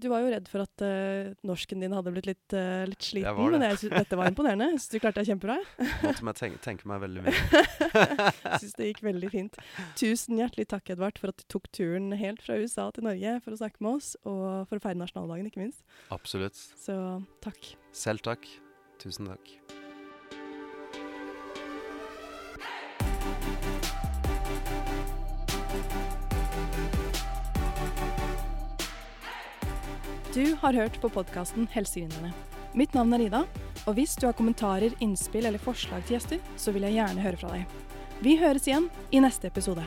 Du 0.00 0.06
var 0.08 0.22
jo 0.24 0.30
redd 0.32 0.46
for 0.48 0.64
at 0.64 0.82
uh, 0.88 1.34
norsken 1.44 1.82
din 1.84 1.92
hadde 1.92 2.08
blitt 2.14 2.28
litt, 2.30 2.54
uh, 2.56 2.86
litt 2.88 3.04
sliten, 3.04 3.28
jeg 3.28 3.52
men 3.52 3.64
jeg 3.66 3.80
synes, 3.82 3.92
dette 3.92 4.16
var 4.16 4.30
imponerende. 4.30 4.70
Jeg 4.72 4.80
syns 4.80 4.94
du 4.94 5.02
klarte 5.04 5.20
deg 5.20 5.28
kjempebra. 5.34 5.58
Måtte 6.06 6.24
meg 6.24 6.38
tenke, 6.40 6.62
tenke 6.64 6.88
meg 6.88 7.02
veldig 7.04 7.26
mye. 7.26 7.60
syns 8.62 8.72
det 8.80 8.88
gikk 8.88 9.04
veldig 9.04 9.32
fint. 9.34 9.60
Tusen 10.00 10.40
hjertelig 10.40 10.70
takk, 10.72 10.94
Edvard, 10.96 11.20
for 11.20 11.34
at 11.34 11.44
du 11.44 11.48
tok 11.52 11.68
turen 11.76 12.08
helt 12.16 12.40
fra 12.46 12.56
USA 12.56 12.88
til 12.96 13.04
Norge 13.04 13.36
for 13.44 13.52
å 13.52 13.60
snakke 13.60 13.84
med 13.84 14.00
oss, 14.00 14.14
og 14.24 14.46
for 14.70 14.80
å 14.80 14.86
feire 14.88 15.02
nasjonaldagen, 15.02 15.52
ikke 15.52 15.66
minst. 15.66 15.84
Absolutt. 16.08 16.56
Så 16.56 16.96
takk. 17.44 17.74
Selv 17.92 18.24
takk. 18.24 18.48
Tusen 19.04 19.28
takk. 19.28 19.58
Du 30.36 30.56
har 30.60 30.72
hørt 30.72 31.00
på 31.00 31.08
podkasten 31.08 31.64
Helsegründerne. 31.72 32.28
Mitt 32.76 32.92
navn 32.92 33.14
er 33.16 33.22
Ida, 33.24 33.38
og 33.88 33.94
hvis 33.96 34.18
du 34.20 34.26
har 34.26 34.34
kommentarer, 34.36 34.92
innspill 35.00 35.46
eller 35.48 35.62
forslag 35.62 36.02
til 36.04 36.18
gjester, 36.18 36.42
så 36.60 36.74
vil 36.76 36.84
jeg 36.84 36.98
gjerne 36.98 37.24
høre 37.24 37.40
fra 37.40 37.54
deg. 37.54 37.78
Vi 38.20 38.34
høres 38.42 38.68
igjen 38.68 38.90
i 39.16 39.22
neste 39.24 39.48
episode. 39.48 39.86